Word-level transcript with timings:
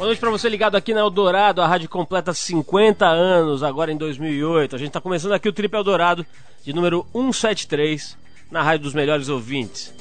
Boa 0.00 0.06
noite 0.06 0.18
para 0.18 0.30
você 0.30 0.48
ligado 0.48 0.76
aqui 0.76 0.94
na 0.94 1.00
Eldorado. 1.00 1.60
A 1.60 1.66
rádio 1.66 1.86
completa 1.86 2.32
50 2.32 3.06
anos 3.06 3.62
agora 3.62 3.92
em 3.92 3.98
2008. 3.98 4.74
A 4.74 4.78
gente 4.78 4.88
está 4.88 4.98
começando 4.98 5.32
aqui 5.32 5.46
o 5.46 5.52
Trip 5.52 5.74
Eldorado 5.74 6.24
de 6.64 6.72
número 6.72 7.06
173 7.12 8.16
na 8.50 8.62
rádio 8.62 8.84
dos 8.84 8.94
melhores 8.94 9.28
ouvintes. 9.28 9.92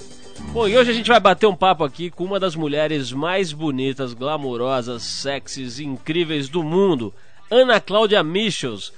Bom, 0.53 0.69
e 0.69 0.77
hoje 0.77 0.91
a 0.91 0.93
gente 0.93 1.09
vai 1.09 1.19
bater 1.19 1.47
um 1.47 1.53
papo 1.55 1.83
aqui 1.83 2.09
com 2.09 2.23
uma 2.23 2.39
das 2.39 2.55
mulheres 2.55 3.11
mais 3.11 3.51
bonitas, 3.51 4.13
glamurosas, 4.13 5.03
sexys 5.03 5.79
e 5.79 5.83
incríveis 5.83 6.47
do 6.47 6.63
mundo, 6.63 7.13
Ana 7.51 7.81
Cláudia 7.81 8.23
Michels, 8.23 8.93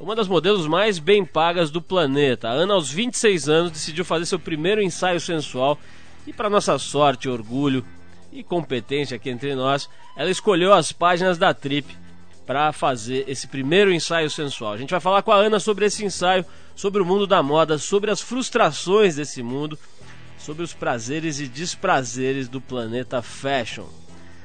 uma 0.00 0.16
das 0.16 0.26
modelos 0.26 0.66
mais 0.66 0.98
bem 0.98 1.22
pagas 1.22 1.70
do 1.70 1.82
planeta. 1.82 2.48
A 2.48 2.52
Ana, 2.52 2.72
aos 2.72 2.90
26 2.90 3.46
anos, 3.50 3.72
decidiu 3.72 4.06
fazer 4.06 4.24
seu 4.24 4.38
primeiro 4.38 4.80
ensaio 4.80 5.20
sensual 5.20 5.78
e, 6.26 6.32
para 6.32 6.48
nossa 6.48 6.78
sorte 6.78 7.28
e 7.28 7.30
orgulho, 7.30 7.84
e 8.36 8.42
competência 8.42 9.16
aqui 9.16 9.30
entre 9.30 9.54
nós, 9.54 9.88
ela 10.14 10.30
escolheu 10.30 10.74
as 10.74 10.92
páginas 10.92 11.38
da 11.38 11.54
Trip 11.54 11.96
para 12.46 12.70
fazer 12.70 13.24
esse 13.26 13.48
primeiro 13.48 13.92
ensaio 13.92 14.30
sensual. 14.30 14.74
A 14.74 14.76
gente 14.76 14.90
vai 14.90 15.00
falar 15.00 15.22
com 15.22 15.32
a 15.32 15.36
Ana 15.36 15.58
sobre 15.58 15.86
esse 15.86 16.04
ensaio, 16.04 16.44
sobre 16.76 17.00
o 17.00 17.04
mundo 17.04 17.26
da 17.26 17.42
moda, 17.42 17.78
sobre 17.78 18.10
as 18.10 18.20
frustrações 18.20 19.16
desse 19.16 19.42
mundo, 19.42 19.78
sobre 20.38 20.62
os 20.62 20.74
prazeres 20.74 21.40
e 21.40 21.48
desprazeres 21.48 22.46
do 22.46 22.60
planeta 22.60 23.22
fashion. 23.22 23.86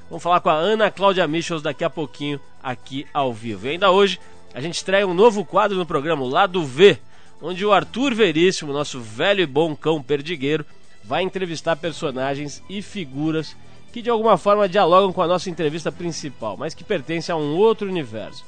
Vamos 0.09 0.23
falar 0.23 0.39
com 0.39 0.49
a 0.49 0.55
Ana 0.55 0.89
Cláudia 0.89 1.27
Michels 1.27 1.61
daqui 1.61 1.83
a 1.83 1.89
pouquinho 1.89 2.39
aqui 2.63 3.05
ao 3.13 3.33
vivo. 3.33 3.67
E 3.67 3.71
ainda 3.71 3.91
hoje 3.91 4.19
a 4.53 4.61
gente 4.61 4.75
estreia 4.75 5.05
um 5.05 5.13
novo 5.13 5.45
quadro 5.45 5.77
no 5.77 5.85
programa, 5.85 6.25
Lado 6.25 6.63
V, 6.65 6.97
onde 7.41 7.65
o 7.65 7.73
Arthur 7.73 8.15
Veríssimo, 8.15 8.73
nosso 8.73 9.01
velho 9.01 9.41
e 9.41 9.45
bom 9.45 9.75
cão 9.75 10.01
perdigueiro, 10.01 10.65
vai 11.03 11.23
entrevistar 11.23 11.75
personagens 11.75 12.63
e 12.69 12.81
figuras 12.81 13.55
que 13.91 14.01
de 14.01 14.09
alguma 14.09 14.37
forma 14.37 14.69
dialogam 14.69 15.11
com 15.11 15.21
a 15.21 15.27
nossa 15.27 15.49
entrevista 15.49 15.91
principal, 15.91 16.55
mas 16.57 16.73
que 16.73 16.83
pertence 16.83 17.31
a 17.31 17.35
um 17.35 17.55
outro 17.55 17.87
universo. 17.87 18.45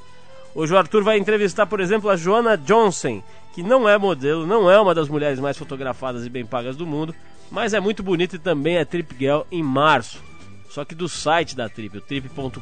Hoje 0.55 0.73
o 0.73 0.77
Arthur 0.77 1.03
vai 1.03 1.17
entrevistar, 1.17 1.65
por 1.65 1.79
exemplo, 1.79 2.09
a 2.09 2.15
Joanna 2.15 2.55
Johnson, 2.55 3.21
que 3.53 3.63
não 3.63 3.89
é 3.89 3.97
modelo, 3.97 4.45
não 4.45 4.69
é 4.69 4.79
uma 4.79 4.95
das 4.95 5.09
mulheres 5.09 5.39
mais 5.39 5.57
fotografadas 5.57 6.25
e 6.25 6.29
bem 6.29 6.45
pagas 6.45 6.75
do 6.75 6.85
mundo, 6.85 7.13
mas 7.51 7.73
é 7.73 7.79
muito 7.79 8.01
bonita 8.03 8.35
e 8.35 8.39
também 8.39 8.77
é 8.77 8.85
Trip 8.85 9.15
Girl 9.17 9.41
em 9.51 9.63
março. 9.63 10.21
Só 10.69 10.85
que 10.85 10.95
do 10.95 11.07
site 11.09 11.55
da 11.55 11.69
Trip, 11.69 11.97
o 11.97 12.01
trip.com.br. 12.01 12.59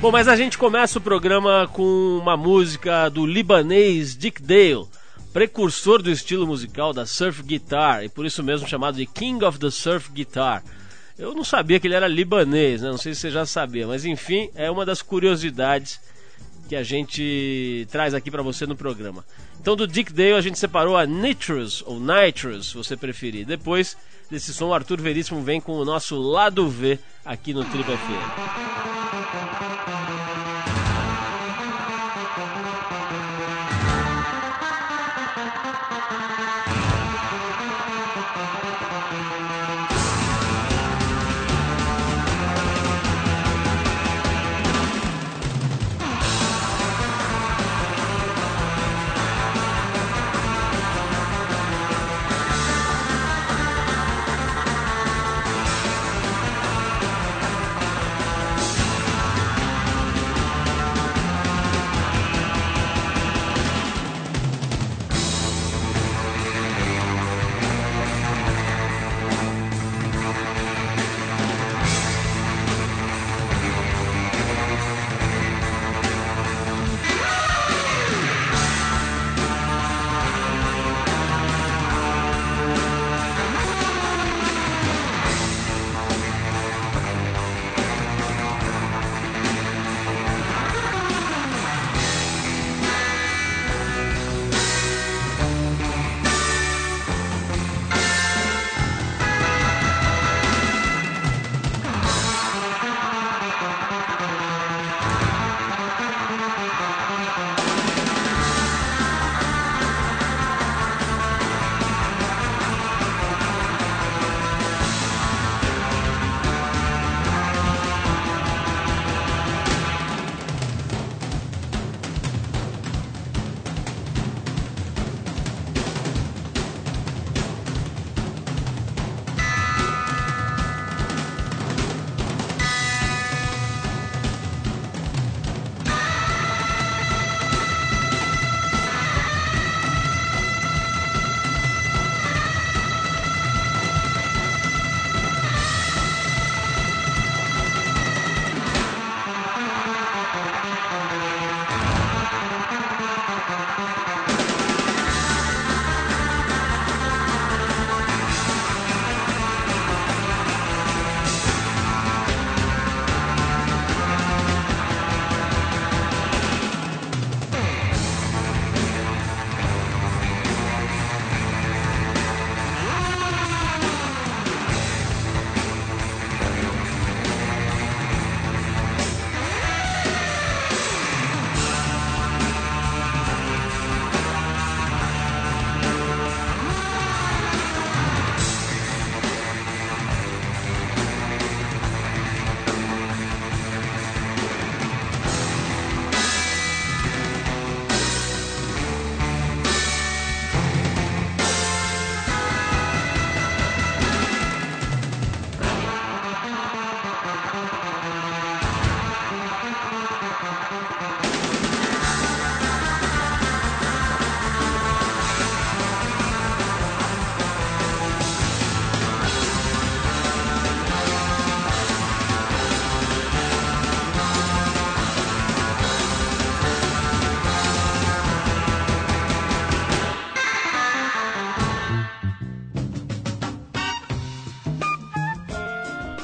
Bom, 0.00 0.12
mas 0.12 0.28
a 0.28 0.36
gente 0.36 0.58
começa 0.58 0.98
o 0.98 1.02
programa 1.02 1.68
com 1.72 2.18
uma 2.20 2.36
música 2.36 3.08
do 3.08 3.26
libanês 3.26 4.16
Dick 4.16 4.42
Dale 4.42 4.86
precursor 5.32 6.02
do 6.02 6.10
estilo 6.10 6.46
musical 6.46 6.92
da 6.92 7.06
surf 7.06 7.42
guitar 7.42 8.04
e 8.04 8.08
por 8.08 8.26
isso 8.26 8.42
mesmo 8.42 8.68
chamado 8.68 8.96
de 8.96 9.06
King 9.06 9.44
of 9.44 9.58
the 9.58 9.70
Surf 9.70 10.10
Guitar. 10.12 10.62
Eu 11.18 11.34
não 11.34 11.44
sabia 11.44 11.80
que 11.80 11.86
ele 11.86 11.94
era 11.94 12.06
libanês, 12.06 12.82
né? 12.82 12.90
não 12.90 12.98
sei 12.98 13.14
se 13.14 13.22
você 13.22 13.30
já 13.30 13.44
sabia, 13.44 13.86
mas 13.86 14.04
enfim, 14.04 14.50
é 14.54 14.70
uma 14.70 14.86
das 14.86 15.02
curiosidades 15.02 16.00
que 16.68 16.76
a 16.76 16.82
gente 16.82 17.86
traz 17.90 18.14
aqui 18.14 18.30
para 18.30 18.42
você 18.42 18.66
no 18.66 18.76
programa. 18.76 19.24
Então 19.60 19.74
do 19.74 19.86
Dick 19.86 20.12
Dale 20.12 20.34
a 20.34 20.40
gente 20.40 20.58
separou 20.58 20.96
a 20.96 21.06
Nitrous 21.06 21.82
ou 21.86 21.98
Nitrous, 21.98 22.68
se 22.68 22.74
você 22.74 22.96
preferir. 22.96 23.46
Depois 23.46 23.96
desse 24.30 24.54
som, 24.54 24.68
o 24.68 24.74
Arthur 24.74 25.00
Veríssimo 25.00 25.42
vem 25.42 25.60
com 25.60 25.72
o 25.72 25.84
nosso 25.84 26.16
lado 26.16 26.68
V 26.68 26.98
aqui 27.24 27.52
no 27.52 27.64
Trip 27.64 27.84
FM. 27.84 29.97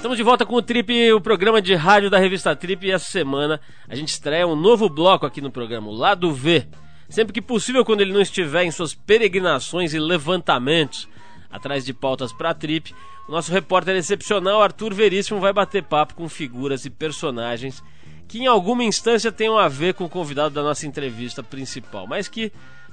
Estamos 0.05 0.19
de 0.19 0.23
volta 0.23 0.45
com 0.45 0.56
o 0.56 0.61
Trip, 0.61 1.15
o 1.15 1.21
programa 1.23 1.62
de 1.62 1.75
rádio 1.75 2.11
da 2.11 2.19
revista 2.19 2.55
Trip. 2.55 2.87
E 2.87 2.91
essa 2.91 3.11
semana 3.11 3.59
a 3.89 3.95
gente 3.95 4.09
estreia 4.09 4.47
um 4.47 4.55
novo 4.55 4.87
bloco 4.87 5.25
aqui 5.25 5.41
no 5.41 5.51
programa, 5.51 5.89
o 5.89 5.95
Lado 5.95 6.31
V. 6.31 6.67
Sempre 7.09 7.33
que 7.33 7.41
possível, 7.41 7.87
quando 7.87 8.03
ele 8.03 8.12
não 8.12 8.21
estiver 8.21 8.65
em 8.65 8.71
suas 8.71 8.93
peregrinações 8.93 9.95
e 9.95 9.99
levantamentos 9.99 11.09
atrás 11.51 11.87
de 11.87 11.95
pautas 11.95 12.35
para 12.35 12.51
a 12.51 12.55
Trip, 12.55 12.95
o 13.27 13.33
nosso 13.33 13.51
repórter 13.51 13.97
excepcional 13.97 14.62
Arthur 14.62 14.93
Veríssimo 14.93 15.41
vai 15.41 15.55
bater 15.55 15.83
papo 15.83 16.15
com 16.15 16.29
figuras 16.29 16.85
e 16.85 16.91
personagens 16.91 17.83
que 18.29 18.41
em 18.41 18.47
alguma 18.47 18.85
instância 18.85 19.33
tenham 19.33 19.56
a 19.56 19.69
ver 19.69 19.95
com 19.95 20.05
o 20.05 20.11
convidado 20.11 20.55
da 20.55 20.62
nossa 20.62 20.87
entrevista 20.87 21.43
principal, 21.43 22.06
mas 22.06 22.29
que 22.29 22.53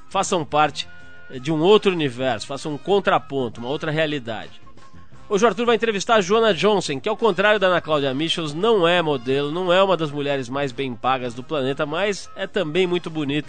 façam 0.10 0.46
parte 0.46 0.88
de 1.42 1.52
um 1.52 1.60
outro 1.60 1.92
universo, 1.92 2.48
façam 2.48 2.74
um 2.74 2.78
contraponto, 2.78 3.60
uma 3.60 3.70
outra 3.70 3.92
realidade. 3.92 4.62
Hoje 5.32 5.46
o 5.46 5.48
Arthur 5.48 5.66
vai 5.66 5.78
entrevistar 5.78 6.16
a 6.16 6.22
Joana 6.22 6.54
Johnson, 6.54 7.00
que 7.00 7.08
ao 7.08 7.16
contrário 7.16 7.58
da 7.58 7.68
Ana 7.68 7.80
Cláudia 7.80 8.14
Michels, 8.14 8.54
não 8.54 8.86
é 8.86 9.02
modelo, 9.02 9.50
não 9.50 9.72
é 9.72 9.82
uma 9.82 9.96
das 9.96 10.12
mulheres 10.12 10.50
mais 10.50 10.74
bem 10.74 10.94
pagas 10.94 11.34
do 11.34 11.42
planeta, 11.42 11.86
mas 11.86 12.30
é 12.36 12.46
também 12.46 12.86
muito 12.86 13.10
bonita. 13.10 13.48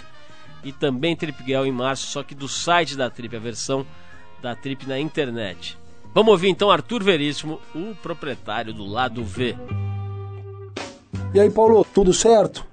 E 0.63 0.71
também 0.71 1.17
Trip 1.17 1.45
Girl 1.45 1.65
em 1.65 1.73
março, 1.73 2.07
só 2.07 2.23
que 2.23 2.37
do 2.37 2.47
site 2.47 2.97
da 2.97 3.11
Trip, 3.11 3.35
a 3.35 3.41
versão 3.41 3.85
da 4.41 4.55
Trip 4.55 4.87
na 4.87 4.97
internet. 4.97 5.77
Vamos 6.15 6.31
ouvir 6.31 6.51
então 6.51 6.71
Arthur 6.71 7.03
Veríssimo, 7.03 7.59
o 7.75 7.97
proprietário 7.97 8.73
do 8.73 8.87
Lado 8.87 9.25
V. 9.25 9.57
E 11.35 11.41
aí, 11.41 11.51
Paulo, 11.51 11.85
tudo 11.93 12.13
certo? 12.13 12.65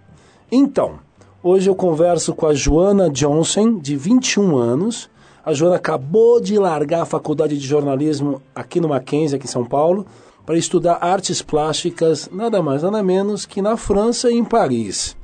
Então, 0.52 1.00
hoje 1.42 1.68
eu 1.68 1.74
converso 1.74 2.36
com 2.36 2.46
a 2.46 2.54
Joana 2.54 3.10
Johnson, 3.10 3.80
de 3.80 3.96
21 3.96 4.56
anos, 4.56 5.10
a 5.46 5.54
Joana 5.54 5.78
acabou 5.78 6.42
de 6.42 6.58
largar 6.58 7.04
a 7.04 7.06
faculdade 7.06 7.58
de 7.58 7.66
jornalismo 7.66 8.42
aqui 8.54 8.80
no 8.80 8.90
Mackenzie, 8.90 9.38
aqui 9.38 9.46
em 9.46 9.50
São 9.50 9.66
Paulo, 9.66 10.06
para 10.46 10.58
estudar 10.58 10.98
artes 11.02 11.42
plásticas, 11.42 12.30
nada 12.32 12.62
mais 12.62 12.84
nada 12.84 13.04
menos 13.04 13.46
que 13.46 13.62
na 13.62 13.78
França 13.78 14.32
e 14.32 14.36
em 14.36 14.44
Paris. 14.44 15.16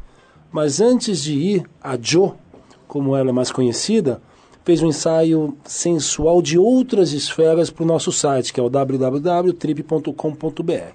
Mas 0.52 0.80
antes 0.80 1.22
de 1.22 1.34
ir, 1.34 1.70
a 1.82 1.98
Jo, 1.98 2.36
como 2.88 3.16
ela 3.16 3.30
é 3.30 3.34
mais 3.34 3.52
conhecida, 3.52 4.22
fez 4.64 4.82
um 4.82 4.88
ensaio 4.88 5.58
sensual 5.64 6.42
de 6.42 6.58
outras 6.58 7.12
esferas 7.12 7.70
para 7.70 7.84
o 7.84 7.88
nosso 7.88 8.12
site, 8.12 8.54
que 8.54 8.60
é 8.60 8.64
o 8.64 8.70
www.trip.com.br. 8.70 10.94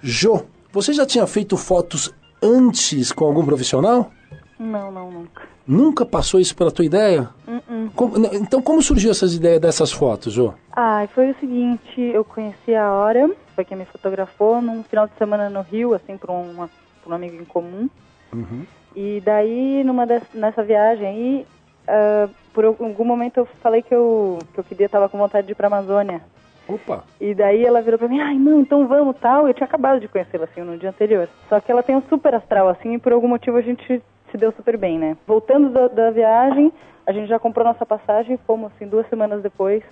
Jo, 0.00 0.42
você 0.72 0.92
já 0.92 1.06
tinha 1.06 1.26
feito 1.26 1.56
fotos 1.56 2.12
antes 2.42 3.12
com 3.12 3.24
algum 3.24 3.44
profissional? 3.44 4.10
Não, 4.58 4.90
não, 4.90 5.10
nunca. 5.10 5.51
Nunca 5.66 6.04
passou 6.04 6.40
isso 6.40 6.56
pela 6.56 6.70
tua 6.70 6.84
ideia? 6.84 7.28
Uh 7.46 7.52
-uh. 7.52 7.90
Como, 7.94 8.16
então, 8.34 8.60
como 8.60 8.82
surgiu 8.82 9.10
essas 9.10 9.34
ideias 9.34 9.60
dessas 9.60 9.92
fotos, 9.92 10.32
Jô? 10.32 10.54
Ah, 10.72 11.06
foi 11.14 11.30
o 11.30 11.34
seguinte, 11.38 12.00
eu 12.00 12.24
conheci 12.24 12.74
a 12.74 12.92
Hora, 12.92 13.30
foi 13.54 13.64
quem 13.64 13.76
me 13.76 13.84
fotografou, 13.84 14.60
num 14.60 14.82
final 14.82 15.06
de 15.06 15.14
semana 15.18 15.48
no 15.48 15.60
Rio, 15.62 15.94
assim, 15.94 16.16
por, 16.16 16.30
uma, 16.30 16.68
por 17.02 17.12
um 17.12 17.16
amigo 17.16 17.40
em 17.40 17.44
comum. 17.44 17.88
Uhum. 18.32 18.64
E 18.96 19.22
daí, 19.24 19.82
numa 19.84 20.06
des, 20.06 20.22
nessa 20.34 20.62
viagem 20.62 21.06
aí, 21.06 21.46
uh, 21.88 22.30
por 22.52 22.64
algum 22.64 23.04
momento 23.04 23.38
eu 23.38 23.48
falei 23.62 23.82
que 23.82 23.94
eu, 23.94 24.38
que 24.52 24.60
eu 24.60 24.64
queria, 24.64 24.88
tava 24.88 25.08
com 25.08 25.18
vontade 25.18 25.46
de 25.46 25.52
ir 25.52 25.56
pra 25.56 25.68
Amazônia. 25.68 26.22
Opa! 26.68 27.04
E 27.20 27.34
daí 27.34 27.64
ela 27.64 27.82
virou 27.82 27.98
pra 27.98 28.08
mim, 28.08 28.20
ai 28.20 28.34
não, 28.36 28.60
então 28.60 28.86
vamos, 28.86 29.16
tal. 29.20 29.48
Eu 29.48 29.54
tinha 29.54 29.66
acabado 29.66 30.00
de 30.00 30.08
conhecê-la, 30.08 30.44
assim, 30.44 30.60
no 30.62 30.78
dia 30.78 30.90
anterior. 30.90 31.28
Só 31.48 31.60
que 31.60 31.70
ela 31.70 31.82
tem 31.82 31.96
um 31.96 32.02
super 32.02 32.34
astral, 32.34 32.68
assim, 32.68 32.94
e 32.94 32.98
por 32.98 33.12
algum 33.12 33.28
motivo 33.28 33.56
a 33.56 33.62
gente 33.62 34.02
se 34.32 34.38
deu 34.38 34.50
super 34.52 34.76
bem, 34.76 34.98
né? 34.98 35.16
Voltando 35.26 35.68
da, 35.68 35.86
da 35.86 36.10
viagem, 36.10 36.72
a 37.06 37.12
gente 37.12 37.28
já 37.28 37.38
comprou 37.38 37.64
nossa 37.64 37.86
passagem 37.86 38.34
e 38.34 38.46
fomos, 38.46 38.72
assim, 38.74 38.88
duas 38.88 39.08
semanas 39.08 39.42
depois, 39.42 39.82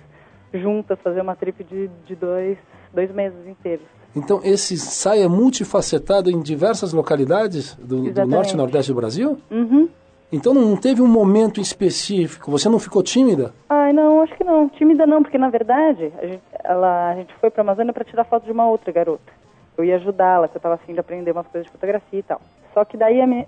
juntas, 0.53 0.99
fazer 1.01 1.21
uma 1.21 1.35
trip 1.35 1.63
de, 1.63 1.87
de 2.05 2.15
dois, 2.15 2.57
dois 2.93 3.09
meses 3.13 3.47
inteiros. 3.47 3.85
Então, 4.15 4.41
esse 4.43 4.73
ensaio 4.73 5.23
é 5.23 5.27
multifacetado 5.27 6.29
em 6.29 6.41
diversas 6.41 6.91
localidades 6.91 7.75
do, 7.75 8.11
do 8.11 8.27
norte 8.27 8.53
e 8.53 8.57
nordeste 8.57 8.91
do 8.91 8.95
Brasil? 8.95 9.37
Uhum. 9.49 9.87
Então, 10.31 10.53
não 10.53 10.75
teve 10.75 11.01
um 11.01 11.07
momento 11.07 11.61
específico? 11.61 12.51
Você 12.51 12.67
não 12.67 12.79
ficou 12.79 13.03
tímida? 13.03 13.53
Ai, 13.69 13.93
não, 13.93 14.21
acho 14.21 14.35
que 14.35 14.43
não. 14.43 14.67
Tímida 14.69 15.05
não, 15.05 15.21
porque 15.21 15.37
na 15.37 15.49
verdade 15.49 16.11
a 16.21 16.25
gente, 16.25 16.43
ela, 16.63 17.11
a 17.11 17.15
gente 17.15 17.33
foi 17.35 17.49
pra 17.49 17.61
Amazônia 17.61 17.93
para 17.93 18.05
tirar 18.05 18.23
foto 18.23 18.45
de 18.45 18.51
uma 18.51 18.67
outra 18.67 18.91
garota. 18.91 19.31
Eu 19.77 19.83
ia 19.83 19.95
ajudá-la, 19.95 20.47
que 20.47 20.55
eu 20.55 20.61
tava 20.61 20.75
afim 20.75 20.93
de 20.93 20.99
aprender 20.99 21.31
umas 21.31 21.47
coisas 21.47 21.65
de 21.65 21.71
fotografia 21.71 22.19
e 22.19 22.23
tal. 22.23 22.41
Só 22.73 22.85
que 22.85 22.97
daí 22.97 23.21
a 23.21 23.27
me... 23.27 23.45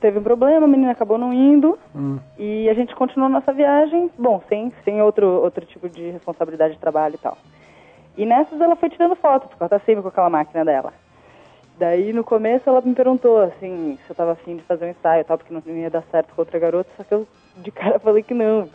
teve 0.00 0.18
um 0.18 0.22
problema, 0.22 0.64
a 0.64 0.68
menina 0.68 0.92
acabou 0.92 1.18
não 1.18 1.32
indo 1.32 1.78
Hum. 1.94 2.18
e 2.38 2.68
a 2.68 2.74
gente 2.74 2.94
continuou 2.94 3.28
nossa 3.28 3.52
viagem, 3.52 4.10
bom, 4.18 4.42
sem, 4.48 4.72
sem 4.84 5.00
outro, 5.02 5.26
outro 5.26 5.64
tipo 5.66 5.88
de 5.88 6.10
responsabilidade 6.10 6.74
de 6.74 6.80
trabalho 6.80 7.14
e 7.14 7.18
tal. 7.18 7.36
E 8.16 8.26
nessas 8.26 8.60
ela 8.60 8.76
foi 8.76 8.88
tirando 8.90 9.14
fotos, 9.16 9.48
porque 9.48 9.62
ela 9.62 9.68
tá 9.68 9.78
sempre 9.80 10.02
com 10.02 10.08
aquela 10.08 10.30
máquina 10.30 10.64
dela. 10.64 10.92
Daí 11.78 12.12
no 12.12 12.22
começo 12.24 12.68
ela 12.68 12.80
me 12.82 12.94
perguntou 12.94 13.40
assim 13.40 13.98
se 14.04 14.10
eu 14.10 14.16
tava 14.16 14.32
afim 14.32 14.56
de 14.56 14.62
fazer 14.64 14.84
um 14.84 14.90
ensaio 14.90 15.22
e 15.22 15.24
tal, 15.24 15.38
porque 15.38 15.54
não 15.54 15.62
ia 15.76 15.88
dar 15.88 16.02
certo 16.10 16.34
com 16.34 16.42
outra 16.42 16.58
garota, 16.58 16.90
só 16.96 17.04
que 17.04 17.14
eu 17.14 17.26
de 17.56 17.70
cara 17.70 17.98
falei 18.00 18.22
que 18.22 18.34
não. 18.34 18.68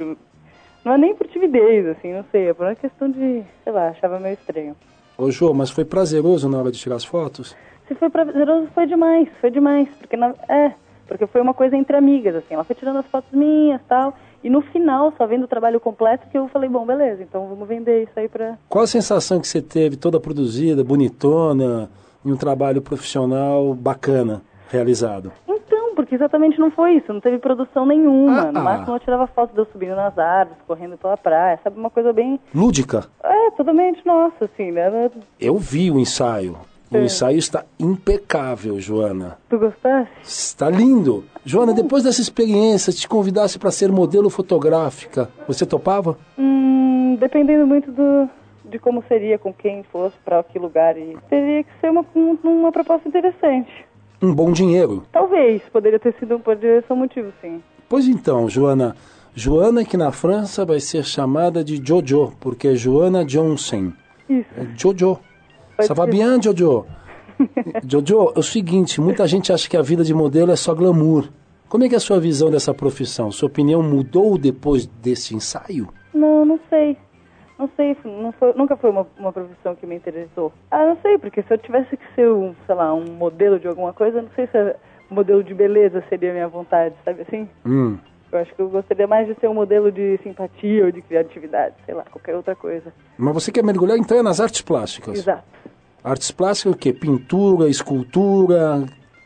Não 0.83 0.94
é 0.94 0.98
nem 0.98 1.16
por 1.16 1.27
timidez, 1.27 1.86
assim, 1.88 2.13
não 2.13 2.24
sei, 2.31 2.50
é 2.50 2.54
por 2.54 2.66
uma 2.66 2.75
questão 2.75 3.10
de, 3.10 3.44
sei 3.63 3.74
lá, 3.74 3.89
achava 3.89 4.19
meio 4.19 4.33
estranho. 4.33 4.75
Ô, 5.18 5.31
Jô, 5.31 5.54
mas 5.54 5.69
foi 5.72 5.86
prazeroso 5.86 6.50
na 6.50 6.60
hora 6.60 6.72
de 6.72 6.77
tirar 6.80 6.95
as 6.95 7.06
fotos? 7.06 7.56
Se 7.88 7.95
foi 7.95 8.10
prazeroso, 8.10 8.68
foi 8.74 8.86
demais, 8.86 9.30
foi 9.39 9.50
demais, 9.50 9.88
porque 10.00 10.18
na, 10.18 10.33
é, 10.50 10.74
porque 11.07 11.27
foi 11.27 11.41
uma 11.41 11.53
coisa 11.53 11.75
entre 11.75 11.95
amigas, 11.95 12.35
assim, 12.35 12.53
ela 12.53 12.63
foi 12.63 12.75
tirando 12.75 12.97
as 12.97 13.05
fotos 13.07 13.31
minhas 13.31 13.81
tal, 13.87 14.13
e 14.43 14.49
no 14.49 14.61
final, 14.61 15.11
só 15.17 15.25
vendo 15.25 15.43
o 15.43 15.47
trabalho 15.47 15.79
completo, 15.79 16.27
que 16.29 16.37
eu 16.37 16.47
falei, 16.49 16.69
bom, 16.69 16.85
beleza, 16.85 17.23
então 17.23 17.47
vamos 17.47 17.67
vender 17.67 18.03
isso 18.03 18.11
aí 18.15 18.27
pra... 18.27 18.57
Qual 18.69 18.83
a 18.83 18.87
sensação 18.87 19.39
que 19.39 19.47
você 19.47 19.61
teve, 19.61 19.95
toda 19.95 20.19
produzida, 20.19 20.83
bonitona, 20.83 21.89
em 22.23 22.31
um 22.31 22.37
trabalho 22.37 22.81
profissional 22.81 23.73
bacana 23.73 24.41
realizado? 24.69 25.31
Então, 25.47 25.95
porque 25.95 26.13
exatamente 26.15 26.59
não 26.59 26.69
foi 26.69 26.97
isso, 26.97 27.11
não 27.11 27.19
teve 27.21 27.39
produção 27.39 27.85
nenhuma, 27.85 28.49
Ah, 28.49 28.51
no 28.51 28.59
ah. 28.59 28.63
máximo 28.63 28.95
eu 28.95 28.99
tirava 28.99 29.25
foto 29.27 29.53
de 29.53 29.59
eu 29.59 29.65
subindo 29.71 29.95
nas 29.95 30.17
árvores, 30.17 30.62
correndo 30.67 30.97
pela 30.97 31.17
praia, 31.17 31.59
sabe, 31.63 31.79
uma 31.79 31.89
coisa 31.89 32.13
bem, 32.13 32.39
Lúdica? 32.53 33.05
é, 33.24 33.51
totalmente 33.51 34.05
nossa, 34.05 34.45
assim, 34.45 34.71
né, 34.71 35.09
Eu 35.39 35.57
vi 35.57 35.89
o 35.89 36.00
ensaio. 36.00 36.55
O 36.92 36.98
É. 36.98 37.04
ensaio 37.06 37.38
está 37.39 37.65
impecável, 37.80 38.80
Joana. 38.80 39.38
tu 39.50 39.58
gostasse? 39.58 40.10
Está 40.24 40.70
lindo. 40.70 41.24
Joana, 41.44 41.74
depois 41.74 42.04
dessa 42.04 42.22
experiência, 42.22 42.94
te 42.94 43.08
convidasse 43.08 43.58
para 43.58 43.72
ser 43.72 43.92
modelo 43.92 44.30
fotográfica, 44.30 45.30
você 45.48 45.65
topava? 45.65 46.18
Hum, 46.38 47.18
dependendo 47.20 47.65
muito 47.65 47.92
do, 47.92 48.30
de 48.70 48.77
como 48.80 49.04
seria, 49.08 49.38
com 49.38 49.51
quem 49.54 49.84
fosse, 49.92 50.15
pra 50.24 50.44
que 50.44 50.60
lugar, 50.60 50.98
e 50.98 51.18
teria 51.30 51.63
que 51.63 51.70
ser 51.82 51.89
uma, 51.89 52.06
um- 52.15 52.38
uma 52.44 52.72
proposta 52.72 53.08
interessante. 53.08 53.72
Um 54.22 54.34
bom 54.34 54.51
dinheiro. 54.51 55.04
Talvez, 55.12 55.62
poderia 55.74 56.00
ter 56.00 56.13
sido, 56.20 56.39
ser 56.62 56.94
um 56.94 56.96
motivo, 56.96 57.32
sim. 57.42 57.62
Pois 57.89 58.08
então, 58.08 58.48
Joana. 58.50 58.96
Joana 59.36 59.84
que 59.84 59.98
na 59.98 60.12
França 60.12 60.63
vai 60.63 60.80
ser 60.80 61.04
chamada 61.04 61.63
de 61.63 61.82
Jojo, 61.86 62.32
porque 62.39 62.70
é 62.70 62.75
Joana 62.75 63.25
Johnson. 63.25 63.92
Isso. 64.30 64.48
É 64.58 64.65
Jojo. 64.77 65.20
Pode 65.75 65.88
Ça 65.88 65.94
va 65.94 66.05
ser. 66.05 66.12
bien, 66.12 66.41
Jojo? 66.41 66.86
Jojo, 67.88 68.34
é 68.36 68.39
o 68.39 68.44
seguinte, 68.44 69.01
muita 69.01 69.27
gente 69.27 69.51
acha 69.51 69.70
que 69.70 69.75
a 69.77 69.82
vida 69.82 70.03
de 70.03 70.13
modelo 70.13 70.51
é 70.51 70.55
só 70.55 70.74
glamour. 70.74 71.29
Como 71.67 71.84
é 71.84 71.89
que 71.89 71.96
é 71.96 71.98
a 71.98 72.01
sua 72.01 72.20
visão 72.20 72.50
dessa 72.50 72.74
profissão? 72.74 73.32
Sua 73.32 73.48
opinião 73.48 73.82
mudou 73.84 74.38
depois 74.38 74.86
desse 74.86 75.36
ensaio? 75.36 75.89
Não, 76.13 76.46
não 76.46 76.60
sei. 76.70 76.98
Não 77.58 77.70
sei, 77.75 77.98
não 78.03 78.32
foi- 78.34 78.53
nunca 78.53 78.75
foi 78.75 78.89
uma, 78.89 79.08
uma 79.17 79.32
profissão 79.32 79.75
que 79.75 79.86
me 79.86 79.96
interessou. 79.96 80.51
Ah, 80.70 80.86
não 80.88 80.98
sei, 81.01 81.17
porque 81.17 81.41
se 81.41 81.53
eu 81.53 81.58
tivesse 81.58 81.96
que 81.96 82.03
ser 82.13 82.29
um, 82.29 82.53
sei 82.65 82.75
lá, 82.75 82.94
um 82.94 83.05
modelo 83.13 83.58
de 83.60 83.67
alguma 83.67 83.94
coisa, 83.94 84.22
não 84.22 84.29
sei 84.36 84.46
se 84.48 84.58
um 85.10 85.15
modelo 85.15 85.41
de 85.44 85.53
beleza 85.53 86.03
seria 86.10 86.32
a 86.32 86.34
minha 86.34 86.48
vontade, 86.50 86.94
sabe 87.05 87.22
assim? 87.22 87.48
Hum. 87.65 87.98
Eu 88.32 88.39
acho 88.39 88.53
que 88.53 88.62
eu 88.62 88.67
gostaria 88.70 89.08
mais 89.08 89.25
de 89.27 89.36
ser 89.39 89.48
um 89.48 89.53
modelo 89.53 89.89
de 89.89 90.20
simpatia 90.22 90.84
ou 90.86 90.91
de 90.91 91.01
criatividade, 91.01 91.75
sei 91.86 91.96
lá, 91.96 92.03
qualquer 92.12 92.36
outra 92.36 92.55
coisa. 92.55 92.91
Mas 93.17 93.34
você 93.34 93.51
quer 93.53 93.63
mergulhar 93.63 93.98
então 93.98 94.17
é 94.17 94.22
nas 94.22 94.41
artes 94.41 94.62
plásticas? 94.62 95.17
Exato. 95.17 95.44
Artes 96.05 96.29
plásticas 96.29 96.74
o 96.74 96.77
quê? 96.77 96.93
Pintura, 96.93 97.67
escultura. 97.67 98.85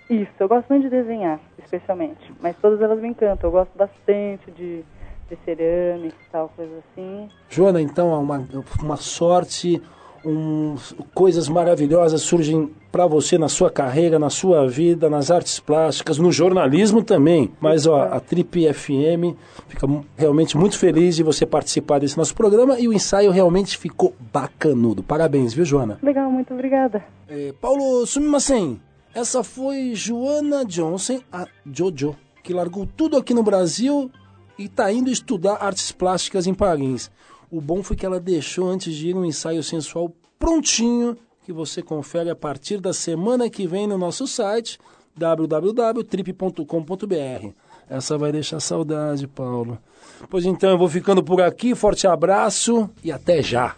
Isso, 0.10 0.32
eu 0.40 0.48
gosto 0.48 0.70
muito 0.70 0.84
de 0.84 0.90
desenhar, 0.90 1.38
especialmente. 1.62 2.34
Mas 2.40 2.56
todas 2.62 2.82
elas 2.82 3.02
me 3.02 3.10
encantam. 3.10 3.50
Eu 3.50 3.52
gosto 3.52 3.78
bastante 3.78 4.50
de, 4.56 4.86
de 5.30 5.38
cerâmica 5.44 6.16
e 6.16 6.32
tal, 6.32 6.48
coisa 6.56 6.72
assim. 6.78 7.28
Joana, 7.50 7.82
então, 7.82 8.14
é 8.14 8.18
uma, 8.18 8.48
uma 8.82 8.96
sorte, 8.96 9.82
um, 10.24 10.78
coisas 11.14 11.50
maravilhosas 11.50 12.22
surgem 12.22 12.74
para 12.92 13.06
você 13.06 13.38
na 13.38 13.48
sua 13.48 13.70
carreira, 13.70 14.18
na 14.18 14.30
sua 14.30 14.68
vida, 14.68 15.10
nas 15.10 15.30
artes 15.30 15.60
plásticas, 15.60 16.18
no 16.18 16.32
jornalismo 16.32 17.04
também. 17.04 17.52
Mas 17.60 17.86
ó, 17.86 18.02
a 18.04 18.20
Trip 18.20 18.74
FM 18.74 19.36
fica 19.68 19.88
realmente 20.18 20.58
muito 20.58 20.78
feliz 20.78 21.16
de 21.16 21.24
você 21.24 21.46
participar 21.46 22.00
desse 22.00 22.18
nosso 22.18 22.34
programa 22.36 22.80
e 22.80 22.88
o 22.88 22.94
ensaio 22.94 23.32
realmente 23.32 23.78
ficou 23.78 24.16
bacanudo. 24.32 25.04
Parabéns, 25.04 25.54
viu, 25.54 25.66
Joana? 25.66 26.00
Legal, 26.02 26.32
muito 26.32 26.54
obrigada. 26.54 27.04
É, 27.28 27.54
Paulo 27.62 28.06
Sumimasen, 28.06 28.80
essa 29.14 29.44
foi 29.44 29.94
Joana 29.94 30.66
Johnson, 30.66 31.20
a 31.32 31.46
Jojo, 31.72 32.16
que 32.44 32.54
largou 32.54 32.88
tudo 32.98 33.18
aqui 33.18 33.34
no 33.34 33.44
Brasil 33.44 34.10
e 34.58 34.66
está 34.66 34.92
indo 34.92 35.10
estudar 35.10 35.56
artes 35.62 35.92
plásticas 35.92 36.48
em 36.48 36.54
Paris. 36.54 37.12
O 37.52 37.62
bom 37.62 37.82
foi 37.82 37.96
que 37.96 38.06
ela 38.06 38.20
deixou 38.20 38.70
antes 38.70 38.94
de 38.94 39.10
ir 39.10 39.16
um 39.16 39.26
ensaio 39.26 39.64
sensual 39.64 40.14
prontinho, 40.38 41.18
que 41.50 41.54
você 41.54 41.82
confere 41.82 42.30
a 42.30 42.36
partir 42.36 42.80
da 42.80 42.94
semana 42.94 43.50
que 43.50 43.66
vem 43.66 43.88
no 43.88 43.98
nosso 43.98 44.28
site 44.28 44.78
www.trip.com.br. 45.18 47.48
Essa 47.90 48.20
vai 48.20 48.32
deixar 48.32 48.60
saudade, 48.60 49.28
Paulo. 49.28 49.80
Pois 50.30 50.46
então, 50.46 50.70
eu 50.70 50.78
vou 50.78 50.88
ficando 50.88 51.24
por 51.24 51.42
aqui. 51.42 51.74
Forte 51.74 52.06
abraço 52.06 52.88
e 53.04 53.12
até 53.12 53.42
já. 53.42 53.76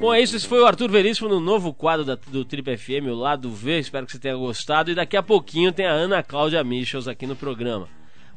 Bom, 0.00 0.12
é 0.12 0.20
isso. 0.20 0.34
Esse 0.34 0.48
foi 0.48 0.60
o 0.60 0.66
Arthur 0.66 0.90
Veríssimo 0.90 1.28
no 1.28 1.38
novo 1.38 1.72
quadro 1.72 2.04
da, 2.04 2.16
do 2.16 2.44
Trip 2.44 2.76
FM, 2.76 3.06
o 3.08 3.14
Lado 3.14 3.48
V. 3.48 3.78
Espero 3.78 4.06
que 4.06 4.12
você 4.12 4.18
tenha 4.18 4.36
gostado. 4.36 4.90
E 4.90 4.94
daqui 4.96 5.16
a 5.16 5.22
pouquinho 5.22 5.70
tem 5.70 5.86
a 5.86 5.92
Ana 5.92 6.20
Cláudia 6.20 6.64
Michels 6.64 7.06
aqui 7.06 7.28
no 7.28 7.36
programa. 7.36 7.88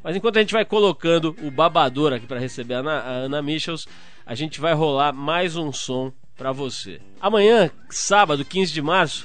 Mas 0.04 0.14
enquanto 0.14 0.36
a 0.36 0.40
gente 0.40 0.52
vai 0.52 0.64
colocando 0.64 1.34
o 1.42 1.50
babador 1.50 2.12
aqui 2.12 2.28
para 2.28 2.38
receber 2.38 2.74
a 2.74 2.78
Ana, 2.78 3.00
a 3.00 3.10
Ana 3.10 3.42
Michels, 3.42 3.88
a 4.24 4.36
gente 4.36 4.60
vai 4.60 4.72
rolar 4.72 5.12
mais 5.12 5.56
um 5.56 5.72
som 5.72 6.12
para 6.42 6.50
você. 6.50 7.00
Amanhã, 7.20 7.70
sábado, 7.88 8.44
15 8.44 8.72
de 8.72 8.82
março, 8.82 9.24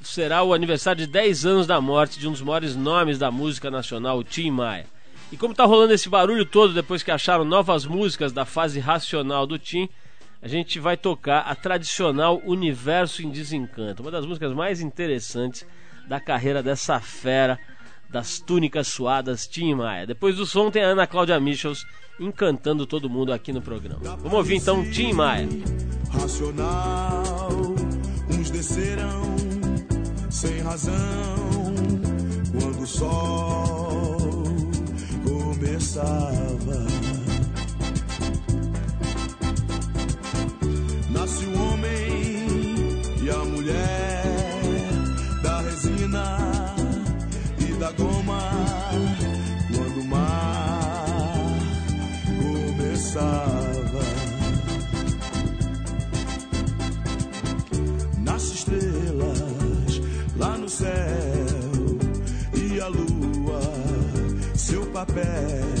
será 0.00 0.44
o 0.44 0.54
aniversário 0.54 1.04
de 1.04 1.10
10 1.10 1.44
anos 1.44 1.66
da 1.66 1.80
morte 1.80 2.16
de 2.20 2.28
um 2.28 2.30
dos 2.30 2.42
maiores 2.42 2.76
nomes 2.76 3.18
da 3.18 3.28
música 3.28 3.72
nacional, 3.72 4.18
o 4.18 4.22
Tim 4.22 4.52
Maia. 4.52 4.86
E 5.32 5.36
como 5.36 5.52
tá 5.52 5.64
rolando 5.64 5.92
esse 5.92 6.08
barulho 6.08 6.46
todo 6.46 6.72
depois 6.72 7.02
que 7.02 7.10
acharam 7.10 7.44
novas 7.44 7.84
músicas 7.84 8.32
da 8.32 8.44
fase 8.44 8.78
racional 8.78 9.48
do 9.48 9.58
Tim, 9.58 9.88
a 10.40 10.46
gente 10.46 10.78
vai 10.78 10.96
tocar 10.96 11.40
a 11.40 11.56
tradicional 11.56 12.40
Universo 12.44 13.20
em 13.20 13.30
Desencanto, 13.30 14.02
uma 14.02 14.12
das 14.12 14.24
músicas 14.24 14.52
mais 14.52 14.80
interessantes 14.80 15.66
da 16.06 16.20
carreira 16.20 16.62
dessa 16.62 17.00
fera 17.00 17.58
das 18.08 18.38
túnicas 18.38 18.86
suadas 18.86 19.48
Tim 19.48 19.74
Maia. 19.74 20.06
Depois 20.06 20.36
do 20.36 20.46
som 20.46 20.70
tem 20.70 20.84
a 20.84 20.90
Ana 20.90 21.04
Cláudia 21.04 21.40
Michels 21.40 21.84
encantando 22.18 22.86
todo 22.86 23.10
mundo 23.10 23.32
aqui 23.32 23.52
no 23.52 23.60
programa. 23.60 24.00
Vamos 24.16 24.32
ouvir 24.32 24.56
então 24.56 24.88
Tim 24.90 25.12
Maia. 25.12 25.48
Racional, 26.10 27.48
uns 28.30 28.50
descerão 28.50 29.36
sem 30.30 30.60
razão 30.60 30.94
quando 32.52 32.82
o 32.82 32.86
sol 32.86 34.16
começava. 35.24 36.86
Nasce 41.10 41.44
o 41.46 41.62
homem 41.62 42.98
e 43.22 43.30
a 43.30 43.44
mulher 43.44 44.24
da 45.42 45.60
resina 45.60 46.74
e 47.58 47.72
da 47.74 47.90
goma 47.92 48.73
começava. 53.14 54.00
Nasce 58.18 58.54
estrelas 58.54 60.00
lá 60.36 60.58
no 60.58 60.68
céu 60.68 60.88
e 62.54 62.80
a 62.80 62.88
lua 62.88 63.60
seu 64.56 64.84
papel 64.86 65.73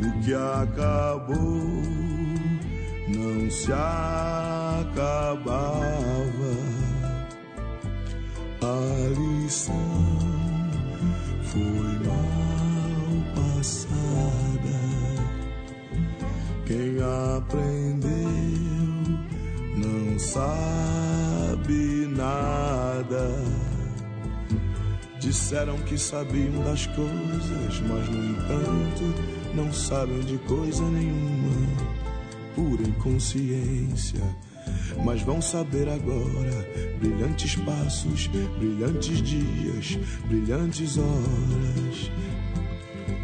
O 0.00 0.20
que 0.22 0.32
acabou 0.32 1.98
não 3.08 3.50
se 3.50 3.72
acabava. 3.72 4.98
A 8.62 9.08
lição 9.08 9.74
foi 11.42 11.98
mal 12.06 13.24
passada. 13.34 14.78
Quem 16.64 16.98
aprendeu 17.36 18.08
não 19.76 20.18
sabe 20.18 22.06
nada. 22.14 23.34
Disseram 25.18 25.76
que 25.78 25.98
sabiam 25.98 26.62
das 26.62 26.86
coisas, 26.86 27.80
mas 27.80 28.08
no 28.08 28.24
entanto 28.24 29.37
não 29.58 29.72
sabem 29.72 30.20
de 30.20 30.38
coisa 30.38 30.84
nenhuma 30.84 31.66
pura 32.54 32.82
inconsciência. 32.82 34.22
Mas 35.04 35.22
vão 35.22 35.42
saber 35.42 35.88
agora 35.88 36.68
brilhantes 37.00 37.56
passos, 37.56 38.28
brilhantes 38.58 39.20
dias, 39.20 39.98
brilhantes 40.28 40.96
horas. 40.96 42.10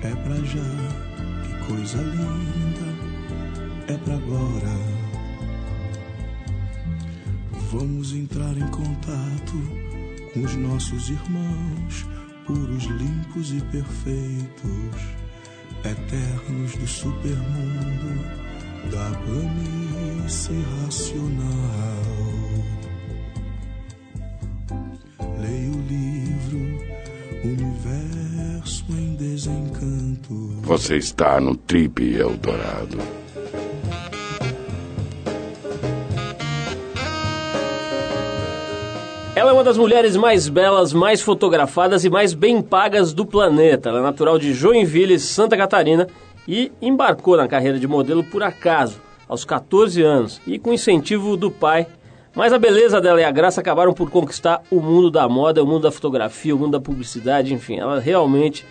É 0.03 0.11
pra 0.11 0.35
já, 0.37 1.41
que 1.45 1.73
coisa 1.73 1.99
linda, 2.03 2.88
é 3.87 3.97
pra 3.99 4.14
agora. 4.14 4.75
Vamos 7.71 8.12
entrar 8.12 8.57
em 8.57 8.69
contato 8.69 9.57
com 10.33 10.41
os 10.41 10.57
nossos 10.57 11.11
irmãos, 11.11 12.07
puros, 12.45 12.85
limpos 12.85 13.53
e 13.53 13.61
perfeitos, 13.71 15.24
eternos 15.85 16.76
do 16.76 16.87
supermundo 16.87 18.25
da 18.91 19.11
planície 19.25 20.64
racional. 20.83 21.45
Leia 25.41 25.71
o 25.71 25.81
livro 25.83 26.59
Universo 27.45 28.85
em 28.91 29.14
Desencanto. 29.17 30.35
Você 30.62 30.97
está 30.97 31.41
no 31.41 31.57
Trip 31.57 32.14
Eldorado. 32.14 33.24
Ela 39.45 39.51
é 39.51 39.57
uma 39.57 39.63
das 39.63 39.77
mulheres 39.77 40.17
mais 40.17 40.49
belas, 40.49 40.95
mais 40.95 41.21
fotografadas 41.21 42.03
e 42.03 42.09
mais 42.09 42.33
bem 42.33 42.63
pagas 42.63 43.13
do 43.13 43.27
planeta. 43.27 43.91
Ela 43.91 43.99
é 43.99 44.03
natural 44.03 44.39
de 44.39 44.55
Joinville, 44.55 45.21
Santa 45.21 45.55
Catarina 45.55 46.09
e 46.49 46.73
embarcou 46.81 47.37
na 47.37 47.47
carreira 47.47 47.79
de 47.79 47.87
modelo 47.87 48.25
por 48.25 48.43
acaso, 48.43 49.03
aos 49.29 49.45
14 49.45 50.01
anos, 50.01 50.41
e 50.47 50.59
com 50.59 50.73
incentivo 50.73 51.37
do 51.37 51.51
pai, 51.51 51.87
Mas 52.35 52.55
a 52.55 52.59
beleza 52.59 53.03
dela 53.03 53.21
e 53.21 53.25
a 53.25 53.31
graça 53.31 53.61
acabaram 53.61 53.93
por 53.93 54.09
conquistar 54.09 54.63
o 54.71 54.81
mundo 54.81 55.11
da 55.11 55.29
moda, 55.29 55.63
o 55.63 55.67
mundo 55.67 55.83
da 55.83 55.93
fotografia, 55.93 56.57
o 56.57 56.59
mundo 56.59 56.73
da 56.73 56.81
publicidade, 56.81 57.53
enfim, 57.53 57.77
ela 57.77 58.01
realmente 58.01 58.65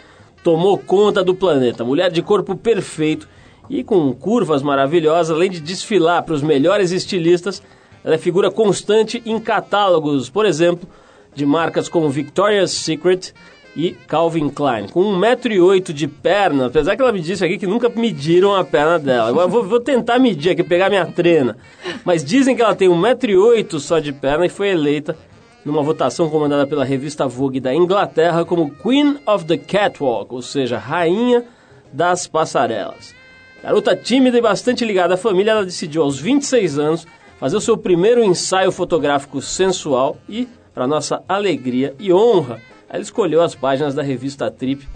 tomou 0.43 0.75
conta 0.79 1.23
do 1.23 1.35
planeta. 1.35 1.83
Mulher 1.83 2.09
de 2.09 2.23
corpo 2.23 2.55
perfeito 2.55 3.29
e 3.69 3.83
com 3.83 4.11
curvas 4.11 4.63
maravilhosas, 4.63 5.37
além 5.37 5.51
de 5.51 5.59
desfilar 5.59 6.23
para 6.23 6.33
os 6.33 6.41
melhores 6.41 6.91
estilistas, 6.91 7.61
ela 8.03 8.15
é 8.15 8.17
figura 8.17 8.51
constante 8.51 9.21
em 9.25 9.39
catálogos, 9.39 10.29
por 10.29 10.45
exemplo, 10.45 10.87
de 11.33 11.45
marcas 11.45 11.87
como 11.87 12.09
Victoria's 12.09 12.71
Secret 12.71 13.33
e 13.75 13.91
Calvin 13.91 14.49
Klein. 14.49 14.87
Com 14.87 15.01
1,8m 15.19 15.93
de 15.93 16.07
perna, 16.07 16.67
apesar 16.67 16.95
que 16.95 17.01
ela 17.01 17.11
me 17.11 17.21
disse 17.21 17.43
aqui 17.43 17.57
que 17.57 17.65
nunca 17.65 17.89
mediram 17.89 18.55
a 18.55 18.63
perna 18.63 18.99
dela. 18.99 19.29
Agora 19.29 19.47
vou, 19.47 19.63
vou 19.63 19.79
tentar 19.79 20.19
medir 20.19 20.51
aqui, 20.51 20.63
pegar 20.63 20.89
minha 20.89 21.05
trena. 21.05 21.57
Mas 22.05 22.23
dizem 22.23 22.55
que 22.55 22.61
ela 22.61 22.75
tem 22.75 22.89
1,8m 22.89 23.79
só 23.79 23.99
de 23.99 24.13
perna 24.13 24.45
e 24.45 24.49
foi 24.49 24.69
eleita 24.69 25.17
numa 25.65 25.81
votação 25.81 26.29
comandada 26.29 26.67
pela 26.67 26.83
revista 26.83 27.25
Vogue 27.25 27.59
da 27.59 27.73
Inglaterra 27.73 28.43
como 28.43 28.69
Queen 28.69 29.17
of 29.25 29.45
the 29.45 29.57
Catwalk, 29.57 30.33
ou 30.33 30.41
seja, 30.41 30.77
rainha 30.77 31.45
das 31.91 32.27
passarelas. 32.27 33.15
Garota 33.63 33.95
tímida 33.95 34.37
e 34.37 34.41
bastante 34.41 34.83
ligada 34.83 35.13
à 35.13 35.17
família, 35.17 35.51
ela 35.51 35.65
decidiu 35.65 36.03
aos 36.03 36.19
26 36.19 36.77
anos 36.77 37.07
fazer 37.43 37.57
o 37.57 37.61
seu 37.61 37.77
primeiro 37.77 38.23
ensaio 38.23 38.71
fotográfico 38.71 39.41
sensual 39.41 40.15
e, 40.29 40.47
para 40.73 40.87
nossa 40.87 41.21
alegria 41.27 41.93
e 41.99 42.13
honra, 42.13 42.61
ela 42.89 43.01
escolheu 43.01 43.41
as 43.41 43.53
páginas 43.53 43.93
da 43.93 44.01
revista 44.01 44.49
Trip 44.49 44.87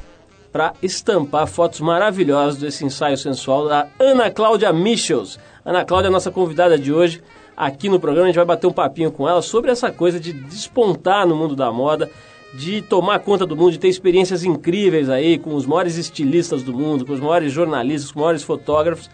para 0.49 0.73
estampar 0.81 1.45
fotos 1.45 1.81
maravilhosas 1.81 2.57
desse 2.57 2.85
ensaio 2.85 3.17
sensual 3.17 3.67
da 3.67 3.89
Ana 3.99 4.31
Cláudia 4.31 4.71
Michels. 4.71 5.37
Ana 5.65 5.83
Cláudia 5.83 6.07
é 6.07 6.09
nossa 6.09 6.31
convidada 6.31 6.79
de 6.79 6.93
hoje 6.93 7.21
aqui 7.57 7.89
no 7.89 7.99
programa. 7.99 8.27
A 8.27 8.29
gente 8.29 8.37
vai 8.37 8.45
bater 8.45 8.67
um 8.67 8.71
papinho 8.71 9.11
com 9.11 9.27
ela 9.27 9.41
sobre 9.41 9.69
essa 9.69 9.91
coisa 9.91 10.17
de 10.17 10.31
despontar 10.31 11.27
no 11.27 11.35
mundo 11.35 11.53
da 11.53 11.69
moda, 11.69 12.09
de 12.53 12.81
tomar 12.81 13.19
conta 13.19 13.45
do 13.45 13.57
mundo, 13.57 13.73
de 13.73 13.79
ter 13.79 13.89
experiências 13.89 14.45
incríveis 14.45 15.09
aí 15.09 15.37
com 15.37 15.53
os 15.53 15.65
maiores 15.65 15.97
estilistas 15.97 16.63
do 16.63 16.71
mundo, 16.71 17.05
com 17.05 17.11
os 17.11 17.19
maiores 17.19 17.51
jornalistas, 17.51 18.09
com 18.09 18.19
os 18.19 18.23
maiores 18.23 18.43
fotógrafos 18.43 19.09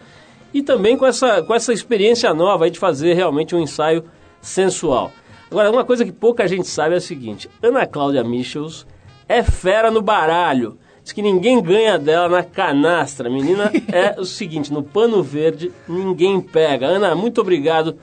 e 0.54 0.62
também 0.62 0.98
com 0.98 1.06
essa, 1.06 1.42
com 1.42 1.54
essa 1.54 1.74
experiência 1.74 2.34
nova 2.34 2.70
de 2.70 2.80
fazer 2.80 3.14
realmente 3.14 3.56
um 3.56 3.60
ensaio 3.60 4.04
sensual. 4.42 5.12
Agora, 5.50 5.72
uma 5.72 5.84
coisa 5.84 6.04
que 6.06 6.12
pouca 6.12 6.48
gente 6.48 6.68
sabe 6.68 6.96
é 6.96 6.98
o 6.98 7.02
seguinte: 7.02 7.50
Ana 7.62 7.86
Cláudia 7.86 8.24
Michels 8.24 8.86
é 9.28 9.44
fera 9.44 9.90
no 9.90 10.02
baralho. 10.02 10.78
Diz 11.04 11.12
que 11.12 11.22
ninguém 11.22 11.62
ganha 11.62 12.00
dela 12.00 12.30
na 12.30 12.44
canastra. 12.44 13.28
A 13.28 13.32
menina 13.32 13.72
é 13.92 14.20
o 14.20 14.26
seguinte: 14.26 14.72
no 14.72 14.84
pano 14.84 15.22
verde 15.22 15.72
ninguém 15.88 16.40
pega. 16.40 16.88
Ana, 16.88 17.14
muito 17.16 17.42
obrigado 17.42 17.98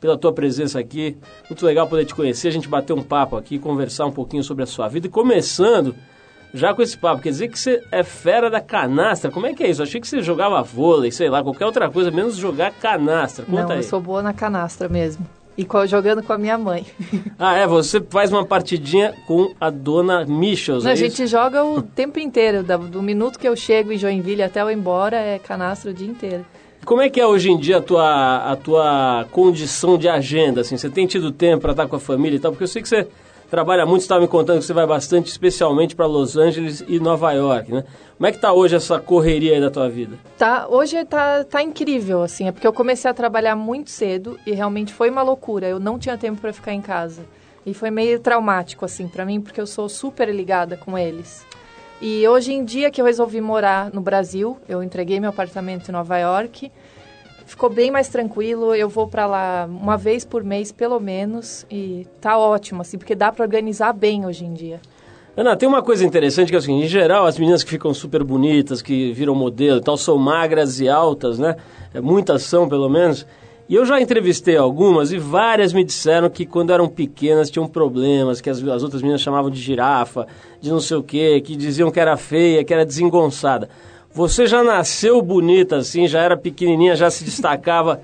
pela 0.00 0.18
tua 0.18 0.32
presença 0.32 0.78
aqui. 0.78 1.16
Muito 1.48 1.64
legal 1.64 1.88
poder 1.88 2.04
te 2.04 2.14
conhecer, 2.14 2.48
a 2.48 2.52
gente 2.52 2.68
bater 2.68 2.92
um 2.92 3.02
papo 3.02 3.36
aqui, 3.36 3.58
conversar 3.58 4.06
um 4.06 4.12
pouquinho 4.12 4.42
sobre 4.42 4.64
a 4.64 4.66
sua 4.66 4.88
vida. 4.88 5.06
E 5.06 5.10
começando 5.10 5.94
já 6.54 6.74
com 6.74 6.82
esse 6.82 6.96
papo, 6.98 7.22
quer 7.22 7.30
dizer 7.30 7.48
que 7.48 7.58
você 7.58 7.82
é 7.90 8.02
fera 8.02 8.50
da 8.50 8.60
canastra. 8.60 9.30
Como 9.30 9.46
é 9.46 9.54
que 9.54 9.62
é 9.62 9.70
isso? 9.70 9.80
Eu 9.80 9.84
achei 9.84 10.00
que 10.00 10.06
você 10.08 10.22
jogava 10.22 10.62
vôlei, 10.62 11.10
sei 11.10 11.28
lá, 11.30 11.42
qualquer 11.42 11.64
outra 11.66 11.90
coisa, 11.90 12.10
menos 12.10 12.36
jogar 12.36 12.72
canastra. 12.72 13.44
Conta 13.44 13.62
Não, 13.62 13.70
aí. 13.72 13.76
eu 13.78 13.82
sou 13.82 14.00
boa 14.00 14.22
na 14.22 14.32
canastra 14.32 14.88
mesmo. 14.88 15.26
E 15.56 15.64
co- 15.66 15.86
jogando 15.86 16.22
com 16.22 16.32
a 16.32 16.38
minha 16.38 16.56
mãe. 16.56 16.86
Ah, 17.38 17.56
é, 17.56 17.66
você 17.66 18.00
faz 18.08 18.30
uma 18.32 18.44
partidinha 18.44 19.14
com 19.26 19.52
a 19.60 19.68
dona 19.68 20.24
Michels, 20.24 20.84
Não, 20.84 20.90
é 20.90 20.92
a 20.94 20.96
gente 20.96 21.22
isso? 21.22 21.26
joga 21.26 21.64
o 21.64 21.82
tempo 21.82 22.18
inteiro. 22.18 22.62
da- 22.62 22.76
Do 22.76 23.02
minuto 23.02 23.38
que 23.38 23.46
eu 23.48 23.56
chego 23.56 23.92
em 23.92 23.98
Joinville 23.98 24.42
até 24.42 24.62
eu 24.62 24.70
ir 24.70 24.74
embora, 24.76 25.16
é 25.16 25.38
canastra 25.38 25.90
o 25.90 25.94
dia 25.94 26.06
inteiro. 26.08 26.44
Como 26.84 27.00
é 27.00 27.08
que 27.10 27.20
é 27.20 27.26
hoje 27.26 27.50
em 27.50 27.56
dia 27.58 27.78
a 27.78 27.80
tua, 27.82 28.36
a 28.52 28.56
tua 28.56 29.26
condição 29.30 29.96
de 29.98 30.08
agenda? 30.08 30.62
Assim? 30.62 30.76
Você 30.76 30.88
tem 30.90 31.06
tido 31.06 31.30
tempo 31.30 31.62
para 31.62 31.70
estar 31.72 31.86
com 31.86 31.96
a 31.96 32.00
família 32.00 32.36
e 32.36 32.40
tal? 32.40 32.50
Porque 32.52 32.64
eu 32.64 32.68
sei 32.68 32.80
que 32.82 32.88
você 32.88 33.06
trabalha 33.52 33.84
muito, 33.84 34.00
estava 34.00 34.22
me 34.22 34.28
contando 34.28 34.60
que 34.60 34.64
você 34.64 34.72
vai 34.72 34.86
bastante, 34.86 35.26
especialmente 35.26 35.94
para 35.94 36.06
Los 36.06 36.38
Angeles 36.38 36.82
e 36.88 36.98
Nova 36.98 37.30
York, 37.32 37.70
né? 37.70 37.84
Como 38.16 38.26
é 38.26 38.32
que 38.32 38.38
tá 38.38 38.50
hoje 38.50 38.74
essa 38.74 38.98
correria 38.98 39.52
aí 39.52 39.60
da 39.60 39.70
tua 39.70 39.90
vida? 39.90 40.16
Tá, 40.38 40.66
hoje 40.70 41.04
tá, 41.04 41.44
tá 41.44 41.62
incrível, 41.62 42.22
assim. 42.22 42.48
É 42.48 42.52
porque 42.52 42.66
eu 42.66 42.72
comecei 42.72 43.10
a 43.10 43.12
trabalhar 43.12 43.54
muito 43.54 43.90
cedo 43.90 44.40
e 44.46 44.52
realmente 44.52 44.94
foi 44.94 45.10
uma 45.10 45.20
loucura. 45.20 45.68
Eu 45.68 45.78
não 45.78 45.98
tinha 45.98 46.16
tempo 46.16 46.40
para 46.40 46.50
ficar 46.50 46.72
em 46.72 46.80
casa. 46.80 47.26
E 47.66 47.74
foi 47.74 47.90
meio 47.90 48.18
traumático, 48.20 48.86
assim, 48.86 49.06
para 49.06 49.26
mim, 49.26 49.38
porque 49.38 49.60
eu 49.60 49.66
sou 49.66 49.86
super 49.86 50.34
ligada 50.34 50.78
com 50.78 50.96
eles. 50.96 51.44
E 52.00 52.26
hoje 52.26 52.54
em 52.54 52.64
dia 52.64 52.90
que 52.90 53.02
eu 53.02 53.04
resolvi 53.04 53.42
morar 53.42 53.92
no 53.92 54.00
Brasil, 54.00 54.56
eu 54.66 54.82
entreguei 54.82 55.20
meu 55.20 55.28
apartamento 55.28 55.90
em 55.90 55.92
Nova 55.92 56.16
York. 56.16 56.72
Ficou 57.46 57.68
bem 57.68 57.90
mais 57.90 58.08
tranquilo, 58.08 58.74
eu 58.74 58.88
vou 58.88 59.06
para 59.06 59.26
lá 59.26 59.68
uma 59.68 59.96
vez 59.96 60.24
por 60.24 60.42
mês, 60.42 60.72
pelo 60.72 60.98
menos, 61.00 61.66
e 61.70 62.06
tá 62.20 62.38
ótimo, 62.38 62.82
assim, 62.82 62.98
porque 62.98 63.14
dá 63.14 63.30
para 63.30 63.44
organizar 63.44 63.92
bem 63.92 64.24
hoje 64.24 64.44
em 64.44 64.52
dia. 64.52 64.80
Ana, 65.34 65.56
tem 65.56 65.66
uma 65.66 65.82
coisa 65.82 66.04
interessante 66.04 66.50
que 66.50 66.54
é 66.54 66.58
assim, 66.58 66.82
em 66.82 66.86
geral, 66.86 67.24
as 67.24 67.38
meninas 67.38 67.64
que 67.64 67.70
ficam 67.70 67.94
super 67.94 68.22
bonitas, 68.22 68.82
que 68.82 69.12
viram 69.12 69.34
modelo 69.34 69.78
e 69.78 69.82
tal, 69.82 69.96
são 69.96 70.18
magras 70.18 70.78
e 70.78 70.90
altas, 70.90 71.38
né? 71.38 71.56
É, 71.94 72.02
muitas 72.02 72.42
são, 72.42 72.68
pelo 72.68 72.88
menos. 72.88 73.26
E 73.66 73.74
eu 73.74 73.86
já 73.86 73.98
entrevistei 73.98 74.58
algumas 74.58 75.10
e 75.12 75.18
várias 75.18 75.72
me 75.72 75.82
disseram 75.82 76.28
que 76.28 76.44
quando 76.44 76.70
eram 76.70 76.86
pequenas 76.86 77.50
tinham 77.50 77.66
problemas, 77.66 78.42
que 78.42 78.50
as, 78.50 78.62
as 78.62 78.82
outras 78.82 79.00
meninas 79.00 79.22
chamavam 79.22 79.50
de 79.50 79.58
girafa, 79.58 80.26
de 80.60 80.70
não 80.70 80.80
sei 80.80 80.98
o 80.98 81.02
quê, 81.02 81.40
que 81.40 81.56
diziam 81.56 81.90
que 81.90 81.98
era 81.98 82.14
feia, 82.18 82.62
que 82.62 82.74
era 82.74 82.84
desengonçada. 82.84 83.70
Você 84.12 84.46
já 84.46 84.62
nasceu 84.62 85.20
bonita 85.22 85.76
assim, 85.76 86.06
já 86.06 86.20
era 86.20 86.36
pequenininha, 86.36 86.94
já 86.94 87.10
se 87.10 87.24
destacava 87.24 88.00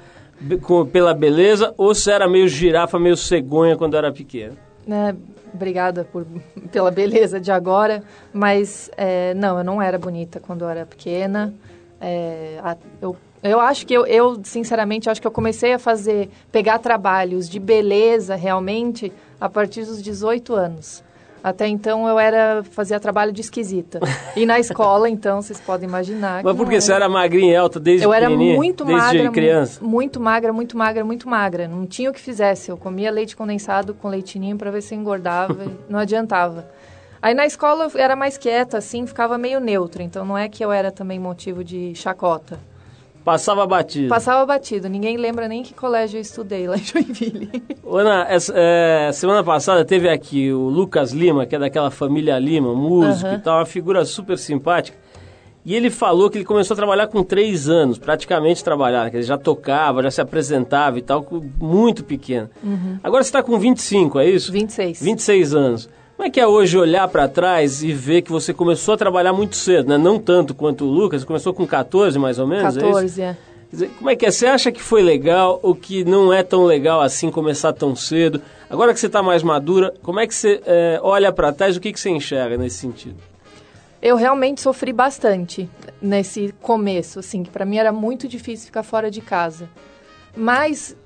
com- 0.62 0.86
pela 0.86 1.12
beleza, 1.12 1.74
ou 1.76 1.94
você 1.94 2.12
era 2.12 2.26
meio 2.28 2.48
girafa, 2.48 2.98
meio 2.98 3.16
cegonha 3.16 3.76
quando 3.76 3.96
era 3.96 4.12
pequena? 4.12 4.54
né, 4.86 5.14
obrigada 5.52 6.02
por, 6.04 6.26
pela 6.72 6.90
beleza 6.90 7.38
de 7.38 7.52
agora, 7.52 8.02
mas 8.32 8.90
é, 8.96 9.34
não, 9.34 9.58
eu 9.58 9.64
não 9.64 9.82
era 9.82 9.98
bonita 9.98 10.40
quando 10.40 10.62
eu 10.62 10.68
era 10.70 10.86
pequena. 10.86 11.52
É, 12.00 12.58
a- 12.62 12.76
eu, 13.02 13.14
eu 13.42 13.60
acho 13.60 13.86
que 13.86 13.92
eu, 13.92 14.06
eu, 14.06 14.40
sinceramente, 14.42 15.10
acho 15.10 15.20
que 15.20 15.26
eu 15.26 15.30
comecei 15.30 15.74
a 15.74 15.78
fazer, 15.78 16.30
pegar 16.50 16.78
trabalhos 16.78 17.50
de 17.50 17.58
beleza 17.60 18.34
realmente 18.34 19.12
a 19.38 19.46
partir 19.46 19.84
dos 19.84 20.02
18 20.02 20.54
anos. 20.54 21.04
Até 21.42 21.68
então 21.68 22.08
eu 22.08 22.18
era 22.18 22.62
fazia 22.70 22.98
trabalho 22.98 23.32
de 23.32 23.40
esquisita. 23.40 24.00
E 24.36 24.44
na 24.44 24.58
escola, 24.58 25.08
então, 25.10 25.40
vocês 25.40 25.60
podem 25.60 25.88
imaginar. 25.88 26.42
Mas 26.42 26.52
que 26.52 26.56
por 26.58 26.64
não 26.64 26.70
que 26.72 26.80
você 26.80 26.92
era 26.92 27.08
magrinha 27.08 27.52
e 27.52 27.56
alta 27.56 27.78
desde 27.78 28.04
eu 28.04 28.12
era 28.12 28.28
muito 28.28 28.84
magra, 28.84 29.30
criança? 29.30 29.78
mu- 29.82 29.88
muito 29.88 30.20
magra, 30.20 30.52
muito 30.52 30.76
magra, 30.76 31.04
muito 31.04 31.28
magra. 31.28 31.68
Não 31.68 31.86
tinha 31.86 32.10
o 32.10 32.12
que 32.12 32.20
fizesse. 32.20 32.70
Eu 32.70 32.76
comia 32.76 33.10
leite 33.10 33.36
condensado 33.36 33.94
com 33.94 34.08
leitinho 34.08 34.56
para 34.56 34.70
ver 34.70 34.82
se 34.82 34.94
engordava, 34.94 35.66
não 35.88 35.98
adiantava. 36.00 36.66
Aí 37.20 37.34
na 37.34 37.46
escola 37.46 37.84
eu 37.92 38.00
era 38.00 38.14
mais 38.14 38.38
quieta, 38.38 38.78
assim, 38.78 39.06
ficava 39.06 39.36
meio 39.38 39.58
neutra. 39.60 40.02
Então 40.02 40.24
não 40.24 40.36
é 40.38 40.48
que 40.48 40.64
eu 40.64 40.70
era 40.72 40.90
também 40.90 41.18
motivo 41.18 41.62
de 41.64 41.94
chacota. 41.94 42.58
Passava 43.28 43.66
batido. 43.66 44.08
Passava 44.08 44.46
batido. 44.46 44.88
Ninguém 44.88 45.18
lembra 45.18 45.46
nem 45.46 45.62
que 45.62 45.74
colégio 45.74 46.16
eu 46.16 46.22
estudei 46.22 46.66
lá 46.66 46.76
em 46.76 46.82
Joinville. 46.82 47.50
Ana, 47.86 48.26
essa, 48.26 48.54
é, 48.56 49.10
semana 49.12 49.44
passada 49.44 49.84
teve 49.84 50.08
aqui 50.08 50.50
o 50.50 50.68
Lucas 50.68 51.12
Lima, 51.12 51.44
que 51.44 51.54
é 51.54 51.58
daquela 51.58 51.90
família 51.90 52.38
Lima, 52.38 52.74
músico 52.74 53.30
e 53.30 53.38
tal, 53.38 53.58
uma 53.58 53.66
figura 53.66 54.02
super 54.06 54.38
simpática. 54.38 54.96
E 55.62 55.74
ele 55.74 55.90
falou 55.90 56.30
que 56.30 56.38
ele 56.38 56.44
começou 56.46 56.72
a 56.74 56.76
trabalhar 56.78 57.06
com 57.08 57.22
três 57.22 57.68
anos, 57.68 57.98
praticamente 57.98 58.64
trabalhar, 58.64 59.10
que 59.10 59.18
ele 59.18 59.22
já 59.22 59.36
tocava, 59.36 60.02
já 60.02 60.10
se 60.10 60.20
apresentava 60.22 60.98
e 60.98 61.02
tal, 61.02 61.26
muito 61.60 62.02
pequeno. 62.04 62.48
Agora 63.02 63.22
você 63.22 63.28
está 63.28 63.42
com 63.42 63.58
25, 63.58 64.18
é 64.20 64.30
isso? 64.30 64.50
26. 64.50 65.02
26 65.02 65.54
anos. 65.54 65.90
Como 66.18 66.26
é 66.26 66.30
que 66.32 66.40
é 66.40 66.46
hoje 66.48 66.76
olhar 66.76 67.06
para 67.06 67.28
trás 67.28 67.80
e 67.80 67.92
ver 67.92 68.22
que 68.22 68.32
você 68.32 68.52
começou 68.52 68.94
a 68.94 68.96
trabalhar 68.96 69.32
muito 69.32 69.54
cedo, 69.54 69.88
né? 69.88 69.96
Não 69.96 70.18
tanto 70.18 70.52
quanto 70.52 70.84
o 70.84 70.88
Lucas, 70.88 71.22
começou 71.22 71.54
com 71.54 71.64
14 71.64 72.18
mais 72.18 72.40
ou 72.40 72.46
menos, 72.48 72.76
é 72.76 72.80
isso? 72.80 72.86
14, 72.88 73.22
é. 73.22 73.36
Dizer, 73.70 73.88
como 73.96 74.10
é 74.10 74.16
que 74.16 74.26
é? 74.26 74.30
Você 74.32 74.46
acha 74.48 74.72
que 74.72 74.82
foi 74.82 75.00
legal 75.00 75.60
ou 75.62 75.76
que 75.76 76.02
não 76.02 76.32
é 76.32 76.42
tão 76.42 76.64
legal 76.64 77.00
assim 77.00 77.30
começar 77.30 77.72
tão 77.72 77.94
cedo? 77.94 78.42
Agora 78.68 78.92
que 78.92 78.98
você 78.98 79.06
está 79.06 79.22
mais 79.22 79.44
madura, 79.44 79.94
como 80.02 80.18
é 80.18 80.26
que 80.26 80.34
você 80.34 80.60
é, 80.66 80.98
olha 81.04 81.32
para 81.32 81.52
trás? 81.52 81.76
O 81.76 81.80
que, 81.80 81.92
que 81.92 82.00
você 82.00 82.10
enxerga 82.10 82.58
nesse 82.58 82.78
sentido? 82.78 83.14
Eu 84.02 84.16
realmente 84.16 84.60
sofri 84.60 84.92
bastante 84.92 85.70
nesse 86.02 86.52
começo, 86.60 87.20
assim, 87.20 87.44
que 87.44 87.50
para 87.50 87.64
mim 87.64 87.76
era 87.76 87.92
muito 87.92 88.26
difícil 88.26 88.66
ficar 88.66 88.82
fora 88.82 89.08
de 89.08 89.20
casa. 89.20 89.68
Mas 90.36 90.96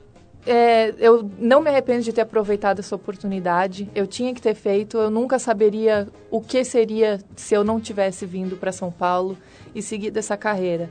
é, 0.47 0.95
eu 0.99 1.29
não 1.39 1.61
me 1.61 1.71
arrependo 1.71 2.03
de 2.03 2.13
ter 2.13 2.23
aproveitado 2.23 2.81
essa 2.81 2.97
oportunidade. 2.97 3.89
Eu 3.95 4.07
tinha 4.07 4.35
que 4.35 4.41
ter 4.43 4.55
feito. 4.55 4.97
Eu 4.99 5.11
nunca 5.11 5.39
saberia 5.39 6.09
o 6.31 6.41
que 6.41 6.65
seria 6.65 7.21
se 7.37 7.55
eu 7.55 7.63
não 7.63 7.81
tivesse 7.81 8.27
vindo 8.27 8.57
para 8.57 8.73
São 8.73 8.91
Paulo 8.91 9.37
e 9.75 9.81
seguido 9.81 10.19
essa 10.19 10.37
carreira. 10.37 10.91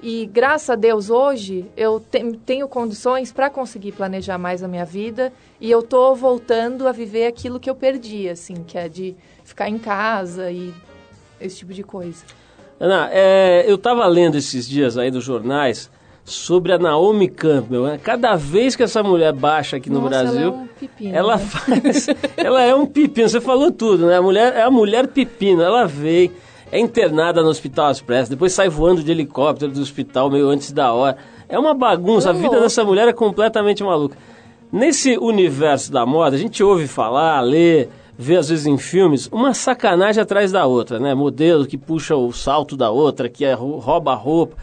E 0.00 0.26
graças 0.26 0.70
a 0.70 0.76
Deus 0.76 1.10
hoje 1.10 1.66
eu 1.76 1.98
te- 1.98 2.22
tenho 2.46 2.68
condições 2.68 3.32
para 3.32 3.50
conseguir 3.50 3.90
planejar 3.92 4.38
mais 4.38 4.62
a 4.62 4.68
minha 4.68 4.84
vida 4.84 5.32
e 5.60 5.68
eu 5.68 5.82
tô 5.82 6.14
voltando 6.14 6.86
a 6.86 6.92
viver 6.92 7.26
aquilo 7.26 7.58
que 7.58 7.68
eu 7.68 7.74
perdi, 7.74 8.28
assim, 8.28 8.62
que 8.64 8.78
é 8.78 8.88
de 8.88 9.16
ficar 9.44 9.68
em 9.68 9.76
casa 9.76 10.52
e 10.52 10.72
esse 11.40 11.56
tipo 11.56 11.72
de 11.72 11.82
coisa. 11.82 12.24
Ana, 12.78 13.08
é, 13.10 13.64
eu 13.66 13.74
estava 13.74 14.06
lendo 14.06 14.36
esses 14.36 14.68
dias 14.68 14.96
aí 14.96 15.10
dos 15.10 15.24
jornais 15.24 15.90
sobre 16.28 16.72
a 16.72 16.78
Naomi 16.78 17.28
Campbell. 17.28 17.84
né? 17.84 18.00
Cada 18.02 18.36
vez 18.36 18.76
que 18.76 18.82
essa 18.82 19.02
mulher 19.02 19.32
baixa 19.32 19.76
aqui 19.76 19.88
no 19.90 20.00
Nossa, 20.00 20.14
ela 20.16 20.22
Brasil, 20.24 20.48
é 20.48 20.50
um 20.52 20.66
pepino, 20.66 21.16
ela 21.16 21.36
né? 21.36 21.42
faz. 21.44 22.06
ela 22.36 22.62
é 22.62 22.74
um 22.74 22.86
pepino, 22.86 23.28
você 23.28 23.40
falou 23.40 23.70
tudo, 23.72 24.06
né? 24.06 24.16
A 24.16 24.22
mulher 24.22 24.54
é 24.54 24.62
a 24.62 24.70
mulher 24.70 25.06
pepino, 25.08 25.62
ela 25.62 25.86
veio, 25.86 26.30
é 26.70 26.78
internada 26.78 27.42
no 27.42 27.48
Hospital 27.48 27.90
Express, 27.90 28.28
depois 28.28 28.52
sai 28.52 28.68
voando 28.68 29.02
de 29.02 29.10
helicóptero 29.10 29.72
do 29.72 29.80
hospital 29.80 30.30
meio 30.30 30.48
antes 30.48 30.70
da 30.72 30.92
hora. 30.92 31.16
É 31.48 31.58
uma 31.58 31.72
bagunça, 31.74 32.28
a 32.30 32.32
vida 32.32 32.60
dessa 32.60 32.84
mulher 32.84 33.08
é 33.08 33.12
completamente 33.12 33.82
maluca. 33.82 34.16
Nesse 34.70 35.16
universo 35.16 35.90
da 35.90 36.04
moda, 36.04 36.36
a 36.36 36.38
gente 36.38 36.62
ouve 36.62 36.86
falar, 36.86 37.40
lê, 37.40 37.88
vê 38.18 38.36
às 38.36 38.50
vezes 38.50 38.66
em 38.66 38.76
filmes, 38.76 39.26
uma 39.32 39.54
sacanagem 39.54 40.22
atrás 40.22 40.52
da 40.52 40.66
outra, 40.66 40.98
né? 41.00 41.14
Modelo 41.14 41.64
que 41.66 41.78
puxa 41.78 42.14
o 42.14 42.30
salto 42.32 42.76
da 42.76 42.90
outra, 42.90 43.30
que 43.30 43.46
é, 43.46 43.54
rou- 43.54 43.78
rouba 43.78 44.12
a 44.12 44.14
roupa. 44.14 44.56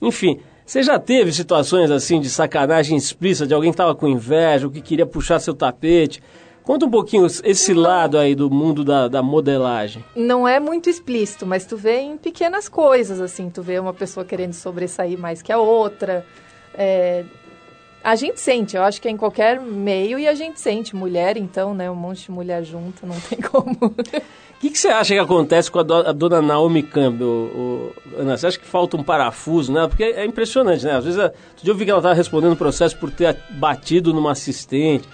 Enfim, 0.00 0.38
você 0.68 0.82
já 0.82 0.98
teve 0.98 1.32
situações 1.32 1.90
assim 1.90 2.20
de 2.20 2.28
sacanagem 2.28 2.94
explícita, 2.94 3.46
de 3.46 3.54
alguém 3.54 3.70
que 3.70 3.74
estava 3.74 3.94
com 3.94 4.06
inveja, 4.06 4.66
ou 4.66 4.72
que 4.72 4.82
queria 4.82 5.06
puxar 5.06 5.38
seu 5.40 5.54
tapete? 5.54 6.22
Conta 6.62 6.84
um 6.84 6.90
pouquinho 6.90 7.24
esse 7.24 7.72
lado 7.72 8.18
aí 8.18 8.34
do 8.34 8.50
mundo 8.50 8.84
da, 8.84 9.08
da 9.08 9.22
modelagem. 9.22 10.04
Não 10.14 10.46
é 10.46 10.60
muito 10.60 10.90
explícito, 10.90 11.46
mas 11.46 11.64
tu 11.64 11.74
vê 11.78 12.00
em 12.00 12.18
pequenas 12.18 12.68
coisas, 12.68 13.18
assim. 13.18 13.48
Tu 13.48 13.62
vê 13.62 13.78
uma 13.78 13.94
pessoa 13.94 14.26
querendo 14.26 14.52
sobressair 14.52 15.18
mais 15.18 15.40
que 15.40 15.50
a 15.50 15.56
outra. 15.58 16.26
É, 16.74 17.24
A 18.04 18.14
gente 18.14 18.38
sente, 18.38 18.76
eu 18.76 18.82
acho 18.82 19.00
que 19.00 19.08
é 19.08 19.10
em 19.10 19.16
qualquer 19.16 19.58
meio 19.58 20.18
e 20.18 20.28
a 20.28 20.34
gente 20.34 20.60
sente. 20.60 20.94
Mulher, 20.94 21.38
então, 21.38 21.72
né? 21.72 21.90
Um 21.90 21.94
monte 21.94 22.26
de 22.26 22.30
mulher 22.30 22.62
junto, 22.62 23.06
não 23.06 23.18
tem 23.18 23.40
como. 23.50 23.94
O 24.58 24.60
que, 24.60 24.70
que 24.70 24.78
você 24.78 24.88
acha 24.88 25.14
que 25.14 25.20
acontece 25.20 25.70
com 25.70 25.78
a, 25.78 25.82
do- 25.84 25.94
a 25.94 26.10
dona 26.12 26.42
Naomi 26.42 26.82
Campbell, 26.82 27.28
o- 27.28 27.92
Ana? 28.18 28.36
Você 28.36 28.48
acha 28.48 28.58
que 28.58 28.66
falta 28.66 28.96
um 28.96 29.04
parafuso 29.04 29.72
nela? 29.72 29.88
Porque 29.88 30.02
é 30.02 30.24
impressionante, 30.24 30.84
né? 30.84 30.96
Às 30.96 31.04
vezes, 31.04 31.20
a- 31.20 31.32
eu 31.64 31.74
vi 31.76 31.84
que 31.84 31.90
ela 31.92 32.00
estava 32.00 32.14
respondendo 32.14 32.52
o 32.54 32.56
processo 32.56 32.96
por 32.98 33.08
ter 33.10 33.36
batido 33.50 34.12
numa 34.12 34.32
assistente. 34.32 35.08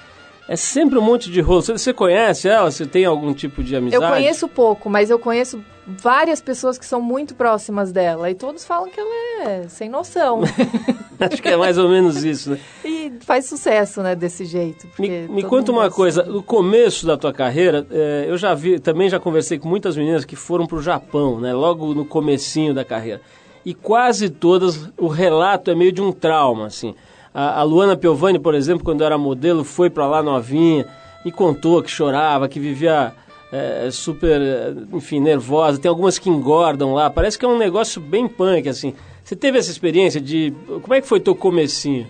É 0.48 0.56
sempre 0.56 0.98
um 0.98 1.02
monte 1.02 1.30
de 1.30 1.40
rolo. 1.42 1.60
Você, 1.60 1.72
você 1.72 1.92
conhece 1.92 2.48
ela? 2.48 2.70
Você 2.70 2.86
tem 2.86 3.04
algum 3.04 3.34
tipo 3.34 3.62
de 3.62 3.76
amizade? 3.76 4.02
Eu 4.02 4.10
conheço 4.10 4.48
pouco, 4.48 4.88
mas 4.88 5.10
eu 5.10 5.18
conheço 5.18 5.62
várias 5.86 6.40
pessoas 6.40 6.78
que 6.78 6.86
são 6.86 7.00
muito 7.00 7.34
próximas 7.34 7.92
dela. 7.92 8.30
E 8.30 8.34
todos 8.34 8.64
falam 8.64 8.88
que 8.88 8.98
ela 8.98 9.50
é 9.50 9.68
sem 9.68 9.88
noção. 9.88 10.40
Acho 11.20 11.40
que 11.40 11.48
é 11.48 11.56
mais 11.56 11.78
ou 11.78 11.88
menos 11.88 12.24
isso, 12.24 12.50
né? 12.50 12.60
e 12.84 13.12
faz 13.20 13.46
sucesso, 13.46 14.02
né, 14.02 14.14
desse 14.14 14.44
jeito. 14.44 14.88
Me, 14.98 15.28
me 15.28 15.42
conta 15.44 15.70
uma 15.70 15.86
é 15.86 15.90
coisa, 15.90 16.22
no 16.24 16.42
começo 16.42 17.06
da 17.06 17.16
tua 17.16 17.32
carreira, 17.32 17.86
eh, 17.90 18.26
eu 18.28 18.36
já 18.36 18.54
vi, 18.54 18.78
também 18.80 19.08
já 19.08 19.20
conversei 19.20 19.58
com 19.58 19.68
muitas 19.68 19.96
meninas 19.96 20.24
que 20.24 20.36
foram 20.36 20.66
para 20.66 20.76
o 20.76 20.82
Japão, 20.82 21.40
né? 21.40 21.52
Logo 21.52 21.94
no 21.94 22.04
comecinho 22.04 22.74
da 22.74 22.84
carreira. 22.84 23.20
E 23.64 23.72
quase 23.72 24.28
todas, 24.28 24.90
o 24.98 25.06
relato 25.06 25.70
é 25.70 25.74
meio 25.74 25.92
de 25.92 26.02
um 26.02 26.12
trauma, 26.12 26.66
assim. 26.66 26.94
A, 27.32 27.60
a 27.60 27.62
Luana 27.62 27.96
Piovani, 27.96 28.38
por 28.38 28.54
exemplo, 28.54 28.84
quando 28.84 29.04
era 29.04 29.16
modelo, 29.16 29.64
foi 29.64 29.88
para 29.88 30.06
lá 30.06 30.22
novinha 30.22 30.86
e 31.24 31.32
contou 31.32 31.82
que 31.82 31.90
chorava, 31.90 32.48
que 32.48 32.60
vivia 32.60 33.12
eh, 33.56 33.90
super, 33.92 34.40
eh, 34.40 34.74
enfim, 34.92 35.20
nervosa. 35.20 35.78
Tem 35.78 35.88
algumas 35.88 36.18
que 36.18 36.28
engordam 36.28 36.92
lá. 36.92 37.08
Parece 37.08 37.38
que 37.38 37.44
é 37.44 37.48
um 37.48 37.56
negócio 37.56 38.00
bem 38.00 38.26
punk, 38.26 38.68
assim. 38.68 38.94
Você 39.22 39.36
teve 39.36 39.58
essa 39.58 39.70
experiência 39.70 40.20
de... 40.20 40.52
Como 40.82 40.92
é 40.92 41.00
que 41.00 41.06
foi 41.06 41.20
teu 41.20 41.36
comecinho? 41.36 42.06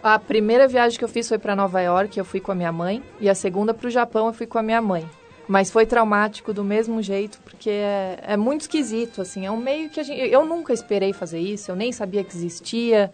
A 0.00 0.16
primeira 0.16 0.68
viagem 0.68 0.96
que 0.96 1.04
eu 1.04 1.08
fiz 1.08 1.28
foi 1.28 1.38
para 1.38 1.56
Nova 1.56 1.80
York, 1.80 2.16
eu 2.16 2.24
fui 2.24 2.38
com 2.38 2.52
a 2.52 2.54
minha 2.54 2.70
mãe, 2.70 3.02
e 3.20 3.28
a 3.28 3.34
segunda 3.34 3.74
para 3.74 3.88
o 3.88 3.90
Japão 3.90 4.28
eu 4.28 4.32
fui 4.32 4.46
com 4.46 4.58
a 4.58 4.62
minha 4.62 4.80
mãe. 4.80 5.04
Mas 5.48 5.70
foi 5.70 5.86
traumático 5.86 6.52
do 6.52 6.62
mesmo 6.62 7.02
jeito, 7.02 7.40
porque 7.42 7.70
é, 7.70 8.18
é 8.22 8.36
muito 8.36 8.62
esquisito, 8.62 9.22
assim, 9.22 9.44
é 9.44 9.50
um 9.50 9.56
meio 9.56 9.90
que 9.90 9.98
a 9.98 10.02
gente, 10.02 10.20
eu 10.30 10.44
nunca 10.44 10.72
esperei 10.72 11.12
fazer 11.12 11.40
isso, 11.40 11.70
eu 11.70 11.76
nem 11.76 11.90
sabia 11.90 12.22
que 12.22 12.34
existia. 12.34 13.10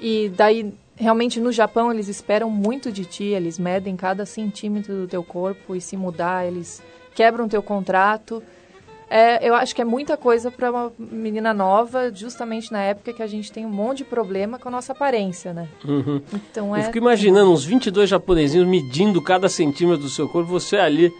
E 0.00 0.30
daí, 0.36 0.72
realmente 0.98 1.40
no 1.40 1.52
Japão 1.52 1.92
eles 1.92 2.08
esperam 2.08 2.50
muito 2.50 2.90
de 2.90 3.04
ti, 3.04 3.24
eles 3.24 3.58
medem 3.58 3.96
cada 3.96 4.26
centímetro 4.26 4.94
do 4.94 5.06
teu 5.06 5.22
corpo 5.22 5.74
e 5.74 5.80
se 5.80 5.96
mudar, 5.96 6.46
eles 6.46 6.82
quebram 7.14 7.48
teu 7.48 7.62
contrato. 7.62 8.42
É, 9.10 9.48
eu 9.48 9.54
acho 9.54 9.74
que 9.74 9.80
é 9.80 9.84
muita 9.84 10.18
coisa 10.18 10.50
para 10.50 10.70
uma 10.70 10.92
menina 10.98 11.54
nova, 11.54 12.12
justamente 12.12 12.70
na 12.70 12.82
época 12.82 13.12
que 13.12 13.22
a 13.22 13.26
gente 13.26 13.50
tem 13.50 13.64
um 13.64 13.70
monte 13.70 13.98
de 13.98 14.04
problema 14.04 14.58
com 14.58 14.68
a 14.68 14.72
nossa 14.72 14.92
aparência, 14.92 15.54
né? 15.54 15.66
Uhum. 15.82 16.20
Então 16.34 16.76
Eu 16.76 16.82
é. 16.82 16.82
fico 16.84 16.98
imaginando 16.98 17.50
uns 17.50 17.64
22 17.64 18.10
japonesinhos 18.10 18.68
medindo 18.68 19.22
cada 19.22 19.48
centímetro 19.48 20.02
do 20.02 20.10
seu 20.10 20.28
corpo, 20.28 20.50
você 20.50 20.76
ali 20.76 21.10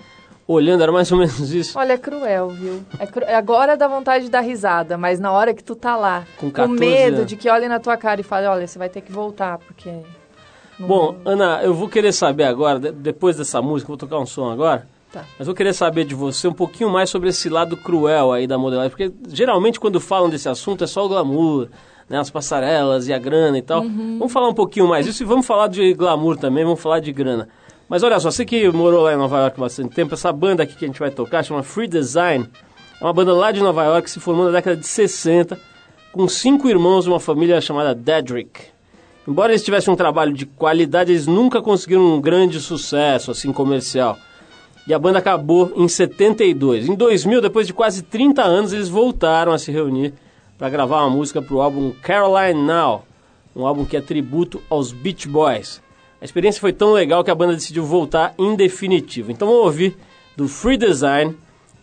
olhando, 0.49 0.83
era 0.83 0.91
mais 0.91 1.13
ou 1.13 1.19
menos 1.19 1.53
isso. 1.53 1.79
Olha, 1.79 1.93
é 1.93 1.99
cruel, 1.99 2.49
viu? 2.49 2.83
É 2.99 3.07
cru- 3.07 3.25
Agora 3.29 3.77
dá 3.77 3.87
vontade 3.87 4.25
de 4.25 4.31
dar 4.31 4.41
risada, 4.41 4.97
mas 4.99 5.21
na 5.21 5.31
hora 5.31 5.53
que 5.55 5.63
tu 5.63 5.77
tá 5.77 5.95
lá, 5.95 6.25
Com 6.39 6.47
com 6.47 6.53
14 6.53 6.81
medo 6.81 7.17
anos. 7.19 7.27
de 7.27 7.37
que 7.37 7.49
olhem 7.51 7.69
na 7.69 7.79
tua 7.79 7.97
cara 7.97 8.21
e 8.21 8.25
falem, 8.25 8.49
olha, 8.49 8.67
você 8.67 8.79
vai 8.79 8.89
ter 8.89 9.03
que 9.03 9.13
voltar, 9.13 9.59
porque... 9.59 9.91
não- 10.79 10.89
Bom, 10.89 11.17
Ana, 11.25 11.61
eu 11.63 11.75
vou 11.75 11.89
querer 11.89 12.13
saber 12.13 12.45
agora, 12.45 12.79
de- 12.81 12.93
depois 12.93 13.37
dessa 13.37 13.61
música, 13.61 13.89
vou 13.89 13.97
tocar 13.97 14.19
um 14.19 14.27
som 14.27 14.51
agora, 14.51 14.87
Tá. 15.13 15.25
mas 15.39 15.47
vou 15.47 15.55
querer 15.55 15.73
saber 15.75 16.05
de 16.05 16.15
você 16.15 16.47
um 16.49 16.53
pouquinho 16.53 16.89
mais 16.91 17.11
sobre 17.11 17.29
esse 17.29 17.49
lado 17.49 17.77
cruel 17.77 18.33
aí 18.33 18.47
da 18.47 18.57
modelagem, 18.59 18.91
porque 18.91 19.13
geralmente 19.29 19.79
quando 19.79 20.01
falam 20.01 20.29
desse 20.31 20.49
assunto 20.49 20.85
é 20.85 20.87
só 20.87 21.05
o 21.05 21.09
glamour, 21.09 21.69
né, 22.09 22.19
as 22.19 22.31
passarelas 22.31 23.07
e 23.09 23.13
a 23.13 23.19
grana 23.19 23.59
e 23.59 23.63
tal. 23.63 23.83
Vamos 23.83 24.33
falar 24.33 24.49
um 24.49 24.55
pouquinho 24.55 24.87
mais 24.89 25.05
disso 25.05 25.23
e 25.23 25.27
vamos 25.27 25.47
falar 25.47 25.67
de 25.69 25.93
glamour 25.95 26.37
também, 26.39 26.65
vamos 26.65 26.81
falar 26.81 27.01
de 27.01 27.13
grana. 27.13 27.49
Mas 27.89 28.03
olha 28.03 28.21
só, 28.21 28.31
você 28.31 28.45
que 28.45 28.71
morou 28.71 29.05
lá 29.05 29.15
em 29.15 29.17
Nova 29.17 29.39
York 29.39 29.57
há 29.59 29.61
bastante 29.63 29.95
tempo, 29.95 30.13
essa 30.13 30.31
banda 30.31 30.63
aqui 30.63 30.77
que 30.77 30.85
a 30.85 30.89
gente 30.89 31.01
vai 31.01 31.11
tocar 31.11 31.43
chama 31.43 31.63
Free 31.63 31.89
Design. 31.89 32.47
É 33.01 33.05
uma 33.05 33.15
banda 33.15 33.33
lá 33.33 33.51
de 33.51 33.63
Nova 33.63 33.83
York 33.85 34.03
que 34.03 34.11
se 34.11 34.21
formou 34.21 34.45
na 34.45 34.51
década 34.51 34.77
de 34.77 34.87
60, 34.87 35.59
com 36.13 36.29
cinco 36.29 36.69
irmãos 36.69 37.05
de 37.05 37.11
uma 37.11 37.19
família 37.19 37.59
chamada 37.63 37.95
Dedrick. 37.95 38.61
Embora 39.27 39.53
eles 39.53 39.65
tivessem 39.65 39.93
um 39.93 39.97
trabalho 39.97 40.35
de 40.35 40.45
qualidade, 40.45 41.13
eles 41.13 41.27
nunca 41.27 41.63
conseguiram 41.63 42.17
um 42.17 42.21
grande 42.21 42.61
sucesso, 42.61 43.31
assim, 43.31 43.53
comercial. 43.55 44.19
E 44.87 44.93
a 44.93 44.99
banda 44.99 45.19
acabou 45.19 45.73
em 45.75 45.89
72. 45.89 46.89
Em 46.89 46.95
2000, 46.95 47.41
depois 47.41 47.67
de 47.67 47.73
quase 47.73 48.03
30 48.03 48.43
anos, 48.43 48.73
eles 48.75 48.89
voltaram 48.91 49.53
a 49.53 49.59
se 49.59 49.73
reunir 49.73 50.13
para 50.59 50.69
gravar 50.69 51.05
uma 51.05 51.11
música 51.11 51.41
para 51.41 51.55
o 51.55 51.63
álbum 51.63 51.93
Caroline 52.03 52.61
Now, 52.61 53.05
um 53.57 53.67
álbum 53.67 53.87
que 53.87 53.97
é 53.97 54.01
tributo 54.03 54.63
aos 54.69 54.93
Beach 54.93 55.27
Boys. 55.27 55.81
A 56.21 56.25
experiência 56.25 56.61
foi 56.61 56.73
tão 56.73 56.93
legal 56.93 57.23
que 57.23 57.31
a 57.31 57.35
banda 57.35 57.55
decidiu 57.55 57.85
voltar 57.85 58.35
em 58.39 58.57
definitivo. 58.57 59.31
Então 59.31 59.47
vamos 59.47 59.65
ouvir 59.65 59.97
do 60.37 60.49
Free 60.49 60.77
Design, 60.77 61.37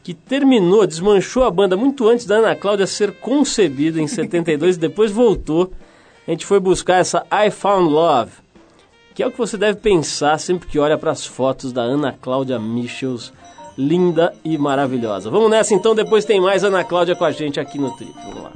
que 0.03 0.13
terminou, 0.13 0.85
desmanchou 0.85 1.43
a 1.43 1.51
banda 1.51 1.75
muito 1.77 2.07
antes 2.07 2.25
da 2.25 2.35
Ana 2.35 2.55
Cláudia 2.55 2.85
ser 2.85 3.13
concebida 3.13 3.99
em 3.99 4.07
72 4.07 4.75
e 4.75 4.79
depois 4.79 5.11
voltou. 5.11 5.71
A 6.27 6.31
gente 6.31 6.45
foi 6.45 6.59
buscar 6.59 6.97
essa 6.97 7.25
I 7.31 7.49
Found 7.49 7.91
Love, 7.91 8.31
que 9.13 9.23
é 9.23 9.27
o 9.27 9.31
que 9.31 9.37
você 9.37 9.57
deve 9.57 9.79
pensar 9.79 10.37
sempre 10.39 10.67
que 10.67 10.79
olha 10.79 10.97
para 10.97 11.11
as 11.11 11.25
fotos 11.25 11.71
da 11.71 11.81
Ana 11.81 12.11
Cláudia 12.11 12.59
Michels, 12.59 13.31
linda 13.77 14.33
e 14.43 14.57
maravilhosa. 14.57 15.29
Vamos 15.29 15.49
nessa 15.49 15.73
então, 15.73 15.95
depois 15.95 16.25
tem 16.25 16.41
mais 16.41 16.63
Ana 16.63 16.83
Cláudia 16.83 17.15
com 17.15 17.25
a 17.25 17.31
gente 17.31 17.59
aqui 17.59 17.77
no 17.77 17.95
Trip. 17.95 18.13
Vamos 18.25 18.43
lá. 18.43 18.51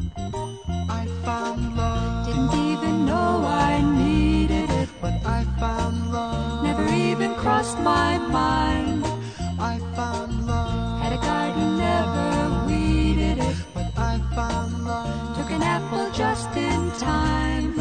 Crossed 7.70 7.84
my 7.84 8.18
mind. 8.18 9.06
I 9.60 9.80
found 9.96 10.48
love. 10.48 11.02
Had 11.02 11.14
a 11.14 11.18
garden, 11.18 11.78
never 11.78 12.66
weeded 12.68 13.38
it. 13.40 13.56
But 13.74 13.92
I 13.98 14.20
found 14.36 14.86
love. 14.86 15.38
Took 15.38 15.52
an 15.52 15.64
apple 15.64 16.10
just 16.12 16.50
in 16.56 16.92
time. 16.92 17.76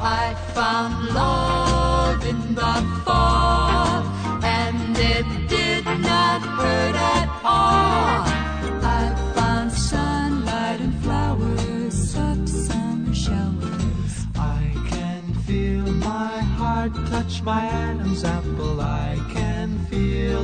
I 0.00 0.34
found 0.54 1.14
love 1.14 2.24
in 2.26 2.54
the 2.54 3.02
fall, 3.04 4.02
and 4.42 4.96
it 4.98 5.26
did 5.48 5.84
not 5.84 6.40
hurt 6.42 6.96
at 6.96 7.28
all. 7.44 8.26
I 8.84 9.14
found 9.34 9.72
sunlight 9.72 10.80
and 10.80 10.94
flowers, 11.04 11.94
soft 12.12 12.48
summer 12.48 13.14
showers. 13.14 14.26
I 14.36 14.74
can 14.90 15.34
feel 15.46 15.86
my 15.92 16.40
heart 16.58 16.94
touch 17.06 17.42
my 17.42 17.64
Adam's 17.66 17.82
apple. 17.82 17.92
I 17.92 18.00
can 18.00 18.01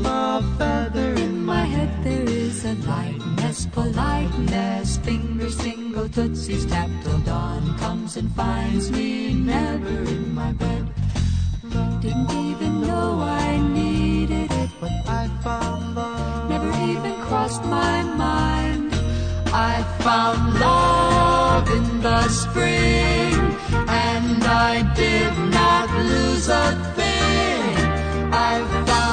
feel 0.03 0.11
a 0.11 0.43
feather 0.59 1.15
In 1.15 1.45
my 1.45 1.65
head 1.65 2.05
there 2.05 2.29
is 2.29 2.65
a 2.65 2.75
lightness, 2.87 3.67
politeness. 3.67 4.99
Fingers 4.99 5.57
tingle, 5.57 6.09
tootsies 6.09 6.67
tap 6.67 6.91
till 7.03 7.19
dawn 7.19 7.77
comes 7.79 8.17
and 8.17 8.31
finds 8.33 8.91
me 8.91 9.35
never 9.35 10.03
in 10.15 10.35
my 10.35 10.53
bed. 10.53 10.89
Didn't 12.01 12.31
even 12.31 12.83
know 12.83 13.21
I 13.21 13.59
needed 13.59 14.51
it. 14.51 14.71
But 14.81 14.93
I 15.07 15.29
found 15.43 15.95
love. 15.95 16.51
Never 16.51 16.71
even 16.91 17.15
crossed 17.23 17.65
my 17.65 18.03
mind. 18.03 18.95
I 19.53 19.83
found 20.01 20.61
love 20.61 21.69
in 21.71 22.01
the 22.01 22.29
spring, 22.29 23.35
and 23.89 24.45
I 24.45 24.75
did 24.95 25.33
not 25.51 25.91
lose 26.13 26.49
a 26.49 26.67
thing. 26.95 27.77
I 28.33 28.53
found 28.87 29.08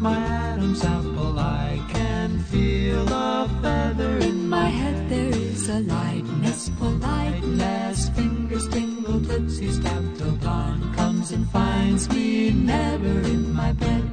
my 0.00 0.16
Adam's 0.16 0.84
apple, 0.84 1.38
I 1.38 1.82
can 1.88 2.38
feel 2.38 3.08
a 3.08 3.48
feather 3.62 4.18
in 4.18 4.48
my 4.48 4.66
head. 4.66 5.08
There 5.08 5.28
is 5.28 5.68
a 5.68 5.80
lightness, 5.80 6.70
politeness, 6.78 8.08
fingers 8.10 8.68
tingle, 8.68 9.20
tootsies 9.20 9.80
tap 9.80 10.02
till 10.16 10.36
dawn 10.36 10.94
comes 10.94 11.32
and 11.32 11.48
finds 11.50 12.08
me 12.10 12.50
never 12.50 13.20
in 13.34 13.52
my 13.52 13.72
bed. 13.72 14.04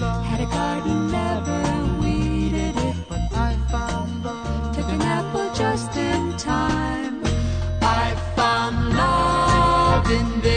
Had 0.00 0.40
a 0.40 0.46
garden, 0.46 1.10
never 1.10 2.00
weeded 2.00 2.76
it, 2.76 2.96
but 3.08 3.32
I 3.32 3.56
found 3.70 4.24
love. 4.24 4.76
took 4.76 4.88
an 4.88 5.02
apple 5.02 5.52
just 5.54 5.96
in 5.96 6.36
time. 6.36 7.22
I 7.80 8.14
found 8.36 8.96
love 8.96 10.10
in 10.10 10.40
this 10.42 10.51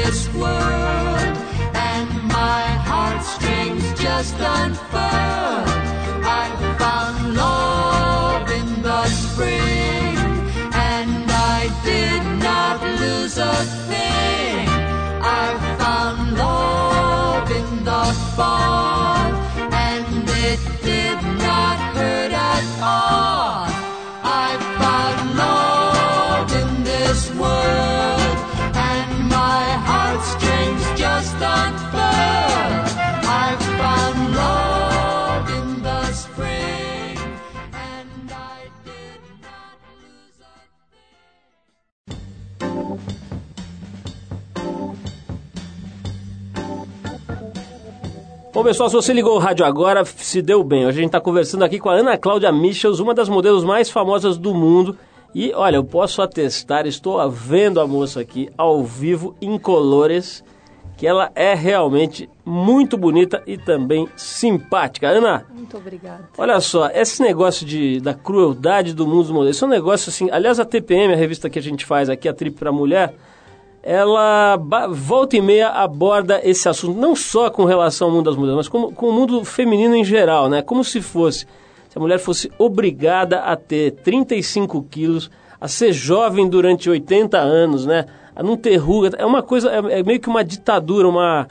Bom, 48.55 48.63
pessoal, 48.63 48.87
se 48.87 48.95
você 48.95 49.11
ligou 49.11 49.35
o 49.35 49.37
rádio 49.37 49.65
agora, 49.65 50.05
se 50.05 50.41
deu 50.41 50.63
bem. 50.63 50.85
Hoje 50.85 50.99
a 50.99 51.01
gente 51.01 51.07
está 51.07 51.19
conversando 51.19 51.65
aqui 51.65 51.77
com 51.77 51.89
a 51.89 51.95
Ana 51.95 52.17
Cláudia 52.17 52.53
Michels, 52.53 53.01
uma 53.01 53.13
das 53.13 53.27
modelos 53.27 53.65
mais 53.65 53.89
famosas 53.89 54.37
do 54.37 54.53
mundo. 54.53 54.97
E 55.33 55.51
olha, 55.53 55.75
eu 55.75 55.83
posso 55.83 56.21
atestar, 56.21 56.87
estou 56.87 57.29
vendo 57.29 57.81
a 57.81 57.85
moça 57.85 58.21
aqui 58.21 58.49
ao 58.57 58.81
vivo, 58.81 59.35
em 59.41 59.59
colores, 59.59 60.41
que 60.95 61.05
ela 61.05 61.29
é 61.35 61.53
realmente 61.53 62.29
muito 62.45 62.97
bonita 62.97 63.43
e 63.45 63.57
também 63.57 64.07
simpática. 64.15 65.09
Ana, 65.09 65.45
Muito 65.53 65.75
obrigada. 65.75 66.29
Olha 66.37 66.61
só, 66.61 66.87
esse 66.93 67.21
negócio 67.21 67.65
de, 67.65 67.99
da 67.99 68.13
crueldade 68.13 68.93
do 68.93 69.05
mundo 69.05 69.23
dos 69.23 69.31
modelos, 69.31 69.57
isso 69.57 69.65
é 69.65 69.67
um 69.67 69.71
negócio 69.71 70.09
assim. 70.09 70.29
Aliás, 70.31 70.61
a 70.61 70.63
TPM, 70.63 71.13
a 71.13 71.17
revista 71.17 71.49
que 71.49 71.59
a 71.59 71.61
gente 71.61 71.85
faz 71.85 72.09
aqui, 72.09 72.29
a 72.29 72.33
Trip 72.33 72.57
para 72.57 72.71
Mulher, 72.71 73.15
ela 73.85 74.57
volta 74.89 75.37
e 75.37 75.41
meia 75.41 75.69
aborda 75.69 76.41
esse 76.43 76.67
assunto, 76.67 76.99
não 76.99 77.15
só 77.15 77.51
com 77.51 77.65
relação 77.65 78.07
ao 78.07 78.13
mundo 78.15 78.25
das 78.25 78.35
mulheres, 78.35 78.57
mas 78.57 78.67
como, 78.67 78.91
com 78.91 79.09
o 79.09 79.13
mundo 79.13 79.45
feminino 79.45 79.95
em 79.95 80.03
geral, 80.03 80.49
né? 80.49 80.63
Como 80.63 80.83
se 80.83 80.99
fosse, 81.01 81.45
se 81.87 81.95
a 81.95 81.99
mulher 81.99 82.17
fosse 82.17 82.51
obrigada 82.57 83.41
a 83.41 83.55
ter 83.55 83.91
35 83.91 84.81
quilos, 84.89 85.29
a 85.61 85.67
ser 85.67 85.93
jovem 85.93 86.49
durante 86.49 86.89
80 86.89 87.37
anos, 87.37 87.85
né? 87.85 88.07
A 88.35 88.41
não 88.41 88.57
ter 88.57 88.75
ruga. 88.77 89.11
É 89.19 89.25
uma 89.25 89.43
coisa, 89.43 89.69
é, 89.69 89.99
é 89.99 90.03
meio 90.03 90.19
que 90.19 90.29
uma 90.29 90.43
ditadura, 90.43 91.07
uma, 91.07 91.47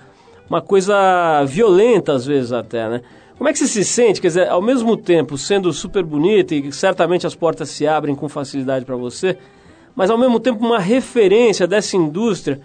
uma 0.50 0.60
coisa 0.60 1.44
violenta 1.44 2.14
às 2.14 2.26
vezes 2.26 2.50
até, 2.50 2.88
né? 2.88 3.00
Como 3.38 3.48
é 3.48 3.52
que 3.52 3.60
você 3.60 3.68
se 3.68 3.84
sente, 3.84 4.20
quer 4.20 4.28
dizer, 4.28 4.48
ao 4.48 4.60
mesmo 4.60 4.96
tempo 4.96 5.38
sendo 5.38 5.72
super 5.72 6.02
bonita 6.02 6.52
e 6.52 6.72
certamente 6.72 7.28
as 7.28 7.34
portas 7.36 7.68
se 7.68 7.86
abrem 7.86 8.14
com 8.14 8.28
facilidade 8.28 8.84
para 8.84 8.96
você, 8.96 9.38
mas 9.94 10.10
ao 10.10 10.18
mesmo 10.18 10.38
tempo 10.40 10.64
uma 10.64 10.78
referência 10.78 11.66
dessa 11.66 11.96
indústria 11.96 12.60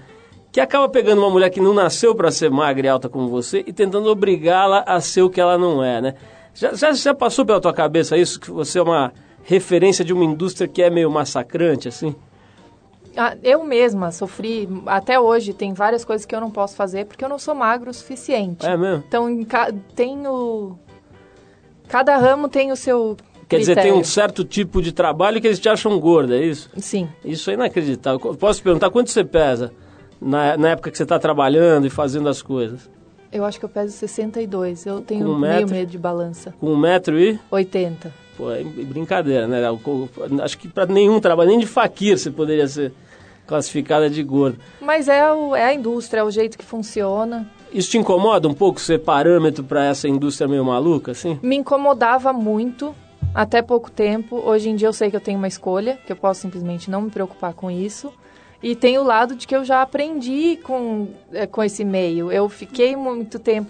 que 0.52 0.60
acaba 0.60 0.90
pegando 0.90 1.20
uma 1.22 1.30
mulher 1.30 1.50
que 1.50 1.62
não 1.62 1.74
nasceu 1.74 2.16
para 2.16 2.32
ser 2.32 2.50
magra 2.50 2.88
e 2.88 2.90
alta 2.90 3.08
como 3.08 3.28
você 3.30 3.64
e 3.68 3.72
tentando 3.74 4.10
obrigá-la 4.10 4.84
a 4.86 5.00
ser 5.00 5.22
o 5.22 5.30
que 5.30 5.40
ela 5.40 5.58
não 5.58 5.84
é, 5.84 6.02
né? 6.02 6.16
Já, 6.56 6.74
já, 6.74 6.92
já 6.92 7.14
passou 7.14 7.46
pela 7.46 7.62
tua 7.62 7.74
cabeça 7.74 8.18
isso, 8.18 8.40
que 8.40 8.50
você 8.50 8.80
é 8.80 8.82
uma 8.82 9.14
referência 9.44 10.04
de 10.04 10.12
uma 10.12 10.26
indústria 10.26 10.68
que 10.68 10.82
é 10.82 10.90
meio 10.90 11.10
massacrante, 11.12 11.88
assim? 11.88 12.16
Ah, 13.16 13.36
eu 13.44 13.64
mesma 13.64 14.12
sofri, 14.12 14.68
até 14.86 15.20
hoje, 15.20 15.54
tem 15.54 15.74
várias 15.74 16.04
coisas 16.06 16.26
que 16.26 16.36
eu 16.36 16.42
não 16.42 16.50
posso 16.52 16.76
fazer 16.76 17.06
porque 17.06 17.24
eu 17.24 17.30
não 17.30 17.40
sou 17.40 17.54
magro 17.56 17.90
o 17.90 17.94
suficiente. 17.94 18.66
É 18.66 18.76
mesmo? 18.78 19.04
Então, 19.08 19.30
em 19.30 19.44
ca- 19.44 19.72
tem 19.96 20.26
o... 20.28 20.76
Cada 21.88 22.18
ramo 22.18 22.48
tem 22.48 22.72
o 22.72 22.76
seu 22.76 23.18
Quer 23.50 23.58
dizer, 23.58 23.76
tem 23.82 23.92
um 23.92 24.04
certo 24.04 24.46
tipo 24.46 24.80
de 24.80 24.92
trabalho 24.92 25.42
que 25.42 25.48
eles 25.48 25.60
te 25.60 25.68
acham 25.68 26.00
gorda, 26.00 26.38
é 26.38 26.46
isso? 26.46 26.70
Sim. 26.78 27.10
Isso 27.26 27.50
é 27.50 27.56
inacreditável. 27.56 28.20
Posso 28.36 28.60
te 28.60 28.64
perguntar 28.64 28.92
quanto 28.92 29.10
você 29.10 29.24
pesa 29.24 29.74
na, 30.22 30.56
na 30.56 30.70
época 30.70 30.92
que 30.92 30.98
você 30.98 31.02
está 31.04 31.18
trabalhando 31.18 31.88
e 31.88 31.90
fazendo 31.90 32.30
as 32.30 32.44
coisas? 32.44 32.88
Eu 33.32 33.44
acho 33.44 33.58
que 33.58 33.66
eu 33.66 33.70
peso 33.70 33.92
62. 33.92 34.86
Eu 34.86 35.02
tenho 35.02 35.28
um 35.28 35.38
meio 35.38 35.54
metro? 35.54 35.76
medo 35.76 35.90
de 35.90 35.98
balança. 35.98 36.54
Com 36.60 36.72
um 36.72 36.78
metro 36.78 37.20
e... 37.20 37.40
80. 37.50 38.14
Pô, 38.38 38.52
é 38.52 38.64
brincadeira, 38.64 39.48
né? 39.48 39.62
Acho 40.44 40.58
que 40.58 40.68
para 40.68 40.86
nenhum 40.86 41.20
trabalho, 41.20 41.50
nem 41.50 41.60
de 41.60 41.66
faquir 41.66 42.18
você 42.18 42.30
poderia 42.30 42.68
ser 42.68 42.94
classificada 43.48 44.08
de 44.12 44.22
gordo. 44.22 44.60
Mas 44.80 45.08
é, 45.08 45.32
o, 45.32 45.56
é 45.56 45.66
a 45.66 45.74
indústria, 45.74 46.22
é 46.22 46.24
o 46.24 46.30
jeito 46.30 46.56
que 46.56 46.64
funciona. 46.64 47.50
Isso 47.74 47.90
te 47.90 47.98
incomoda 47.98 48.48
um 48.48 48.54
pouco 48.54 48.80
ser 48.80 49.00
parâmetro 49.00 49.64
para 49.64 49.86
essa 49.86 50.08
indústria 50.08 50.48
meio 50.48 50.64
maluca, 50.64 51.14
assim? 51.14 51.40
Me 51.42 51.56
incomodava 51.56 52.32
muito 52.32 52.96
até 53.34 53.62
pouco 53.62 53.90
tempo. 53.90 54.42
Hoje 54.46 54.70
em 54.70 54.76
dia 54.76 54.88
eu 54.88 54.94
sei 54.94 55.10
que 55.10 55.16
eu 55.16 55.22
tenho 55.22 55.38
uma 55.38 55.48
escolha, 55.48 56.00
que 56.06 56.12
eu 56.12 56.16
posso 56.16 56.42
simplesmente 56.42 56.90
não 56.90 57.02
me 57.04 57.10
preocupar 57.10 57.54
com 57.54 57.70
isso. 57.70 58.12
E 58.62 58.76
tem 58.76 58.98
o 58.98 59.04
lado 59.04 59.36
de 59.36 59.48
que 59.48 59.56
eu 59.56 59.64
já 59.64 59.82
aprendi 59.82 60.60
com, 60.64 61.08
eh, 61.32 61.48
com 61.48 61.64
esse 61.64 61.86
meio. 61.86 62.30
Eu 62.30 62.50
fiquei 62.50 62.96
muito 62.96 63.40
tempo 63.40 63.70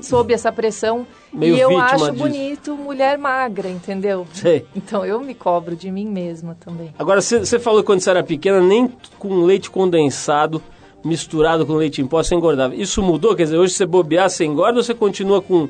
sob 0.00 0.32
essa 0.32 0.50
pressão 0.50 1.06
Meio 1.30 1.56
e 1.56 1.60
eu 1.60 1.78
acho 1.78 2.10
disso. 2.10 2.12
bonito 2.12 2.74
mulher 2.74 3.18
magra, 3.18 3.68
entendeu? 3.68 4.26
Sei. 4.32 4.64
Então 4.74 5.04
eu 5.04 5.20
me 5.20 5.34
cobro 5.34 5.76
de 5.76 5.90
mim 5.90 6.06
mesma 6.06 6.56
também. 6.58 6.94
Agora, 6.98 7.20
você 7.20 7.58
falou 7.58 7.80
que 7.80 7.86
quando 7.86 8.00
você 8.00 8.08
era 8.08 8.24
pequena, 8.24 8.60
nem 8.62 8.90
com 9.18 9.42
leite 9.44 9.70
condensado 9.70 10.62
misturado 11.04 11.66
com 11.66 11.74
leite 11.74 12.00
em 12.02 12.06
pó 12.06 12.22
você 12.22 12.34
engordava. 12.34 12.74
Isso 12.74 13.02
mudou? 13.02 13.34
Quer 13.34 13.44
dizer, 13.44 13.58
hoje 13.58 13.74
você 13.74 13.86
bobear, 13.86 14.28
você 14.28 14.44
engorda 14.44 14.78
ou 14.78 14.84
você 14.84 14.94
continua 14.94 15.40
com 15.40 15.68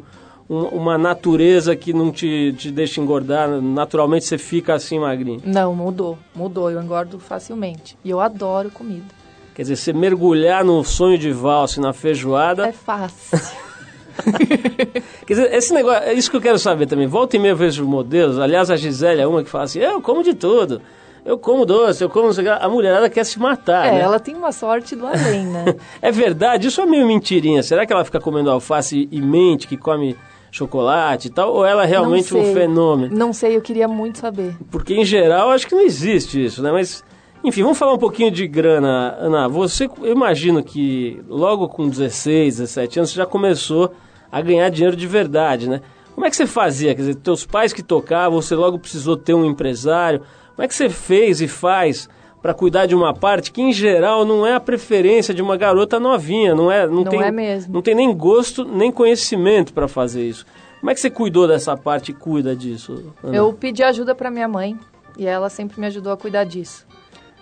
uma 0.50 0.98
natureza 0.98 1.76
que 1.76 1.92
não 1.92 2.10
te, 2.10 2.52
te 2.58 2.72
deixa 2.72 3.00
engordar? 3.00 3.48
Naturalmente 3.48 4.24
você 4.24 4.36
fica 4.36 4.74
assim 4.74 4.98
magrinho. 4.98 5.40
Não, 5.44 5.74
mudou. 5.74 6.18
Mudou. 6.34 6.68
Eu 6.68 6.82
engordo 6.82 7.20
facilmente. 7.20 7.96
E 8.04 8.10
eu 8.10 8.20
adoro 8.20 8.68
comida. 8.68 9.06
Quer 9.54 9.62
dizer, 9.62 9.76
você 9.76 9.92
mergulhar 9.92 10.64
no 10.64 10.82
sonho 10.82 11.16
de 11.16 11.30
valsa 11.30 11.78
e 11.78 11.82
na 11.82 11.92
feijoada... 11.92 12.66
É 12.66 12.72
fácil. 12.72 13.38
Quer 15.24 15.34
dizer, 15.34 15.54
esse 15.54 15.72
negócio, 15.72 16.02
é 16.02 16.12
isso 16.14 16.30
que 16.30 16.36
eu 16.36 16.40
quero 16.40 16.58
saber 16.58 16.86
também. 16.86 17.06
Volta 17.06 17.36
e 17.36 17.38
meia 17.38 17.54
vejo 17.54 17.86
modelos, 17.86 18.38
aliás, 18.38 18.70
a 18.70 18.76
Gisele 18.76 19.20
é 19.20 19.26
uma 19.26 19.44
que 19.44 19.50
fala 19.50 19.64
assim, 19.64 19.78
eu 19.78 20.00
como 20.02 20.22
de 20.22 20.34
tudo, 20.34 20.82
eu 21.24 21.38
como 21.38 21.64
doce, 21.64 22.02
eu 22.02 22.10
como 22.10 22.26
não 22.26 22.32
sei 22.32 22.42
o 22.42 22.46
que 22.46 22.50
lá." 22.50 22.58
A 22.58 22.68
mulherada 22.68 23.08
quer 23.08 23.24
se 23.24 23.38
matar, 23.38 23.86
é, 23.86 23.92
né? 23.92 24.00
ela 24.00 24.18
tem 24.18 24.34
uma 24.34 24.52
sorte 24.52 24.94
do 24.94 25.06
além, 25.06 25.46
né? 25.46 25.74
É 26.02 26.10
verdade, 26.10 26.68
isso 26.68 26.80
é 26.80 26.86
meio 26.86 27.06
mentirinha. 27.06 27.62
Será 27.62 27.86
que 27.86 27.92
ela 27.92 28.04
fica 28.04 28.20
comendo 28.20 28.50
alface 28.50 29.08
e 29.10 29.20
mente 29.22 29.66
que 29.66 29.76
come 29.76 30.16
chocolate 30.50 31.28
e 31.28 31.30
tal? 31.30 31.54
Ou 31.54 31.64
ela 31.64 31.84
é 31.84 31.86
realmente 31.86 32.34
um 32.34 32.52
fenômeno? 32.52 33.16
Não 33.16 33.32
sei, 33.32 33.56
eu 33.56 33.60
queria 33.60 33.86
muito 33.86 34.18
saber. 34.18 34.54
Porque 34.70 34.94
em 34.94 35.04
geral 35.04 35.50
acho 35.50 35.66
que 35.66 35.74
não 35.74 35.82
existe 35.82 36.44
isso, 36.44 36.62
né? 36.62 36.72
Mas, 36.72 37.04
enfim, 37.44 37.62
vamos 37.62 37.78
falar 37.78 37.94
um 37.94 37.98
pouquinho 37.98 38.30
de 38.30 38.46
grana. 38.46 39.16
Ana, 39.18 39.48
você, 39.48 39.88
eu 40.02 40.12
imagino 40.12 40.62
que 40.62 41.22
logo 41.28 41.68
com 41.68 41.88
16, 41.88 42.58
17 42.58 42.98
anos 42.98 43.10
você 43.10 43.16
já 43.16 43.26
começou 43.26 43.92
a 44.30 44.40
ganhar 44.40 44.68
dinheiro 44.68 44.96
de 44.96 45.06
verdade, 45.06 45.68
né? 45.68 45.80
Como 46.14 46.26
é 46.26 46.30
que 46.30 46.36
você 46.36 46.46
fazia? 46.46 46.94
Quer 46.94 47.00
dizer, 47.00 47.14
teus 47.16 47.46
pais 47.46 47.72
que 47.72 47.82
tocavam, 47.82 48.40
você 48.40 48.54
logo 48.54 48.78
precisou 48.78 49.16
ter 49.16 49.34
um 49.34 49.44
empresário. 49.44 50.20
Como 50.54 50.64
é 50.64 50.68
que 50.68 50.74
você 50.74 50.88
fez 50.88 51.40
e 51.40 51.48
faz 51.48 52.08
para 52.42 52.54
cuidar 52.54 52.86
de 52.86 52.94
uma 52.94 53.12
parte 53.12 53.52
que 53.52 53.60
em 53.60 53.72
geral 53.72 54.24
não 54.24 54.46
é 54.46 54.54
a 54.54 54.60
preferência 54.60 55.34
de 55.34 55.42
uma 55.42 55.56
garota 55.56 56.00
novinha, 56.00 56.54
não 56.54 56.70
é, 56.72 56.86
não, 56.86 56.94
Não 56.96 57.04
tem, 57.04 57.22
é 57.22 57.30
mesmo. 57.30 57.74
não 57.74 57.82
tem 57.82 57.94
nem 57.94 58.14
gosto 58.14 58.64
nem 58.64 58.90
conhecimento 58.90 59.72
para 59.72 59.86
fazer 59.86 60.26
isso. 60.26 60.46
Como 60.80 60.90
é 60.90 60.94
que 60.94 61.00
você 61.00 61.10
cuidou 61.10 61.46
dessa 61.46 61.76
parte 61.76 62.10
e 62.10 62.14
cuida 62.14 62.56
disso? 62.56 63.12
Ana? 63.22 63.36
Eu 63.36 63.52
pedi 63.52 63.82
ajuda 63.82 64.14
para 64.14 64.30
minha 64.30 64.48
mãe 64.48 64.78
e 65.18 65.26
ela 65.26 65.50
sempre 65.50 65.78
me 65.78 65.86
ajudou 65.86 66.12
a 66.12 66.16
cuidar 66.16 66.44
disso. 66.44 66.86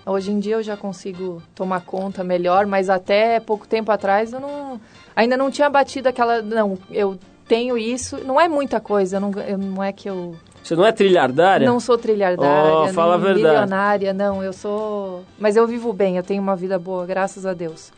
Hoje 0.05 0.33
em 0.33 0.41
dia 0.41 0.57
eu 0.57 0.63
já 0.63 0.77
consigo 0.77 1.41
tomar 1.55 1.83
conta 1.83 2.25
melhor, 2.25 2.67
mas 2.67 2.89
até 2.91 3.39
pouco 3.39 3.69
tempo 3.69 3.93
atrás 3.93 4.33
eu 4.33 4.41
não, 4.41 4.81
ainda 5.15 5.37
não 5.37 5.51
tinha 5.51 5.69
batido 5.69 6.09
aquela. 6.09 6.43
Não, 6.43 6.79
eu 6.91 7.19
tenho 7.47 7.77
isso. 7.79 8.19
Não 8.25 8.41
é 8.41 8.49
muita 8.49 8.81
coisa, 8.81 9.21
não, 9.21 9.31
não 9.31 9.85
é 9.85 9.93
que 9.93 10.09
eu 10.09 10.35
Você 10.63 10.77
não 10.77 10.85
é 10.85 10.93
trilhardária? 10.93 11.67
não 11.67 11.81
sou 11.81 11.97
trilhardária, 11.97 12.91
Oh, 12.91 12.93
fala 12.93 13.15
a 13.15 13.19
nem 13.19 13.27
verdade. 13.35 13.55
milionária, 13.55 14.13
não. 14.13 14.43
Eu 14.43 14.53
sou. 14.53 15.25
Mas 15.39 15.57
eu 15.57 15.67
vivo 15.67 15.93
bem, 15.93 16.17
eu 16.17 16.23
tenho 16.23 16.43
uma 16.43 16.55
vida 16.57 16.79
boa, 16.79 17.07
graças 17.07 17.47
a 17.47 17.55
Deus. 17.55 17.91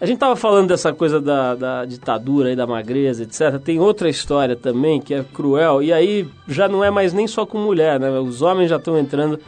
A 0.00 0.06
gente 0.06 0.18
tava 0.18 0.34
falando 0.34 0.68
dessa 0.68 0.92
coisa 0.94 1.20
da, 1.20 1.54
da 1.54 1.84
ditadura 1.84 2.50
e 2.50 2.56
da 2.56 2.66
magreza, 2.66 3.22
etc. 3.22 3.60
Tem 3.62 3.78
outra 3.78 4.08
história 4.08 4.56
também 4.56 4.98
que 5.00 5.12
é 5.12 5.22
cruel, 5.22 5.82
e 5.82 5.92
aí 5.92 6.26
já 6.48 6.66
não 6.68 6.82
é 6.82 6.90
mais 6.90 7.12
nem 7.12 7.26
só 7.26 7.44
com 7.44 7.58
mulher, 7.58 8.00
né? 8.00 8.10
Os 8.18 8.40
homens 8.40 8.70
já 8.70 8.76
estão 8.76 8.98
entrando 8.98 9.38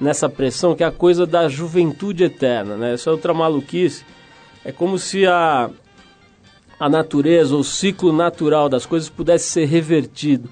nessa 0.00 0.28
pressão, 0.28 0.76
que 0.76 0.84
é 0.84 0.86
a 0.86 0.92
coisa 0.92 1.26
da 1.26 1.48
juventude 1.48 2.22
eterna, 2.22 2.76
né? 2.76 2.94
Isso 2.94 3.08
é 3.08 3.12
outra 3.12 3.34
maluquice. 3.34 4.04
É 4.64 4.70
como 4.70 4.96
se 4.98 5.26
a, 5.26 5.68
a 6.78 6.88
natureza, 6.88 7.56
o 7.56 7.64
ciclo 7.64 8.12
natural 8.12 8.68
das 8.68 8.86
coisas 8.86 9.08
pudesse 9.10 9.50
ser 9.50 9.64
revertido. 9.64 10.48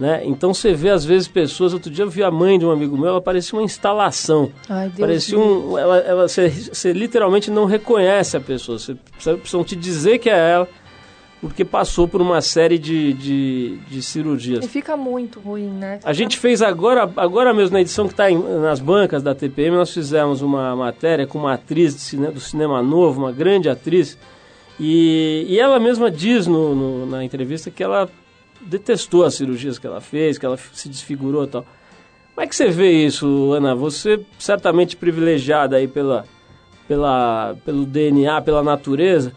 Né? 0.00 0.22
Então 0.24 0.54
você 0.54 0.72
vê 0.72 0.88
às 0.88 1.04
vezes 1.04 1.28
pessoas. 1.28 1.74
Outro 1.74 1.90
dia 1.90 2.04
eu 2.06 2.08
vi 2.08 2.22
a 2.22 2.30
mãe 2.30 2.58
de 2.58 2.64
um 2.64 2.70
amigo 2.70 2.96
meu, 2.96 3.08
ela 3.10 3.20
parecia 3.20 3.58
uma 3.58 3.62
instalação. 3.64 4.50
Ai, 4.66 4.90
parecia 4.98 5.38
um. 5.38 5.76
Ela, 5.76 5.98
ela, 5.98 6.26
você, 6.26 6.48
você 6.48 6.90
literalmente 6.94 7.50
não 7.50 7.66
reconhece 7.66 8.34
a 8.34 8.40
pessoa. 8.40 8.78
Você 8.78 8.94
precisa- 8.94 9.36
precisam 9.36 9.62
te 9.62 9.76
dizer 9.76 10.18
que 10.18 10.30
é 10.30 10.38
ela, 10.52 10.66
porque 11.38 11.66
passou 11.66 12.08
por 12.08 12.22
uma 12.22 12.40
série 12.40 12.78
de, 12.78 13.12
de, 13.12 13.76
de 13.90 14.00
cirurgias. 14.02 14.64
E 14.64 14.68
fica 14.68 14.96
muito 14.96 15.38
ruim, 15.38 15.68
né? 15.68 16.00
A 16.02 16.14
gente 16.14 16.38
fez 16.38 16.62
agora, 16.62 17.02
agora 17.18 17.52
mesmo 17.52 17.74
na 17.74 17.82
edição 17.82 18.06
que 18.06 18.14
está 18.14 18.30
nas 18.30 18.80
bancas 18.80 19.22
da 19.22 19.34
TPM, 19.34 19.76
nós 19.76 19.92
fizemos 19.92 20.40
uma 20.40 20.74
matéria 20.74 21.26
com 21.26 21.38
uma 21.40 21.52
atriz 21.52 21.92
cine- 21.96 22.28
do 22.30 22.40
cinema 22.40 22.82
novo, 22.82 23.20
uma 23.20 23.32
grande 23.32 23.68
atriz, 23.68 24.16
e, 24.78 25.44
e 25.46 25.58
ela 25.60 25.78
mesma 25.78 26.10
diz 26.10 26.46
no, 26.46 26.74
no- 26.74 27.06
na 27.06 27.22
entrevista 27.22 27.70
que 27.70 27.82
ela 27.82 28.08
detestou 28.60 29.24
as 29.24 29.34
cirurgias 29.34 29.78
que 29.78 29.86
ela 29.86 30.00
fez, 30.00 30.38
que 30.38 30.46
ela 30.46 30.56
se 30.72 30.88
desfigurou 30.88 31.44
e 31.44 31.48
tal. 31.48 31.62
Como 32.34 32.44
é 32.44 32.46
que 32.48 32.54
você 32.56 32.68
vê 32.70 32.90
isso, 32.92 33.52
Ana? 33.52 33.74
Você 33.74 34.24
certamente 34.38 34.96
privilegiada 34.96 35.76
aí 35.76 35.86
pela, 35.88 36.24
pela, 36.88 37.56
pelo 37.64 37.84
DNA, 37.84 38.40
pela 38.42 38.62
natureza. 38.62 39.32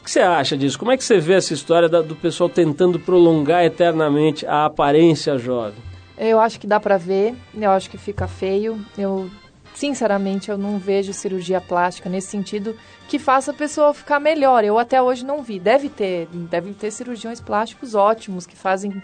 O 0.00 0.04
que 0.04 0.10
você 0.10 0.20
acha 0.20 0.56
disso? 0.56 0.78
Como 0.78 0.90
é 0.92 0.96
que 0.96 1.04
você 1.04 1.18
vê 1.18 1.34
essa 1.34 1.52
história 1.52 1.88
da- 1.88 2.00
do 2.02 2.14
pessoal 2.16 2.48
tentando 2.48 2.98
prolongar 2.98 3.64
eternamente 3.64 4.46
a 4.46 4.64
aparência 4.66 5.36
jovem? 5.38 5.78
Eu 6.16 6.40
acho 6.40 6.58
que 6.58 6.66
dá 6.66 6.80
pra 6.80 6.96
ver, 6.96 7.34
eu 7.54 7.70
acho 7.70 7.90
que 7.90 7.98
fica 7.98 8.26
feio. 8.26 8.78
Eu, 8.96 9.28
sinceramente, 9.74 10.50
eu 10.50 10.58
não 10.58 10.78
vejo 10.78 11.12
cirurgia 11.12 11.60
plástica 11.60 12.08
nesse 12.08 12.28
sentido 12.28 12.74
que 13.08 13.18
faça 13.18 13.50
a 13.50 13.54
pessoa 13.54 13.94
ficar 13.94 14.20
melhor. 14.20 14.62
Eu 14.62 14.78
até 14.78 15.00
hoje 15.02 15.24
não 15.24 15.42
vi. 15.42 15.58
Deve 15.58 15.88
ter, 15.88 16.26
deve 16.26 16.74
ter 16.74 16.90
cirurgiões 16.90 17.40
plásticos 17.40 17.94
ótimos 17.94 18.46
que 18.46 18.54
fazem 18.54 19.02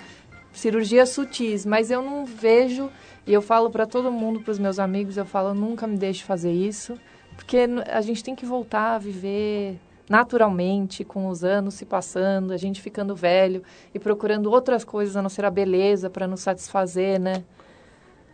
cirurgias 0.53 1.09
sutis, 1.09 1.67
mas 1.67 1.91
eu 1.91 2.03
não 2.03 2.25
vejo 2.25 2.91
e 3.27 3.33
eu 3.33 3.41
falo 3.41 3.71
pra 3.71 3.87
todo 3.87 4.13
mundo, 4.13 4.41
pros 4.41 4.59
meus 4.59 4.79
amigos, 4.79 5.17
eu 5.17 5.25
falo, 5.25 5.55
nunca 5.55 5.87
me 5.87 5.97
deixe 5.97 6.23
fazer 6.23 6.53
isso, 6.53 6.97
porque 7.35 7.67
a 7.91 8.01
gente 8.03 8.23
tem 8.23 8.37
que 8.37 8.45
voltar 8.45 8.95
a 8.95 8.99
viver 8.99 9.81
naturalmente, 10.09 11.03
com 11.03 11.29
os 11.29 11.43
anos 11.43 11.75
se 11.75 11.87
passando, 11.87 12.53
a 12.53 12.59
gente 12.59 12.83
ficando 12.83 13.17
velho 13.17 13.63
e 13.95 13.99
procurando 13.99 14.51
outras 14.51 14.85
coisas 14.85 15.17
a 15.17 15.23
não 15.23 15.31
ser 15.31 15.47
a 15.47 15.51
beleza 15.51 16.11
para 16.11 16.29
nos 16.29 16.41
satisfazer, 16.41 17.19
né? 17.19 17.43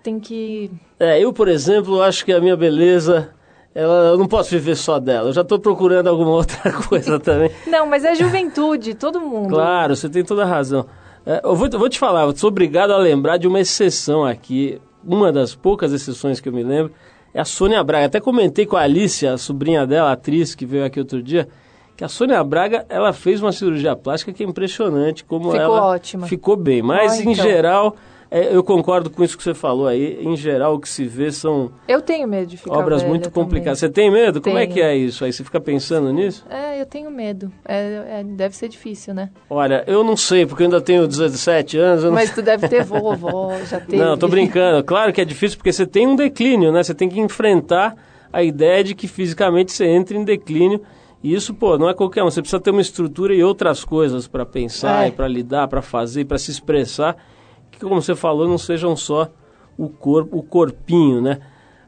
Tem 0.03 0.19
que. 0.19 0.71
É, 0.99 1.21
eu, 1.21 1.33
por 1.33 1.47
exemplo, 1.47 2.03
acho 2.03 2.25
que 2.25 2.33
a 2.33 2.41
minha 2.41 2.57
beleza, 2.57 3.33
ela, 3.75 4.09
eu 4.11 4.19
não 4.19 4.27
posso 4.27 4.51
viver 4.51 4.77
só 4.77 4.99
dela. 4.99 5.29
Eu 5.29 5.33
já 5.33 5.43
estou 5.43 5.59
procurando 5.59 6.09
alguma 6.09 6.31
outra 6.33 6.73
coisa 6.73 7.19
também. 7.21 7.51
Não, 7.67 7.87
mas 7.87 8.05
é 8.05 8.15
juventude, 8.15 8.95
todo 8.95 9.21
mundo. 9.21 9.51
Claro, 9.51 9.95
você 9.97 10.09
tem 10.09 10.25
toda 10.25 10.43
a 10.43 10.47
razão. 10.47 10.87
É, 11.25 11.41
eu, 11.45 11.55
vou, 11.55 11.69
eu 11.73 11.79
vou 11.79 11.89
te 11.89 11.99
falar, 11.99 12.23
eu 12.23 12.37
sou 12.37 12.49
obrigado 12.49 12.93
a 12.93 12.97
lembrar 12.97 13.37
de 13.37 13.47
uma 13.47 13.61
exceção 13.61 14.25
aqui. 14.25 14.81
Uma 15.05 15.33
das 15.33 15.55
poucas 15.55 15.93
exceções 15.93 16.41
que 16.41 16.49
eu 16.49 16.53
me 16.53 16.63
lembro 16.63 16.93
é 17.33 17.41
a 17.41 17.45
Sônia 17.45 17.83
Braga. 17.85 18.07
Até 18.07 18.21
comentei 18.21 18.67
com 18.67 18.77
a 18.77 18.81
Alicia, 18.83 19.35
a 19.35 19.39
sobrinha 19.39 19.87
dela, 19.87 20.11
a 20.11 20.13
atriz 20.13 20.55
que 20.55 20.67
veio 20.67 20.85
aqui 20.85 20.99
outro 20.99 21.23
dia, 21.23 21.49
que 21.97 22.03
a 22.05 22.09
Sônia 22.09 22.43
Braga 22.43 22.85
ela 22.89 23.13
fez 23.13 23.41
uma 23.43 23.53
cirurgia 23.53 23.95
plástica 23.95 24.33
que 24.33 24.43
é 24.43 24.47
impressionante 24.47 25.25
como 25.25 25.51
Ficou 25.51 25.61
ela 25.61 25.83
ótima. 25.87 26.27
ficou 26.27 26.57
bem. 26.57 26.83
Mas 26.83 27.13
Ah, 27.13 27.17
em 27.19 27.21
então. 27.33 27.35
geral, 27.35 27.97
é, 28.31 28.55
eu 28.55 28.63
concordo 28.63 29.11
com 29.11 29.25
isso 29.25 29.37
que 29.37 29.43
você 29.43 29.53
falou 29.55 29.87
aí. 29.89 30.19
Em 30.23 30.37
geral, 30.37 30.75
o 30.75 30.79
que 30.81 30.89
se 30.89 31.05
vê 31.05 31.33
são 31.33 31.73
Eu 31.89 32.01
tenho 32.01 32.29
medo 32.29 32.47
de 32.47 32.57
ficar 32.57 32.79
obras 32.79 33.03
muito 33.03 33.25
também. 33.31 33.43
complicadas. 33.45 33.79
Você 33.81 33.89
tem 33.89 34.11
medo? 34.11 34.41
Como 34.41 34.57
é 34.57 34.63
Tenho. 34.63 34.73
que 34.75 34.81
é 34.81 34.97
isso 34.97 35.25
aí? 35.25 35.33
Você 35.33 35.43
fica 35.43 35.61
pensando 35.61 36.13
nisso? 36.13 36.45
É, 36.49 36.81
eu 36.81 36.87
tenho 36.87 37.11
medo. 37.11 37.51
É, 37.67 38.21
é, 38.21 38.25
deve 38.25 38.55
ser 38.55 38.69
difícil, 38.69 39.13
né? 39.15 39.31
Olha, 39.49 39.83
eu 39.87 40.05
não 40.05 40.17
sei, 40.17 40.47
porque 40.47 40.63
eu 40.63 40.67
ainda 40.67 40.81
tenho 40.81 41.07
17 41.09 41.77
anos. 41.77 42.05
Não 42.05 42.13
Mas 42.13 42.33
tu 42.33 42.41
deve 42.41 42.69
ter 42.69 42.83
vovó, 42.85 43.53
já 43.69 43.81
teve. 43.81 43.97
Não, 44.03 44.17
tô 44.17 44.29
brincando. 44.29 44.85
Claro 44.85 45.13
que 45.13 45.21
é 45.21 45.25
difícil 45.25 45.59
porque 45.59 45.73
você 45.73 45.85
tem 45.87 46.07
um 46.07 46.15
declínio, 46.15 46.71
né? 46.71 46.83
Você 46.83 46.95
tem 46.95 47.09
que 47.09 47.19
enfrentar 47.19 47.97
a 48.33 48.43
ideia 48.45 48.85
de 48.85 48.95
que 48.95 49.09
fisicamente 49.09 49.73
você 49.73 49.87
entra 49.87 50.17
em 50.17 50.23
declínio. 50.25 50.81
E 51.23 51.35
isso, 51.35 51.53
pô, 51.53 51.77
não 51.77 51.89
é 51.89 51.95
qualquer 51.95 52.23
um. 52.23 52.31
Você 52.31 52.41
precisa 52.41 52.61
ter 52.61 52.71
uma 52.71 52.81
estrutura 52.81 53.35
e 53.35 53.43
outras 53.43 53.85
coisas 53.85 54.27
para 54.29 54.47
pensar 54.47 55.09
É. 55.09 55.11
para 55.11 55.27
lidar, 55.29 55.69
para 55.69 55.83
fazer, 55.83 56.25
para 56.25 56.39
se 56.39 56.51
expressar, 56.51 57.15
que 57.71 57.81
como 57.81 58.01
você 58.01 58.15
falou, 58.15 58.49
não 58.49 58.59
sejam 58.59 58.97
só 58.97 59.29
o 59.77 59.89
corpo, 59.89 60.39
o 60.39 60.43
corpinho, 60.43 61.21
né? 61.21 61.41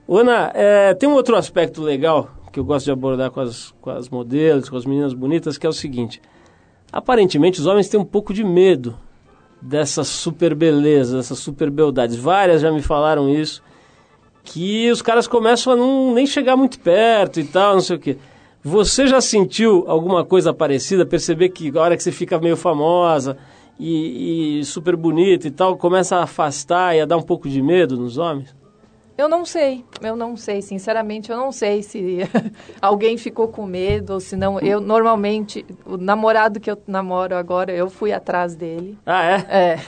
Ana, 0.08 0.50
é, 0.54 0.94
tem 0.94 1.08
um 1.08 1.14
outro 1.14 1.36
aspecto 1.36 1.82
legal 1.82 2.30
que 2.52 2.60
eu 2.60 2.64
gosto 2.64 2.84
de 2.84 2.90
abordar 2.90 3.30
com 3.30 3.40
as, 3.40 3.74
com 3.80 3.90
as 3.90 4.08
modelos, 4.08 4.68
com 4.68 4.76
as 4.76 4.84
meninas 4.84 5.14
bonitas, 5.14 5.56
que 5.56 5.66
é 5.66 5.68
o 5.68 5.72
seguinte: 5.72 6.20
aparentemente 6.92 7.60
os 7.60 7.66
homens 7.66 7.88
têm 7.88 7.98
um 7.98 8.04
pouco 8.04 8.34
de 8.34 8.44
medo 8.44 8.96
dessa 9.60 10.04
super 10.04 10.54
beleza, 10.54 11.16
dessas 11.16 11.38
super 11.38 11.70
beldades. 11.70 12.16
Várias 12.16 12.60
já 12.60 12.70
me 12.70 12.82
falaram 12.82 13.28
isso, 13.28 13.62
que 14.44 14.90
os 14.90 15.00
caras 15.00 15.26
começam 15.26 15.72
a 15.72 15.76
não 15.76 16.12
nem 16.12 16.26
chegar 16.26 16.56
muito 16.56 16.78
perto 16.80 17.40
e 17.40 17.44
tal, 17.44 17.74
não 17.74 17.80
sei 17.80 17.96
o 17.96 17.98
quê. 17.98 18.18
Você 18.64 19.06
já 19.06 19.20
sentiu 19.20 19.84
alguma 19.88 20.24
coisa 20.24 20.52
parecida? 20.52 21.04
Perceber 21.04 21.48
que 21.48 21.76
a 21.76 21.80
hora 21.80 21.96
que 21.96 22.02
você 22.02 22.12
fica 22.12 22.38
meio 22.38 22.56
famosa 22.56 23.36
e, 23.78 24.60
e 24.60 24.64
super 24.64 24.96
bonita 24.96 25.46
e 25.48 25.50
tal, 25.50 25.76
começa 25.76 26.16
a 26.16 26.22
afastar 26.24 26.94
e 26.96 27.00
a 27.00 27.06
dar 27.06 27.16
um 27.16 27.22
pouco 27.22 27.48
de 27.48 27.60
medo 27.62 27.96
nos 27.96 28.18
homens? 28.18 28.54
Eu 29.18 29.28
não 29.28 29.44
sei, 29.44 29.84
eu 30.02 30.16
não 30.16 30.36
sei, 30.36 30.62
sinceramente, 30.62 31.30
eu 31.30 31.36
não 31.36 31.52
sei 31.52 31.82
se 31.82 32.18
alguém 32.80 33.16
ficou 33.18 33.46
com 33.48 33.66
medo 33.66 34.14
ou 34.14 34.20
se 34.20 34.36
não. 34.36 34.58
Eu 34.58 34.80
normalmente, 34.80 35.64
o 35.84 35.96
namorado 35.98 36.58
que 36.58 36.70
eu 36.70 36.78
namoro 36.86 37.36
agora, 37.36 37.70
eu 37.72 37.90
fui 37.90 38.12
atrás 38.12 38.54
dele. 38.56 38.98
Ah, 39.04 39.22
é? 39.24 39.34
É, 39.48 39.78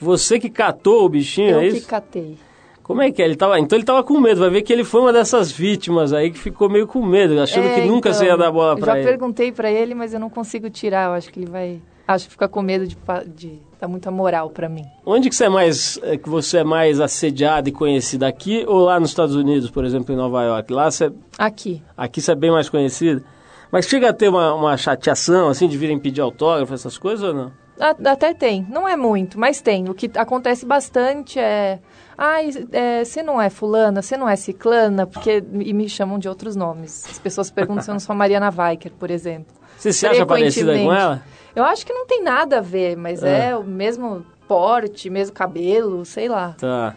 Você 0.00 0.38
que 0.38 0.48
catou 0.48 1.04
o 1.04 1.08
bichinho, 1.08 1.50
eu 1.50 1.60
é 1.60 1.68
que 1.70 1.76
isso? 1.78 1.88
catei. 1.88 2.38
Como 2.82 3.02
é 3.02 3.10
que 3.10 3.20
é? 3.20 3.24
Ele 3.26 3.36
tava, 3.36 3.58
então 3.58 3.76
ele 3.76 3.84
tava 3.84 4.02
com 4.02 4.18
medo. 4.18 4.40
Vai 4.40 4.48
ver 4.48 4.62
que 4.62 4.72
ele 4.72 4.84
foi 4.84 5.00
uma 5.02 5.12
dessas 5.12 5.50
vítimas 5.52 6.12
aí 6.12 6.30
que 6.30 6.38
ficou 6.38 6.70
meio 6.70 6.86
com 6.86 7.04
medo, 7.04 7.38
achando 7.38 7.66
É, 7.66 7.74
que 7.74 7.80
nunca 7.86 8.08
então, 8.08 8.12
você 8.20 8.26
ia 8.26 8.36
dar 8.36 8.50
bola 8.50 8.72
eu 8.74 8.78
pra 8.78 8.92
Já 8.94 8.98
ele. 9.00 9.08
perguntei 9.08 9.52
pra 9.52 9.70
ele, 9.70 9.94
mas 9.94 10.14
eu 10.14 10.20
não 10.20 10.30
consigo 10.30 10.70
tirar. 10.70 11.06
Eu 11.08 11.12
acho 11.12 11.30
que 11.30 11.40
ele 11.40 11.50
vai. 11.50 11.80
Acho 12.08 12.24
que 12.24 12.30
fica 12.30 12.48
com 12.48 12.62
medo 12.62 12.86
de, 12.86 12.96
de 13.26 13.60
dar 13.78 13.86
muita 13.86 14.10
moral 14.10 14.48
pra 14.48 14.66
mim. 14.66 14.86
Onde 15.04 15.28
que 15.28 15.36
você 15.36 15.44
é 15.44 15.48
mais 15.50 16.00
é, 16.02 16.16
que 16.16 16.26
você 16.26 16.58
é 16.58 16.64
mais 16.64 17.00
assediada 17.00 17.68
e 17.68 17.72
conhecida 17.72 18.26
aqui 18.26 18.64
ou 18.66 18.78
lá 18.78 18.98
nos 18.98 19.10
Estados 19.10 19.36
Unidos, 19.36 19.70
por 19.70 19.84
exemplo, 19.84 20.14
em 20.14 20.16
Nova 20.16 20.42
York? 20.42 20.72
Lá 20.72 20.90
você 20.90 21.12
Aqui. 21.36 21.82
aqui 21.94 22.22
você 22.22 22.32
é 22.32 22.34
bem 22.34 22.50
mais 22.50 22.70
conhecida. 22.70 23.22
Mas 23.70 23.84
chega 23.84 24.08
a 24.08 24.12
ter 24.14 24.30
uma, 24.30 24.54
uma 24.54 24.74
chateação 24.78 25.48
assim 25.48 25.68
de 25.68 25.76
virem 25.76 25.98
pedir 25.98 26.22
autógrafo, 26.22 26.72
essas 26.72 26.96
coisas 26.96 27.22
ou 27.22 27.34
não? 27.34 27.52
Até 27.78 28.32
tem, 28.32 28.66
não 28.70 28.88
é 28.88 28.96
muito, 28.96 29.38
mas 29.38 29.60
tem. 29.60 29.90
O 29.90 29.94
que 29.94 30.10
acontece 30.16 30.64
bastante 30.64 31.38
é. 31.38 31.78
Ai, 32.16 32.50
é, 32.72 33.04
você 33.04 33.22
não 33.22 33.40
é 33.40 33.50
fulana, 33.50 34.00
você 34.00 34.16
não 34.16 34.28
é 34.28 34.34
ciclana, 34.34 35.06
porque. 35.06 35.44
E 35.60 35.74
me 35.74 35.88
chamam 35.90 36.18
de 36.18 36.26
outros 36.26 36.56
nomes. 36.56 37.04
As 37.08 37.18
pessoas 37.18 37.50
perguntam 37.50 37.82
se 37.82 37.90
eu 37.90 37.92
não 37.92 38.00
sou 38.00 38.14
a 38.14 38.16
Mariana 38.16 38.50
Weicker, 38.50 38.92
por 38.98 39.10
exemplo. 39.10 39.54
Você 39.76 39.92
se 39.92 40.06
acha 40.06 40.26
parecida 40.26 40.72
com 40.76 40.92
ela? 40.92 41.22
Eu 41.58 41.64
acho 41.64 41.84
que 41.84 41.92
não 41.92 42.06
tem 42.06 42.22
nada 42.22 42.58
a 42.58 42.60
ver, 42.60 42.96
mas 42.96 43.22
É. 43.22 43.50
é, 43.50 43.56
o 43.56 43.64
mesmo 43.64 44.24
porte, 44.46 45.10
mesmo 45.10 45.34
cabelo, 45.34 46.04
sei 46.04 46.28
lá. 46.28 46.54
Tá. 46.58 46.94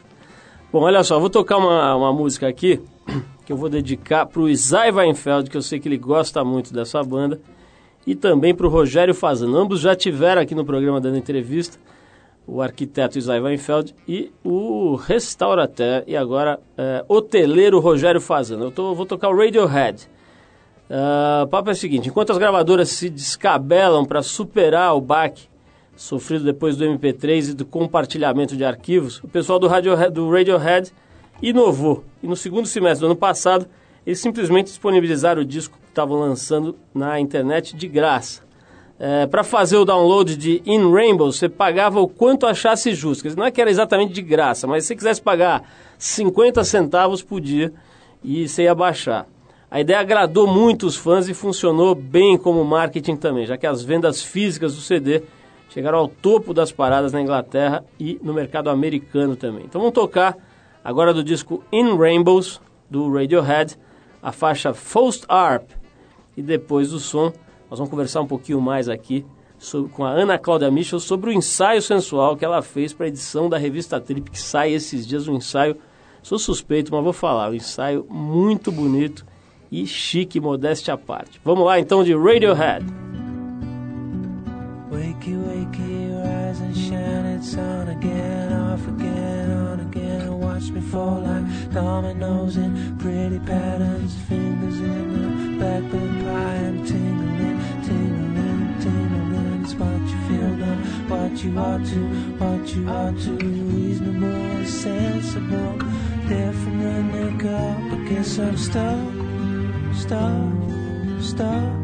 Bom, 0.72 0.82
olha 0.84 1.04
só, 1.04 1.20
vou 1.20 1.30
tocar 1.30 1.58
uma, 1.58 1.96
uma 1.96 2.14
música 2.14 2.48
aqui 2.48 2.80
que 3.46 3.52
eu 3.52 3.58
vou 3.58 3.68
dedicar 3.70 4.26
pro 4.26 4.48
Isai 4.48 4.92
Weinfeld, 4.92 5.50
que 5.50 5.58
eu 5.58 5.62
sei 5.62 5.80
que 5.80 5.88
ele 5.90 5.98
gosta 5.98 6.44
muito 6.46 6.74
dessa 6.74 7.04
banda, 7.04 7.40
e 8.08 8.16
também 8.16 8.54
pro 8.56 8.70
Rogério 8.70 9.14
Fazano. 9.14 9.58
Ambos 9.58 9.80
já 9.82 9.96
tiveram 9.96 10.42
aqui 10.42 10.56
no 10.56 10.64
programa 10.64 11.02
dando 11.02 11.18
entrevista, 11.18 11.78
o 12.48 12.62
arquiteto 12.62 13.18
Isai 13.18 13.40
Weinfeld 13.40 13.94
e 14.08 14.32
o 14.44 14.96
restaurateur 14.96 16.04
e 16.08 16.16
agora 16.16 16.60
é, 16.78 17.04
hoteleiro 17.08 17.80
Rogério 17.80 18.20
Fazano. 18.22 18.66
Eu 18.66 18.72
tô- 18.72 18.96
vou 18.96 19.06
tocar 19.06 19.30
o 19.30 19.36
Radiohead. 19.38 20.08
Ah, 20.94 21.44
o 21.46 21.48
papo 21.48 21.70
é 21.70 21.72
o 21.72 21.76
seguinte: 21.76 22.10
enquanto 22.10 22.32
as 22.32 22.38
gravadoras 22.38 22.90
se 22.90 23.10
descabelam 23.10 24.04
para 24.04 24.22
superar 24.22 24.94
o 24.94 25.00
baque 25.00 25.50
sofrido 25.96 26.44
depois 26.44 26.76
do 26.76 26.84
MP3 26.84 27.52
e 27.52 27.54
do 27.54 27.66
compartilhamento 27.66 28.58
de 28.58 28.66
arquivos, 28.66 29.24
o 29.24 29.28
pessoal 29.28 29.58
do, 29.58 29.68
Radiohead, 29.68 30.12
do 30.12 30.30
Radiohead 30.30 30.92
inovou. 31.42 32.04
E 32.22 32.28
no 32.28 32.36
segundo 32.36 32.68
semestre 32.68 33.02
do 33.02 33.06
ano 33.06 33.16
passado, 33.16 33.68
eles 34.06 34.20
simplesmente 34.20 34.68
disponibilizaram 34.68 35.44
o 35.44 35.46
disco 35.46 35.78
que 35.78 35.90
estavam 35.90 36.20
lançando 36.20 36.76
na 36.94 37.20
internet 37.20 37.76
de 37.76 37.88
graça. 37.88 38.42
para 39.30 39.44
fazer 39.44 39.78
o 39.78 39.86
download 39.86 40.36
de 40.36 40.62
In 40.66 40.92
Rainbow, 40.92 41.32
você 41.32 41.48
pagava 41.48 42.02
o 42.02 42.08
quanto 42.08 42.48
achasse 42.48 42.94
justo. 42.94 43.28
Não 43.38 43.46
é 43.46 43.52
que 43.52 43.62
era 43.62 43.70
exatamente 43.70 44.12
de 44.12 44.22
graça, 44.22 44.66
mas 44.66 44.84
se 44.84 44.90
você 44.90 44.96
quisesse 44.96 45.22
pagar 45.22 45.64
50 46.00 46.64
centavos 46.64 47.22
por 47.22 47.40
dia, 47.40 47.72
e 48.24 48.48
você 48.48 48.64
ia 48.64 48.76
baixar. 48.76 49.28
A 49.72 49.80
ideia 49.80 50.02
agradou 50.02 50.46
muito 50.46 50.86
os 50.86 50.98
fãs 50.98 51.30
e 51.30 51.34
funcionou 51.34 51.96
bem 51.96 52.38
como 52.38 52.62
marketing 52.66 53.16
também, 53.16 53.46
já 53.46 53.56
que 53.56 53.66
as 53.66 53.82
vendas 53.82 54.22
físicas 54.22 54.76
do 54.76 54.82
CD 54.82 55.24
chegaram 55.70 55.98
ao 55.98 56.10
topo 56.10 56.54
das 56.54 56.74
paradas 56.74 57.14
na 57.14 57.22
Inglaterra 57.22 57.86
e 57.98 58.20
no 58.22 58.34
mercado 58.34 58.70
americano 58.70 59.38
também. 59.38 59.64
Então 59.64 59.80
vamos 59.80 59.94
tocar 59.94 60.36
agora 60.84 61.14
do 61.14 61.24
disco 61.24 61.64
In 61.72 61.96
Rainbows, 61.96 62.60
do 62.90 63.10
Radiohead, 63.14 63.78
a 64.22 64.34
faixa 64.34 64.74
Faust 64.74 65.24
Arp. 65.30 65.70
E 66.36 66.42
depois 66.42 66.90
do 66.90 67.00
som, 67.00 67.32
nós 67.70 67.80
vamos 67.80 67.90
conversar 67.90 68.20
um 68.20 68.28
pouquinho 68.28 68.60
mais 68.60 68.90
aqui 68.90 69.26
sobre- 69.58 69.90
com 69.94 70.04
a 70.04 70.10
Ana 70.10 70.38
Cláudia 70.38 70.70
Michel 70.70 71.00
sobre 71.00 71.30
o 71.30 71.34
ensaio 71.34 71.82
sensual 71.82 72.36
que 72.36 72.44
ela 72.44 72.62
fez 72.62 72.92
para 72.92 73.06
a 73.06 73.10
edição 73.10 73.48
da 73.48 73.58
revista 73.58 74.02
Trip, 74.02 74.30
que 74.30 74.40
sai 74.40 74.74
esses 74.74 75.08
dias, 75.08 75.30
um 75.30 75.36
ensaio, 75.36 75.78
sou 76.22 76.38
suspeito, 76.38 76.92
mas 76.94 77.02
vou 77.02 77.14
falar, 77.14 77.52
um 77.52 77.54
ensaio 77.54 78.06
muito 78.10 78.70
bonito 78.70 79.31
e 79.72 79.86
chique, 79.88 80.40
modéstia 80.40 80.94
à 80.94 80.98
parte. 80.98 81.40
Vamos 81.46 81.66
lá 81.66 81.80
então 81.80 82.04
de 82.04 82.14
Radiohead. 82.14 82.86
Wakey, 84.92 85.38
wakey, 85.38 86.10
rise 86.12 86.62
and 86.62 86.76
shine. 86.76 87.38
It's 87.38 87.56
on 87.56 87.88
again, 87.88 88.52
off 88.52 88.86
again, 88.90 89.50
on 89.50 89.80
again. 89.80 90.40
Watch 90.40 90.70
me 90.72 90.82
fall 90.82 91.22
like 91.22 91.46
dominoes 91.72 92.58
in 92.58 92.98
pretty 93.00 93.40
patterns. 93.40 94.14
Fingers 94.28 94.80
in 94.80 95.14
the 95.14 95.58
blackbird 95.58 96.26
pie. 96.26 96.68
I'm 96.68 96.86
tingling, 96.86 97.60
tingling, 97.84 98.76
tingling. 98.82 99.62
It's 99.64 99.74
what 99.76 100.02
you 100.02 100.18
feel, 100.28 100.50
not 100.58 100.78
what 101.10 101.44
you 101.44 101.58
ought 101.58 101.86
to, 101.86 102.00
what 102.38 102.76
you 102.76 102.90
ought 102.90 103.18
to. 103.22 103.38
Reasonable, 103.38 104.66
sensible. 104.66 105.78
Neck 106.32 107.46
up. 107.46 107.78
I 107.92 108.10
guess 108.10 108.40
I'm 108.40 108.58
stuck, 108.58 108.98
stuck, 109.94 111.22
stuck. 111.22 111.82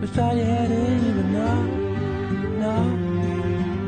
Without 0.00 0.36
your 0.36 0.44
head 0.44 0.70
in 0.70 1.08
even 1.08 1.32
know 1.32 1.84
no, 2.64 2.96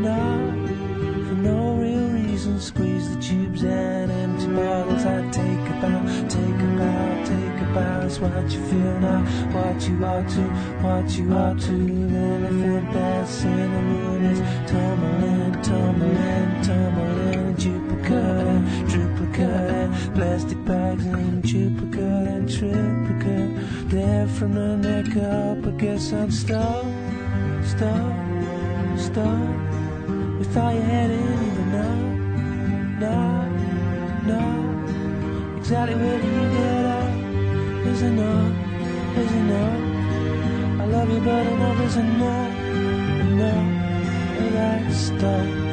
no, 0.06 1.28
for 1.28 1.34
no 1.34 1.76
real 1.76 2.08
reason. 2.10 2.60
Squeeze 2.60 3.14
the 3.14 3.20
tubes 3.22 3.62
and 3.64 4.10
empty 4.10 4.46
bottles. 4.46 5.04
I 5.04 5.22
take 5.30 5.64
a 5.72 5.76
bow, 5.80 6.00
take 6.28 6.60
a 6.68 6.70
bow, 6.80 7.24
take 7.24 7.62
a 7.62 7.68
bow. 7.74 8.06
It's 8.06 8.18
what 8.18 8.50
you 8.52 8.60
feel 8.66 9.00
now, 9.00 9.20
what 9.54 9.88
you 9.88 10.04
ought 10.04 10.28
to, 10.36 10.44
what 10.84 11.10
you 11.16 11.32
ought 11.32 11.58
to. 11.60 11.76
The 12.12 12.18
elephant 12.18 12.92
that's 12.92 13.42
in 13.44 13.72
the 13.74 13.82
room 13.90 14.24
is 14.24 14.40
tumbling, 14.70 15.62
tumbling, 15.62 16.62
tumbling. 16.62 17.54
Duplicate, 17.54 18.86
duplicate, 19.36 20.14
plastic 20.14 20.64
bags 20.64 21.04
and 21.04 21.42
duplicate 21.42 22.28
and 22.28 22.48
triplicate. 22.48 23.90
There 23.90 24.26
from 24.28 24.54
the 24.54 24.76
neck 24.76 25.16
up, 25.16 25.66
I 25.66 25.70
guess 25.76 26.12
I'm 26.12 26.30
stuck, 26.30 26.84
stuck 27.64 28.16
stuck 28.98 29.48
without 30.38 30.74
your 30.74 30.82
head 30.82 31.10
in 31.10 31.22
even 31.46 31.72
know, 31.72 31.96
no, 33.04 33.18
no. 34.30 35.58
Exactly 35.58 35.94
where 35.96 36.20
do 36.20 36.26
you 36.26 36.48
get 36.56 36.84
up? 36.86 37.86
Is 37.86 38.02
enough, 38.02 39.18
is 39.18 39.32
enough. 39.32 40.80
I 40.80 40.84
love 40.86 41.10
you, 41.10 41.20
but 41.20 41.46
enough 41.46 41.80
is 41.80 41.96
enough, 41.96 42.56
enough. 43.20 43.82
Of 44.36 44.52
that 44.52 44.92
stuff, 44.92 45.65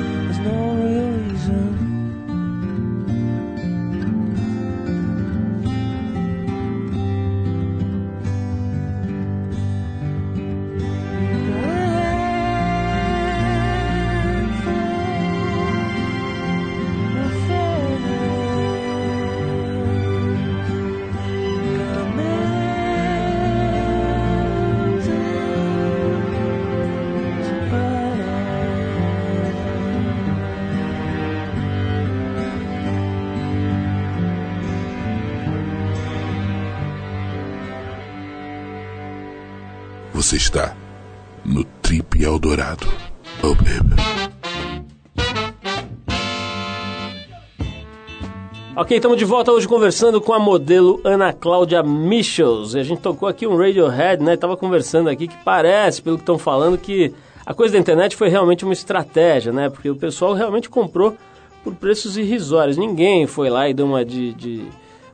Ok, 48.76 48.98
estamos 48.98 49.18
de 49.18 49.26
volta 49.26 49.52
hoje 49.52 49.68
conversando 49.68 50.20
com 50.20 50.34
a 50.34 50.40
modelo 50.40 51.00
Ana 51.04 51.32
Cláudia 51.32 51.84
Michels. 51.84 52.76
A 52.76 52.82
gente 52.82 53.02
tocou 53.02 53.30
aqui 53.30 53.46
um 53.46 53.56
Radiohead, 53.56 54.24
né? 54.24 54.36
Tava 54.36 54.58
conversando 54.58 55.10
aqui 55.10 55.28
que 55.28 55.38
parece, 55.44 56.02
pelo 56.02 56.18
que 56.18 56.24
estão 56.24 56.40
falando, 56.40 56.78
que 56.78 57.14
a 57.46 57.54
coisa 57.54 57.74
da 57.74 57.80
internet 57.80 58.16
foi 58.16 58.30
realmente 58.30 58.64
uma 58.64 58.74
estratégia, 58.74 59.52
né? 59.52 59.70
Porque 59.70 59.90
o 59.90 59.96
pessoal 59.96 60.34
realmente 60.34 60.70
comprou 60.70 61.16
por 61.64 61.76
preços 61.76 62.18
irrisórios. 62.18 62.76
Ninguém 62.76 63.28
foi 63.28 63.50
lá 63.50 63.70
e 63.70 63.74
deu 63.74 63.86
uma 63.86 64.04
de, 64.04 64.34
de 64.34 64.66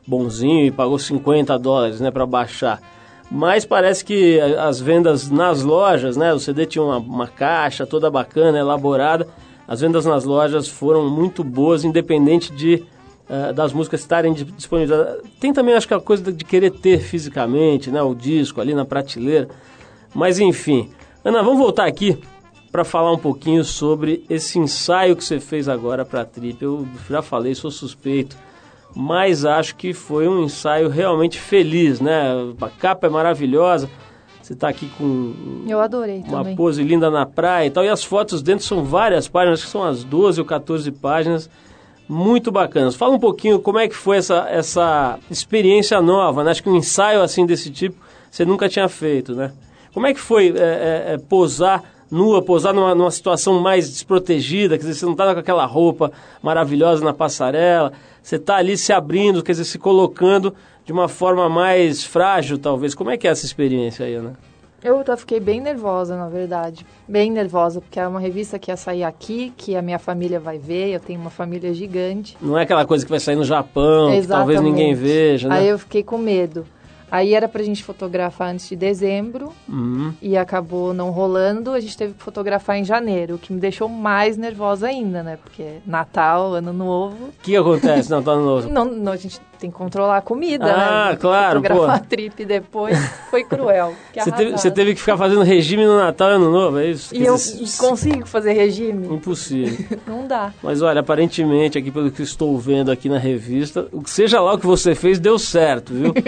bonzinho 0.06 0.66
e 0.66 0.70
pagou 0.70 0.98
50 0.98 1.58
dólares, 1.58 2.00
né, 2.00 2.10
para 2.10 2.26
baixar. 2.26 2.80
Mas 3.30 3.64
parece 3.64 4.04
que 4.04 4.40
a- 4.40 4.64
as 4.68 4.80
vendas 4.80 5.30
nas 5.30 5.62
lojas, 5.62 6.16
né? 6.16 6.32
O 6.34 6.38
CD 6.40 6.66
tinha 6.66 6.82
uma, 6.82 6.98
uma 6.98 7.26
caixa 7.28 7.86
toda 7.86 8.10
bacana, 8.10 8.58
elaborada. 8.58 9.26
As 9.68 9.80
vendas 9.80 10.04
nas 10.04 10.24
lojas 10.24 10.66
foram 10.68 11.08
muito 11.08 11.44
boas, 11.44 11.84
independente 11.84 12.52
de 12.52 12.82
eh, 13.32 13.52
das 13.52 13.72
músicas 13.72 14.00
estarem 14.00 14.32
di- 14.32 14.42
disponíveis. 14.44 15.00
Tem 15.38 15.52
também, 15.52 15.74
acho 15.74 15.86
que 15.86 15.94
a 15.94 16.00
coisa 16.00 16.32
de 16.32 16.44
querer 16.44 16.72
ter 16.72 16.98
fisicamente, 16.98 17.88
né? 17.88 18.02
O 18.02 18.12
disco 18.12 18.60
ali 18.60 18.74
na 18.74 18.84
prateleira. 18.84 19.48
Mas 20.12 20.40
enfim, 20.40 20.90
Ana, 21.24 21.40
vamos 21.40 21.60
voltar 21.60 21.86
aqui 21.86 22.18
para 22.72 22.82
falar 22.82 23.12
um 23.12 23.18
pouquinho 23.18 23.62
sobre 23.64 24.24
esse 24.28 24.58
ensaio 24.58 25.14
que 25.14 25.22
você 25.22 25.38
fez 25.38 25.68
agora 25.68 26.04
para 26.04 26.22
a 26.22 26.24
Trip. 26.24 26.60
Eu 26.60 26.84
já 27.08 27.22
falei, 27.22 27.54
sou 27.54 27.70
suspeito, 27.70 28.36
mas 28.94 29.44
acho 29.44 29.76
que 29.76 29.92
foi 29.92 30.28
um 30.28 30.44
ensaio 30.44 30.88
realmente 30.88 31.38
feliz, 31.38 32.00
né? 32.00 32.32
A 32.60 32.68
capa 32.68 33.06
é 33.06 33.10
maravilhosa. 33.10 33.88
Você 34.42 34.54
está 34.54 34.68
aqui 34.68 34.90
com 34.98 35.64
Eu 35.68 35.80
adorei 35.80 36.24
uma 36.26 36.38
também. 36.38 36.56
pose 36.56 36.82
linda 36.82 37.10
na 37.10 37.24
praia 37.24 37.66
e 37.66 37.70
tal. 37.70 37.84
E 37.84 37.88
as 37.88 38.02
fotos 38.02 38.42
dentro 38.42 38.64
são 38.64 38.82
várias 38.84 39.28
páginas, 39.28 39.60
acho 39.60 39.66
que 39.66 39.72
são 39.72 39.84
as 39.84 40.02
12 40.02 40.40
ou 40.40 40.46
14 40.46 40.90
páginas, 40.90 41.48
muito 42.08 42.50
bacanas. 42.50 42.96
Fala 42.96 43.14
um 43.14 43.18
pouquinho 43.20 43.60
como 43.60 43.78
é 43.78 43.86
que 43.86 43.94
foi 43.94 44.16
essa, 44.16 44.46
essa 44.50 45.18
experiência 45.30 46.02
nova, 46.02 46.42
né? 46.42 46.50
Acho 46.50 46.62
que 46.62 46.68
um 46.68 46.76
ensaio 46.76 47.22
assim 47.22 47.46
desse 47.46 47.70
tipo 47.70 48.10
você 48.30 48.44
nunca 48.44 48.68
tinha 48.68 48.88
feito, 48.88 49.34
né? 49.34 49.52
Como 49.92 50.06
é 50.06 50.14
que 50.14 50.20
foi 50.20 50.54
é, 50.56 50.60
é, 50.60 51.14
é, 51.14 51.18
posar 51.18 51.82
nua, 52.10 52.42
posar 52.42 52.72
numa, 52.72 52.94
numa 52.94 53.10
situação 53.10 53.60
mais 53.60 53.90
desprotegida, 53.90 54.76
quer 54.76 54.84
dizer, 54.84 54.94
você 54.94 55.04
não 55.04 55.12
está 55.12 55.32
com 55.34 55.40
aquela 55.40 55.66
roupa 55.66 56.12
maravilhosa 56.42 57.04
na 57.04 57.12
passarela, 57.12 57.92
você 58.22 58.36
está 58.36 58.56
ali 58.56 58.76
se 58.76 58.92
abrindo, 58.92 59.42
quer 59.42 59.52
dizer, 59.52 59.64
se 59.64 59.78
colocando 59.78 60.54
de 60.84 60.92
uma 60.92 61.08
forma 61.08 61.48
mais 61.48 62.04
frágil, 62.04 62.58
talvez. 62.58 62.94
Como 62.94 63.10
é 63.10 63.16
que 63.16 63.26
é 63.26 63.30
essa 63.30 63.44
experiência 63.44 64.06
aí, 64.06 64.18
né? 64.18 64.32
Eu 64.82 65.04
fiquei 65.16 65.38
bem 65.38 65.60
nervosa, 65.60 66.16
na 66.16 66.28
verdade. 66.28 66.86
Bem 67.06 67.30
nervosa, 67.30 67.82
porque 67.82 68.00
é 68.00 68.08
uma 68.08 68.18
revista 68.18 68.58
que 68.58 68.70
ia 68.70 68.76
sair 68.78 69.04
aqui, 69.04 69.52
que 69.54 69.76
a 69.76 69.82
minha 69.82 69.98
família 69.98 70.40
vai 70.40 70.56
ver. 70.56 70.88
Eu 70.88 71.00
tenho 71.00 71.20
uma 71.20 71.28
família 71.28 71.74
gigante. 71.74 72.34
Não 72.40 72.56
é 72.56 72.62
aquela 72.62 72.86
coisa 72.86 73.04
que 73.04 73.10
vai 73.10 73.20
sair 73.20 73.36
no 73.36 73.44
Japão, 73.44 74.10
que 74.10 74.26
talvez 74.26 74.58
Exatamente. 74.58 74.62
ninguém 74.62 74.94
veja, 74.94 75.48
né? 75.48 75.58
Aí 75.58 75.68
eu 75.68 75.78
fiquei 75.78 76.02
com 76.02 76.16
medo. 76.16 76.64
Aí 77.10 77.34
era 77.34 77.48
pra 77.48 77.62
gente 77.62 77.82
fotografar 77.82 78.48
antes 78.52 78.68
de 78.68 78.76
dezembro 78.76 79.52
Uhum. 79.68 80.12
e 80.22 80.36
acabou 80.36 80.94
não 80.94 81.10
rolando. 81.10 81.72
A 81.72 81.80
gente 81.80 81.96
teve 81.96 82.14
que 82.14 82.22
fotografar 82.22 82.76
em 82.76 82.84
janeiro, 82.84 83.34
o 83.34 83.38
que 83.38 83.52
me 83.52 83.60
deixou 83.60 83.88
mais 83.88 84.36
nervosa 84.36 84.86
ainda, 84.86 85.22
né? 85.22 85.38
Porque 85.42 85.78
Natal, 85.86 86.54
Ano 86.54 86.72
Novo. 86.72 87.26
O 87.26 87.32
que 87.42 87.56
acontece? 87.56 88.10
Não, 88.10 88.22
tá 88.22 88.34
no... 88.36 88.60
Não, 88.68 88.84
não, 88.84 89.12
a 89.12 89.16
gente 89.16 89.40
tem 89.58 89.70
que 89.70 89.76
controlar 89.76 90.16
a 90.18 90.22
comida, 90.22 90.64
Ah, 90.64 91.10
né? 91.10 91.16
claro, 91.16 91.60
Fotografar 91.60 91.98
pô. 91.98 92.04
a 92.04 92.06
trip 92.08 92.44
depois 92.46 92.96
foi 93.30 93.44
cruel. 93.44 93.92
Você 94.16 94.32
teve, 94.32 94.50
você 94.52 94.70
teve 94.70 94.94
que 94.94 95.00
ficar 95.00 95.16
fazendo 95.18 95.42
regime 95.42 95.84
no 95.84 95.96
Natal 95.98 96.30
e 96.30 96.34
Ano 96.34 96.50
Novo, 96.50 96.78
é 96.78 96.86
isso? 96.86 97.14
E 97.14 97.24
eu 97.24 97.34
dizer, 97.34 97.76
consigo 97.78 98.26
fazer 98.26 98.52
regime? 98.52 99.06
Impossível. 99.14 99.98
Não 100.06 100.26
dá. 100.26 100.52
Mas 100.62 100.80
olha, 100.80 101.00
aparentemente, 101.00 101.76
aqui 101.76 101.90
pelo 101.90 102.10
que 102.10 102.22
estou 102.22 102.56
vendo 102.58 102.90
aqui 102.90 103.08
na 103.08 103.18
revista, 103.18 103.86
o 103.92 104.00
que 104.02 104.10
seja 104.10 104.40
lá 104.40 104.54
o 104.54 104.58
que 104.58 104.66
você 104.66 104.94
fez, 104.94 105.18
deu 105.18 105.38
certo, 105.38 105.92
viu? 105.92 106.14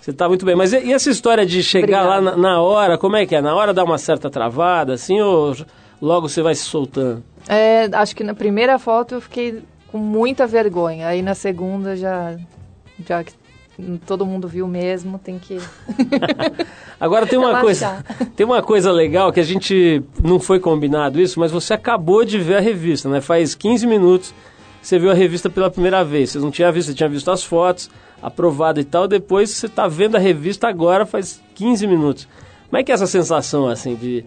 Você 0.00 0.12
tá 0.12 0.28
muito 0.28 0.46
bem. 0.46 0.56
Mas 0.56 0.72
e, 0.72 0.78
e 0.86 0.92
essa 0.92 1.10
história 1.10 1.44
de 1.44 1.62
chegar 1.62 2.02
lá 2.02 2.20
na, 2.20 2.30
Obrigada. 2.32 2.36
na 2.42 2.60
hora, 2.60 2.98
como 2.98 3.16
é 3.16 3.26
que 3.26 3.34
é? 3.34 3.42
Na 3.42 3.54
hora 3.54 3.74
dá 3.74 3.84
uma 3.84 3.98
certa 3.98 4.30
travada, 4.30 4.94
assim, 4.94 5.20
ou 5.20 5.54
logo 6.00 6.28
você 6.28 6.42
vai 6.42 6.54
se 6.54 6.62
soltando? 6.62 7.22
É, 7.48 7.88
acho 7.92 8.16
que 8.16 8.24
na 8.24 8.34
primeira 8.34 8.78
foto 8.78 9.16
eu 9.16 9.20
fiquei 9.20 9.62
com 9.88 9.98
muita 9.98 10.46
vergonha. 10.46 11.08
Aí 11.08 11.20
na 11.20 11.34
segunda 11.34 11.96
já, 11.96 12.36
já 13.06 13.24
todo 14.06 14.26
mundo 14.26 14.48
viu 14.48 14.66
mesmo, 14.66 15.18
tem 15.18 15.38
que. 15.38 15.58
Agora 16.98 17.26
tem 17.26 17.38
uma 17.38 17.60
coisa, 17.60 18.04
tem 18.36 18.46
uma 18.46 18.62
coisa 18.62 18.92
legal 18.92 19.32
que 19.32 19.40
a 19.40 19.44
gente 19.44 20.02
não 20.22 20.38
foi 20.38 20.60
combinado 20.60 21.20
isso, 21.20 21.40
mas 21.40 21.50
você 21.50 21.74
acabou 21.74 22.24
de 22.24 22.38
ver 22.38 22.56
a 22.56 22.60
revista, 22.60 23.08
né? 23.08 23.20
Faz 23.20 23.54
15 23.54 23.86
minutos 23.86 24.34
que 24.80 24.86
você 24.86 24.98
viu 24.98 25.10
a 25.10 25.14
revista 25.14 25.50
pela 25.50 25.70
primeira 25.70 26.04
vez. 26.04 26.30
Você 26.30 26.38
não 26.38 26.50
tinha 26.50 26.70
visto, 26.72 26.88
você 26.88 26.94
tinha 26.94 27.08
visto 27.08 27.30
as 27.30 27.42
fotos, 27.44 27.90
aprovado 28.22 28.80
e 28.80 28.84
tal. 28.84 29.06
Depois 29.08 29.50
você 29.50 29.66
está 29.66 29.86
vendo 29.88 30.16
a 30.16 30.18
revista 30.18 30.68
agora, 30.68 31.06
faz 31.06 31.42
15 31.54 31.86
minutos. 31.86 32.28
Como 32.68 32.78
é 32.78 32.84
que 32.84 32.92
é 32.92 32.94
essa 32.94 33.06
sensação 33.06 33.68
assim 33.68 33.94
de 33.94 34.24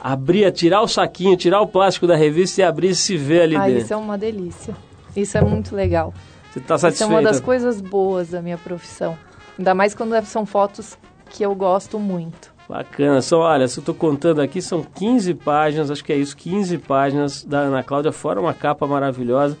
abrir, 0.00 0.50
tirar 0.52 0.82
o 0.82 0.88
saquinho, 0.88 1.36
tirar 1.36 1.60
o 1.60 1.66
plástico 1.66 2.06
da 2.06 2.16
revista 2.16 2.60
e 2.60 2.64
abrir 2.64 2.90
e 2.90 2.94
se 2.94 3.16
ver 3.16 3.42
ali 3.42 3.56
Ah, 3.56 3.66
dentro? 3.66 3.82
isso 3.82 3.94
é 3.94 3.96
uma 3.96 4.18
delícia. 4.18 4.74
Isso 5.16 5.38
é 5.38 5.40
muito 5.40 5.74
legal. 5.74 6.12
Você 6.52 6.58
está 6.58 6.74
Isso 6.76 6.86
é 6.86 6.90
satisfeito? 6.90 7.10
uma 7.10 7.22
das 7.22 7.40
coisas 7.40 7.80
boas 7.80 8.30
da 8.30 8.42
minha 8.42 8.58
profissão. 8.58 9.16
Ainda 9.58 9.74
mais 9.74 9.94
quando 9.94 10.20
são 10.26 10.44
fotos 10.44 10.98
que 11.30 11.42
eu 11.42 11.54
gosto 11.54 11.98
muito. 11.98 12.54
Bacana. 12.68 13.22
Só, 13.22 13.40
olha, 13.40 13.68
se 13.68 13.78
eu 13.78 13.84
tô 13.84 13.94
contando 13.94 14.40
aqui, 14.40 14.60
são 14.60 14.82
15 14.82 15.34
páginas, 15.34 15.90
acho 15.90 16.04
que 16.04 16.12
é 16.12 16.16
isso, 16.16 16.36
15 16.36 16.78
páginas 16.78 17.44
da 17.44 17.60
Ana 17.60 17.82
Cláudia, 17.82 18.10
fora 18.12 18.40
uma 18.40 18.52
capa 18.52 18.86
maravilhosa. 18.86 19.56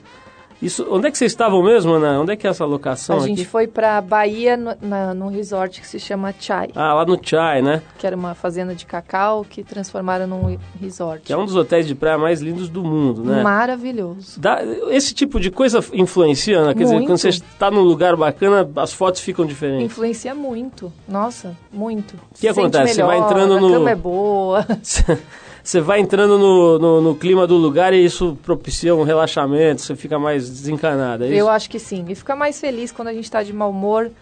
Isso, 0.60 0.86
onde 0.90 1.06
é 1.08 1.10
que 1.10 1.18
vocês 1.18 1.32
estavam 1.32 1.62
mesmo, 1.62 1.92
Ana? 1.92 2.18
Onde 2.20 2.32
é 2.32 2.36
que 2.36 2.46
é 2.46 2.50
essa 2.50 2.64
locação 2.64 3.16
a 3.18 3.20
gente 3.20 3.42
aqui? 3.42 3.44
foi 3.44 3.66
pra 3.66 4.00
Bahia 4.00 4.56
no, 4.56 4.74
na, 4.80 5.12
num 5.12 5.28
resort 5.28 5.80
que 5.82 5.86
se 5.86 6.00
chama 6.00 6.32
Chai, 6.40 6.68
Ah, 6.74 6.94
lá 6.94 7.04
no 7.04 7.18
Chai, 7.22 7.60
né? 7.60 7.82
que 7.98 8.06
era 8.06 8.16
uma 8.16 8.34
fazenda 8.34 8.74
de 8.74 8.86
cacau 8.86 9.44
que 9.48 9.62
transformaram 9.62 10.26
num 10.26 10.58
resort. 10.80 11.22
Que 11.24 11.32
é 11.32 11.36
um 11.36 11.44
dos 11.44 11.54
hotéis 11.54 11.86
de 11.86 11.94
praia 11.94 12.16
mais 12.16 12.40
lindos 12.40 12.70
do 12.70 12.82
mundo, 12.82 13.22
né? 13.22 13.42
Maravilhoso. 13.42 14.40
Dá- 14.40 14.60
esse 14.88 15.12
tipo 15.14 15.38
de 15.38 15.50
coisa 15.50 15.80
influencia, 15.92 16.58
Ana? 16.58 16.74
Quer 16.74 16.84
dizer, 16.84 16.94
Muito. 16.94 17.06
quando 17.08 17.18
você 17.18 17.28
está 17.28 17.70
num 17.70 17.82
lugar 17.82 18.16
bacana, 18.16 18.66
as 18.76 18.92
fotos 18.94 19.20
ficam 19.20 19.44
diferentes. 19.44 19.84
Influencia 19.86 20.34
muito. 20.34 20.90
Nossa, 21.06 21.54
muito. 21.72 22.14
O 22.34 22.38
que 22.40 22.48
acontece? 22.48 22.94
Você 22.94 23.02
vai 23.02 23.18
entrando 23.18 23.60
no- 23.60 23.68
A 23.68 23.72
cama 23.72 23.90
é 23.90 23.94
boa. 23.94 24.66
Você 25.66 25.80
vai 25.80 25.98
entrando 25.98 26.38
no, 26.38 26.78
no, 26.78 27.00
no 27.00 27.14
clima 27.16 27.44
do 27.44 27.56
lugar 27.56 27.92
e 27.92 28.04
isso 28.04 28.38
propicia 28.40 28.94
um 28.94 29.02
relaxamento, 29.02 29.82
você 29.82 29.96
fica 29.96 30.16
mais 30.16 30.48
desencanado, 30.48 31.24
é 31.24 31.26
isso? 31.26 31.36
Eu 31.36 31.48
acho 31.48 31.68
que 31.68 31.80
sim. 31.80 32.04
E 32.08 32.14
fica 32.14 32.36
mais 32.36 32.60
feliz 32.60 32.92
quando 32.92 33.08
a 33.08 33.12
gente 33.12 33.28
tá 33.28 33.42
de 33.42 33.52
mau 33.52 33.70
humor. 33.70 34.12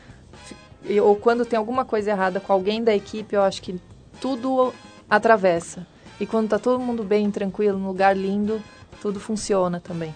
Ou 1.02 1.14
quando 1.16 1.44
tem 1.44 1.58
alguma 1.58 1.84
coisa 1.84 2.12
errada 2.12 2.40
com 2.40 2.50
alguém 2.50 2.82
da 2.82 2.96
equipe, 2.96 3.36
eu 3.36 3.42
acho 3.42 3.60
que 3.60 3.78
tudo 4.18 4.72
atravessa. 5.08 5.86
E 6.18 6.24
quando 6.24 6.48
tá 6.48 6.58
todo 6.58 6.80
mundo 6.80 7.04
bem, 7.04 7.30
tranquilo, 7.30 7.78
num 7.78 7.88
lugar 7.88 8.16
lindo, 8.16 8.58
tudo 9.02 9.20
funciona 9.20 9.78
também. 9.78 10.14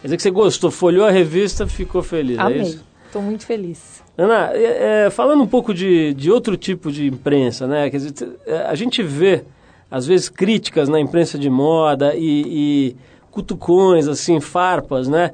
Quer 0.00 0.06
dizer 0.06 0.16
que 0.16 0.22
você 0.22 0.30
gostou, 0.30 0.70
folhou 0.70 1.04
a 1.04 1.10
revista, 1.10 1.66
ficou 1.66 2.02
feliz, 2.02 2.38
é 2.38 2.40
Amei. 2.40 2.62
isso? 2.62 2.82
Tô 3.12 3.20
muito 3.20 3.44
feliz. 3.44 4.02
Ana, 4.16 4.50
é, 4.54 5.04
é, 5.04 5.10
falando 5.10 5.42
um 5.42 5.46
pouco 5.46 5.74
de, 5.74 6.14
de 6.14 6.30
outro 6.30 6.56
tipo 6.56 6.90
de 6.90 7.06
imprensa, 7.06 7.66
né? 7.66 7.90
Quer 7.90 7.98
dizer, 7.98 8.40
é, 8.46 8.62
a 8.62 8.74
gente 8.74 9.02
vê, 9.02 9.44
às 9.90 10.06
vezes, 10.06 10.28
críticas 10.28 10.88
na 10.88 11.00
imprensa 11.00 11.38
de 11.38 11.50
moda 11.50 12.14
e, 12.14 12.44
e 12.46 12.96
cutucões, 13.30 14.06
assim, 14.08 14.40
farpas, 14.40 15.08
né? 15.08 15.30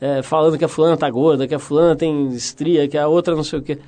É, 0.00 0.22
falando 0.22 0.56
que 0.56 0.64
a 0.64 0.68
fulana 0.68 0.96
tá 0.96 1.08
gorda, 1.10 1.46
que 1.46 1.54
a 1.54 1.58
fulana 1.58 1.94
tem 1.94 2.28
estria, 2.28 2.88
que 2.88 2.96
a 2.96 3.06
outra 3.06 3.36
não 3.36 3.44
sei 3.44 3.58
o 3.58 3.62
quê. 3.62 3.78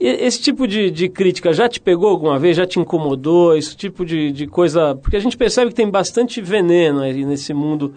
E- 0.00 0.26
Esse 0.26 0.42
tipo 0.42 0.66
de, 0.66 0.90
de 0.90 1.08
crítica 1.08 1.52
já 1.52 1.68
te 1.68 1.80
pegou 1.80 2.08
alguma 2.10 2.38
vez? 2.38 2.56
Já 2.56 2.66
te 2.66 2.80
incomodou? 2.80 3.56
Esse 3.56 3.76
tipo 3.76 4.04
de, 4.04 4.32
de 4.32 4.46
coisa... 4.48 4.96
Porque 4.96 5.16
a 5.16 5.20
gente 5.20 5.36
percebe 5.36 5.68
que 5.70 5.76
tem 5.76 5.88
bastante 5.88 6.40
veneno 6.40 7.00
aí 7.02 7.24
nesse 7.24 7.54
mundo 7.54 7.94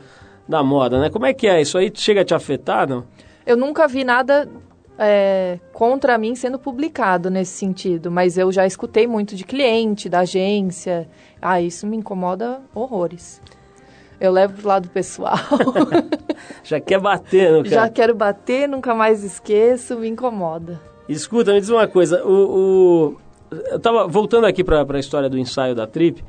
da 0.48 0.62
moda, 0.62 1.00
né? 1.00 1.10
Como 1.10 1.26
é 1.26 1.34
que 1.34 1.48
é? 1.48 1.60
Isso 1.60 1.78
aí 1.80 1.92
chega 1.94 2.22
a 2.22 2.26
te 2.26 2.36
afetar, 2.36 2.88
não? 2.88 3.04
Eu 3.46 3.58
nunca 3.58 3.88
vi 3.88 4.04
nada 4.04 4.48
é, 4.98 5.60
contra 5.74 6.18
mim 6.18 6.36
sendo 6.36 6.58
publicado 6.58 7.30
nesse 7.30 7.52
sentido, 7.58 8.10
mas 8.12 8.38
eu 8.38 8.52
já 8.52 8.66
escutei 8.66 9.06
muito 9.08 9.36
de 9.36 9.44
cliente, 9.44 10.10
da 10.10 10.20
agência. 10.20 11.08
Ah, 11.42 11.62
isso 11.62 11.86
me 11.86 11.98
incomoda 11.98 12.62
horrores. 12.74 13.42
Eu 14.20 14.32
levo 14.32 14.54
pro 14.56 14.68
lado 14.68 14.90
pessoal. 14.90 15.38
Já 16.64 16.80
quer 16.80 17.00
bater 17.00 17.52
no 17.52 17.64
cara? 17.64 17.70
já 17.70 17.90
quero 17.90 18.16
bater, 18.16 18.68
nunca 18.68 18.94
mais 18.96 19.24
esqueço, 19.24 19.96
me 19.98 20.08
incomoda. 20.08 20.82
Escuta, 21.08 21.54
me 21.54 21.60
diz 21.60 21.70
uma 21.70 21.88
coisa. 21.88 22.24
O, 22.26 22.32
o- 23.12 23.18
eu 23.72 23.80
tava 23.80 24.08
voltando 24.08 24.46
aqui 24.46 24.64
para 24.64 24.84
a 24.90 25.00
história 25.00 25.30
do 25.30 25.38
ensaio 25.38 25.74
da 25.76 25.86
Trip. 25.88 26.24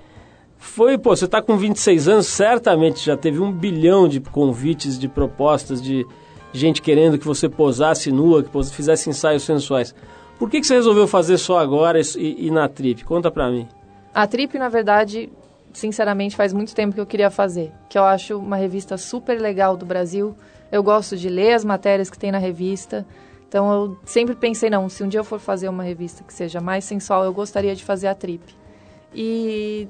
Foi, 0.57 0.99
pô, 0.99 1.16
você 1.16 1.27
tá 1.27 1.41
com 1.41 1.57
26 1.57 2.09
anos, 2.09 2.27
certamente 2.27 3.05
já 3.05 3.16
teve 3.16 3.39
um 3.41 3.51
bilhão 3.53 4.07
de 4.09 4.21
convites, 4.21 4.99
de 4.99 5.09
propostas, 5.09 5.81
de 5.83 6.05
gente 6.53 6.80
querendo 6.82 7.18
que 7.18 7.26
você 7.26 7.49
posasse 7.49 8.11
nua, 8.11 8.42
que 8.42 8.51
fizesse 8.70 9.11
ensaios 9.11 9.42
sensuais. 9.42 9.94
Por 10.38 10.49
que, 10.49 10.61
que 10.61 10.66
você 10.66 10.74
resolveu 10.74 11.07
fazer 11.07 11.36
só 11.36 11.59
agora 11.59 12.01
e, 12.01 12.46
e 12.46 12.51
na 12.51 12.68
Trip? 12.68 13.05
Conta 13.05 13.30
pra 13.30 13.51
mim. 13.51 13.68
A 14.14 14.26
Trip, 14.26 14.57
na 14.57 14.68
verdade, 14.68 15.28
sinceramente, 15.72 16.36
faz 16.36 16.53
muito 16.53 16.74
tempo 16.74 16.94
que 16.94 17.01
eu 17.01 17.07
queria 17.07 17.30
fazer. 17.30 17.72
Que 17.88 17.99
eu 17.99 18.05
acho 18.05 18.38
uma 18.38 18.57
revista 18.57 18.96
super 18.96 19.40
legal 19.40 19.76
do 19.76 19.84
Brasil. 19.84 20.36
Eu 20.70 20.82
gosto 20.82 21.16
de 21.16 21.28
ler 21.28 21.55
as 21.55 21.64
matérias 21.64 22.09
que 22.09 22.18
tem 22.18 22.30
na 22.30 22.38
revista. 22.38 23.05
Então 23.49 23.72
eu 23.72 23.96
sempre 24.05 24.34
pensei, 24.34 24.68
não, 24.68 24.88
se 24.88 25.03
um 25.03 25.09
dia 25.09 25.20
eu 25.20 25.24
for 25.24 25.40
fazer 25.40 25.68
uma 25.68 25.82
revista 25.82 26.22
que 26.22 26.32
seja 26.32 26.61
mais 26.61 26.84
sensual, 26.84 27.24
eu 27.24 27.32
gostaria 27.32 27.74
de 27.74 27.82
fazer 27.82 28.07
a 28.07 28.14
Trip. 28.14 28.44
E 29.14 29.88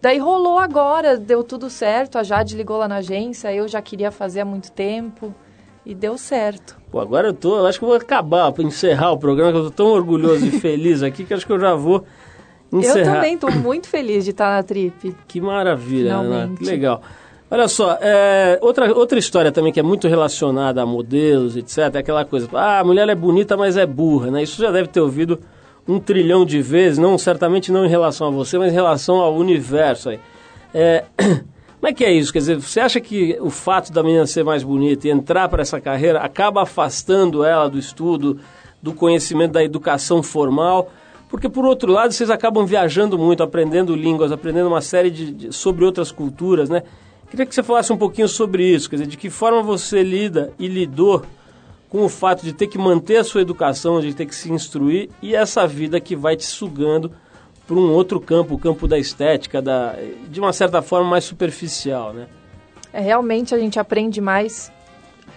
daí 0.00 0.18
rolou 0.18 0.58
agora, 0.58 1.18
deu 1.18 1.42
tudo 1.42 1.68
certo. 1.68 2.16
A 2.16 2.22
Jade 2.22 2.56
ligou 2.56 2.78
lá 2.78 2.88
na 2.88 2.96
agência, 2.96 3.52
eu 3.52 3.66
já 3.66 3.82
queria 3.82 4.10
fazer 4.10 4.40
há 4.40 4.44
muito 4.44 4.70
tempo. 4.70 5.34
E 5.84 5.94
deu 5.94 6.16
certo. 6.16 6.76
Pô, 6.90 7.00
agora 7.00 7.28
eu 7.28 7.32
tô, 7.32 7.58
eu 7.58 7.66
acho 7.66 7.78
que 7.78 7.84
eu 7.84 7.88
vou 7.88 7.96
acabar, 7.96 8.52
encerrar 8.60 9.12
o 9.12 9.18
programa, 9.18 9.50
que 9.50 9.58
eu 9.58 9.64
tô 9.64 9.70
tão 9.70 9.86
orgulhoso 9.86 10.46
e 10.46 10.50
feliz 10.60 11.02
aqui 11.02 11.24
que 11.24 11.34
acho 11.34 11.44
que 11.44 11.52
eu 11.52 11.58
já 11.58 11.74
vou 11.74 12.04
encerrar. 12.72 12.98
Eu 12.98 13.14
também 13.14 13.34
estou 13.34 13.50
muito 13.50 13.88
feliz 13.88 14.24
de 14.24 14.30
estar 14.30 14.50
na 14.50 14.62
Trip. 14.62 15.14
Que 15.26 15.40
maravilha, 15.40 16.14
Ana. 16.14 16.24
Finalmente. 16.24 16.58
Que 16.58 16.64
legal. 16.64 17.02
Olha 17.50 17.68
só, 17.68 17.98
é, 18.00 18.58
outra, 18.62 18.94
outra 18.96 19.18
história 19.18 19.52
também 19.52 19.72
que 19.72 19.78
é 19.78 19.82
muito 19.82 20.08
relacionada 20.08 20.80
a 20.80 20.86
modelos, 20.86 21.54
etc. 21.54 21.96
É 21.96 21.98
aquela 21.98 22.24
coisa, 22.24 22.48
ah, 22.54 22.78
a 22.78 22.84
mulher 22.84 23.06
é 23.10 23.14
bonita, 23.14 23.58
mas 23.58 23.76
é 23.76 23.84
burra, 23.84 24.30
né? 24.30 24.42
Isso 24.42 24.62
já 24.62 24.70
deve 24.70 24.88
ter 24.88 25.00
ouvido 25.00 25.38
um 25.86 25.98
trilhão 25.98 26.46
de 26.46 26.62
vezes, 26.62 26.98
não 26.98 27.18
certamente 27.18 27.70
não 27.70 27.84
em 27.84 27.88
relação 27.88 28.28
a 28.28 28.30
você, 28.30 28.56
mas 28.56 28.72
em 28.72 28.74
relação 28.74 29.16
ao 29.16 29.34
universo 29.34 30.08
aí. 30.08 30.20
É, 30.72 31.04
como 31.82 31.90
é 31.90 31.92
que 31.92 32.04
é 32.04 32.12
isso? 32.12 32.32
Quer 32.32 32.38
dizer, 32.38 32.60
você 32.60 32.78
acha 32.78 33.00
que 33.00 33.36
o 33.40 33.50
fato 33.50 33.92
da 33.92 34.04
menina 34.04 34.24
ser 34.24 34.44
mais 34.44 34.62
bonita 34.62 35.08
e 35.08 35.10
entrar 35.10 35.48
para 35.48 35.62
essa 35.62 35.80
carreira 35.80 36.20
acaba 36.20 36.62
afastando 36.62 37.44
ela 37.44 37.68
do 37.68 37.76
estudo, 37.76 38.38
do 38.80 38.94
conhecimento 38.94 39.50
da 39.54 39.64
educação 39.64 40.22
formal? 40.22 40.92
Porque, 41.28 41.48
por 41.48 41.64
outro 41.64 41.90
lado, 41.90 42.12
vocês 42.12 42.30
acabam 42.30 42.64
viajando 42.64 43.18
muito, 43.18 43.42
aprendendo 43.42 43.96
línguas, 43.96 44.30
aprendendo 44.30 44.68
uma 44.68 44.80
série 44.80 45.10
de, 45.10 45.32
de- 45.32 45.52
sobre 45.52 45.84
outras 45.84 46.12
culturas, 46.12 46.70
né? 46.70 46.84
Queria 47.28 47.44
que 47.44 47.52
você 47.52 47.64
falasse 47.64 47.92
um 47.92 47.96
pouquinho 47.96 48.28
sobre 48.28 48.64
isso, 48.64 48.88
quer 48.88 48.94
dizer, 48.94 49.08
de 49.08 49.16
que 49.16 49.28
forma 49.28 49.60
você 49.60 50.04
lida 50.04 50.52
e 50.60 50.68
lidou 50.68 51.24
com 51.88 52.04
o 52.04 52.08
fato 52.08 52.44
de 52.44 52.52
ter 52.52 52.68
que 52.68 52.78
manter 52.78 53.16
a 53.16 53.24
sua 53.24 53.40
educação, 53.40 54.00
de 54.00 54.14
ter 54.14 54.26
que 54.26 54.36
se 54.36 54.52
instruir 54.52 55.08
e 55.20 55.34
essa 55.34 55.66
vida 55.66 55.98
que 55.98 56.14
vai 56.14 56.36
te 56.36 56.46
sugando 56.46 57.10
para 57.72 57.80
um 57.80 57.90
outro 57.90 58.20
campo, 58.20 58.54
o 58.54 58.58
campo 58.58 58.86
da 58.86 58.98
estética, 58.98 59.62
da, 59.62 59.96
de 60.28 60.38
uma 60.38 60.52
certa 60.52 60.82
forma 60.82 61.08
mais 61.08 61.24
superficial, 61.24 62.12
né? 62.12 62.26
É, 62.92 63.00
realmente 63.00 63.54
a 63.54 63.58
gente 63.58 63.80
aprende 63.80 64.20
mais 64.20 64.70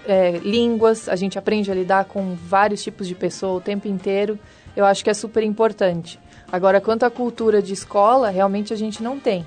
é, 0.05 0.31
línguas, 0.39 1.07
a 1.07 1.15
gente 1.15 1.39
aprende 1.39 1.71
a 1.71 1.73
lidar 1.73 2.03
com 2.05 2.35
vários 2.35 2.83
tipos 2.83 3.07
de 3.07 3.15
pessoa 3.15 3.53
o 3.53 3.61
tempo 3.61 3.87
inteiro. 3.87 4.37
Eu 4.75 4.83
acho 4.83 5.01
que 5.01 5.09
é 5.09 5.13
super 5.13 5.43
importante. 5.43 6.19
Agora, 6.51 6.81
quanto 6.81 7.03
à 7.03 7.09
cultura 7.09 7.61
de 7.61 7.71
escola, 7.71 8.29
realmente 8.29 8.73
a 8.73 8.75
gente 8.75 9.01
não 9.01 9.17
tem. 9.17 9.45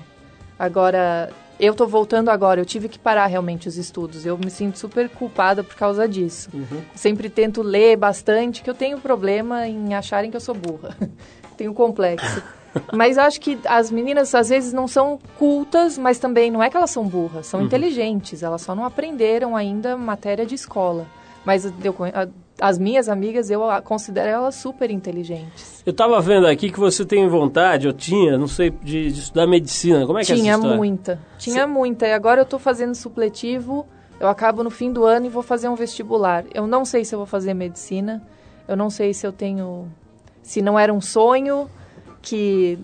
Agora, 0.57 1.29
eu 1.59 1.75
tô 1.75 1.85
voltando 1.85 2.29
agora, 2.29 2.59
eu 2.59 2.65
tive 2.65 2.89
que 2.89 2.97
parar 2.97 3.27
realmente 3.27 3.67
os 3.67 3.77
estudos. 3.77 4.25
Eu 4.25 4.35
me 4.35 4.49
sinto 4.49 4.79
super 4.79 5.07
culpada 5.09 5.63
por 5.63 5.75
causa 5.75 6.07
disso. 6.07 6.49
Sempre 6.95 7.29
tento 7.29 7.61
ler 7.61 7.95
bastante, 7.97 8.63
que 8.63 8.69
eu 8.69 8.73
tenho 8.73 8.99
problema 8.99 9.67
em 9.67 9.93
acharem 9.93 10.31
que 10.31 10.37
eu 10.37 10.41
sou 10.41 10.55
burra. 10.55 10.97
tenho 11.55 11.71
complexo. 11.71 12.41
Mas 12.93 13.17
acho 13.17 13.39
que 13.41 13.59
as 13.65 13.91
meninas 13.91 14.33
às 14.33 14.49
vezes 14.49 14.73
não 14.73 14.87
são 14.87 15.19
cultas, 15.37 15.97
mas 15.97 16.19
também 16.19 16.51
não 16.51 16.61
é 16.61 16.69
que 16.69 16.77
elas 16.77 16.91
são 16.91 17.07
burras, 17.07 17.47
são 17.47 17.61
inteligentes. 17.61 18.43
Elas 18.43 18.61
só 18.61 18.75
não 18.75 18.85
aprenderam 18.85 19.55
ainda 19.55 19.97
matéria 19.97 20.45
de 20.45 20.55
escola. 20.55 21.05
Mas 21.45 21.65
eu 21.83 21.95
as 22.61 22.77
minhas 22.77 23.07
amigas, 23.07 23.49
eu 23.49 23.61
considero 23.83 24.29
elas 24.29 24.55
super 24.55 24.91
inteligentes. 24.91 25.81
Eu 25.85 25.91
estava 25.91 26.19
vendo 26.19 26.45
aqui 26.45 26.69
que 26.69 26.79
você 26.79 27.05
tem 27.05 27.27
vontade, 27.27 27.87
eu 27.87 27.93
tinha, 27.93 28.37
não 28.37 28.47
sei, 28.47 28.69
de, 28.69 29.11
de 29.11 29.19
estudar 29.19 29.47
medicina. 29.47 30.05
Como 30.05 30.19
é 30.19 30.23
que 30.23 30.33
é 30.33 30.35
Tinha 30.35 30.57
muita. 30.57 31.19
Tinha 31.37 31.65
muita. 31.65 32.07
E 32.07 32.13
agora 32.13 32.41
eu 32.41 32.45
tô 32.45 32.59
fazendo 32.59 32.93
supletivo. 32.95 33.87
Eu 34.19 34.27
acabo 34.27 34.63
no 34.63 34.69
fim 34.69 34.91
do 34.91 35.05
ano 35.05 35.27
e 35.27 35.29
vou 35.29 35.41
fazer 35.41 35.69
um 35.69 35.75
vestibular. 35.75 36.43
Eu 36.53 36.67
não 36.67 36.83
sei 36.83 37.05
se 37.05 37.15
eu 37.15 37.19
vou 37.19 37.25
fazer 37.25 37.53
medicina. 37.53 38.21
Eu 38.67 38.75
não 38.75 38.89
sei 38.89 39.13
se 39.13 39.25
eu 39.25 39.31
tenho. 39.31 39.87
Se 40.43 40.61
não 40.61 40.77
era 40.77 40.93
um 40.93 40.99
sonho 40.99 41.69
que 42.21 42.77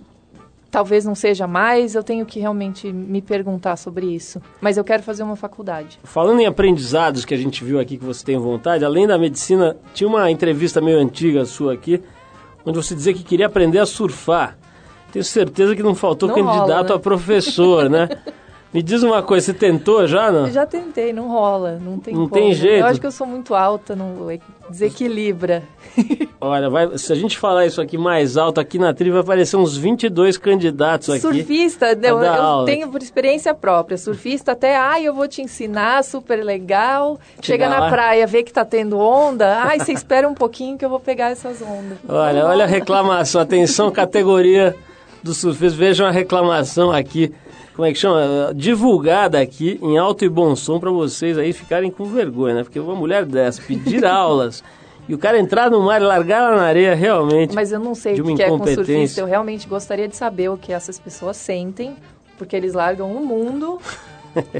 talvez 0.75 1.05
não 1.05 1.15
seja 1.15 1.47
mais, 1.47 1.95
eu 1.95 2.03
tenho 2.03 2.25
que 2.25 2.37
realmente 2.37 2.91
me 2.91 3.21
perguntar 3.21 3.77
sobre 3.77 4.07
isso. 4.07 4.41
Mas 4.59 4.75
eu 4.75 4.83
quero 4.83 5.01
fazer 5.03 5.23
uma 5.23 5.37
faculdade. 5.37 5.97
Falando 6.03 6.41
em 6.41 6.45
aprendizados 6.45 7.23
que 7.23 7.33
a 7.33 7.37
gente 7.37 7.63
viu 7.63 7.79
aqui 7.79 7.97
que 7.97 8.03
você 8.03 8.25
tem 8.25 8.37
vontade, 8.37 8.83
além 8.83 9.07
da 9.07 9.17
medicina, 9.17 9.77
tinha 9.93 10.07
uma 10.07 10.29
entrevista 10.29 10.81
meio 10.81 10.99
antiga 10.99 11.45
sua 11.45 11.73
aqui, 11.73 12.01
onde 12.65 12.77
você 12.77 12.93
dizia 12.93 13.13
que 13.13 13.23
queria 13.23 13.45
aprender 13.45 13.79
a 13.79 13.85
surfar. 13.85 14.57
Tenho 15.13 15.23
certeza 15.23 15.75
que 15.77 15.81
não 15.81 15.95
faltou 15.95 16.27
Não 16.27 16.35
candidato 16.35 16.67
rola, 16.67 16.83
né? 16.83 16.95
a 16.95 16.99
professor, 16.99 17.89
né? 17.89 18.09
Me 18.73 18.83
diz 18.83 19.03
uma 19.03 19.23
coisa, 19.23 19.45
você 19.45 19.53
tentou 19.53 20.05
já, 20.05 20.29
não? 20.31 20.47
Eu 20.47 20.51
já 20.51 20.65
tentei, 20.65 21.13
não 21.13 21.29
rola, 21.29 21.79
não 21.81 21.97
tem 21.97 22.13
Não 22.13 22.27
como. 22.27 22.41
tem 22.41 22.53
jeito? 22.53 22.79
Eu 22.81 22.85
acho 22.87 22.99
que 22.99 23.07
eu 23.07 23.11
sou 23.11 23.25
muito 23.25 23.55
alta, 23.55 23.95
não 23.95 24.13
desequilibra. 24.69 25.63
Olha, 26.41 26.69
vai- 26.69 26.97
se 26.97 27.11
a 27.13 27.15
gente 27.15 27.37
falar 27.37 27.65
isso 27.65 27.79
aqui 27.81 27.97
mais 27.97 28.35
alto 28.35 28.59
aqui 28.59 28.77
na 28.77 28.93
trilha, 28.93 29.13
vai 29.13 29.21
aparecer 29.21 29.55
uns 29.55 29.77
22 29.77 30.37
candidatos 30.37 31.09
aqui. 31.09 31.21
Surfista, 31.21 31.97
eu, 32.03 32.19
eu 32.21 32.65
tenho 32.65 32.89
por 32.89 33.01
experiência 33.01 33.53
própria. 33.53 33.97
Surfista 33.97 34.51
até, 34.51 34.75
ai, 34.75 35.05
eu 35.05 35.13
vou 35.13 35.27
te 35.27 35.41
ensinar, 35.41 36.03
super 36.03 36.43
legal. 36.43 37.17
Chega 37.41 37.65
Chega 37.65 37.69
na 37.69 37.89
praia, 37.89 38.27
vê 38.27 38.43
que 38.43 38.51
tá 38.51 38.65
tendo 38.65 38.99
onda, 38.99 39.57
ai, 39.63 39.79
você 39.79 39.93
espera 39.93 40.27
um 40.27 40.33
pouquinho 40.33 40.77
que 40.77 40.83
eu 40.83 40.89
vou 40.89 40.99
pegar 40.99 41.29
essas 41.31 41.61
ondas. 41.61 41.97
Olha, 42.07 42.45
olha 42.45 42.65
a 42.65 42.67
reclamação. 42.67 43.39
Atenção, 43.39 43.89
categoria 43.89 44.75
do 45.23 45.33
surfistas. 45.33 45.73
Vejam 45.73 46.05
a 46.05 46.11
reclamação 46.11 46.91
aqui. 46.91 47.33
Como 47.75 47.85
é 47.85 47.91
que 47.91 47.99
chama? 47.99 48.53
Divulgada 48.55 49.39
aqui 49.39 49.77
em 49.81 49.97
alto 49.97 50.23
e 50.23 50.29
bom 50.29 50.55
som 50.55 50.79
para 50.79 50.89
vocês 50.89 51.37
aí 51.37 51.51
ficarem 51.51 51.91
com 51.91 52.05
vergonha, 52.05 52.55
né? 52.55 52.63
Porque 52.63 52.79
uma 52.79 52.95
mulher 52.95 53.25
dessa 53.25 53.61
pedir 53.61 54.03
aulas 54.07 54.63
e 55.09 55.13
o 55.13 55.17
cara 55.17 55.37
entrar 55.37 55.69
no 55.69 55.81
mar 55.81 56.01
e 56.01 56.05
largar 56.05 56.37
ela 56.37 56.55
na 56.55 56.63
areia 56.63 56.95
realmente. 56.95 57.53
Mas 57.53 57.73
eu 57.73 57.79
não 57.79 57.93
sei 57.93 58.15
de 58.15 58.21
o 58.21 58.35
que 58.35 58.41
é 58.41 58.47
com 58.47 58.65
surfista. 58.65 59.19
Eu 59.19 59.25
realmente 59.25 59.67
gostaria 59.67 60.07
de 60.07 60.15
saber 60.15 60.49
o 60.49 60.57
que 60.57 60.71
essas 60.71 60.97
pessoas 60.97 61.35
sentem, 61.35 61.95
porque 62.37 62.55
eles 62.55 62.73
largam 62.73 63.11
o 63.11 63.25
mundo. 63.25 63.79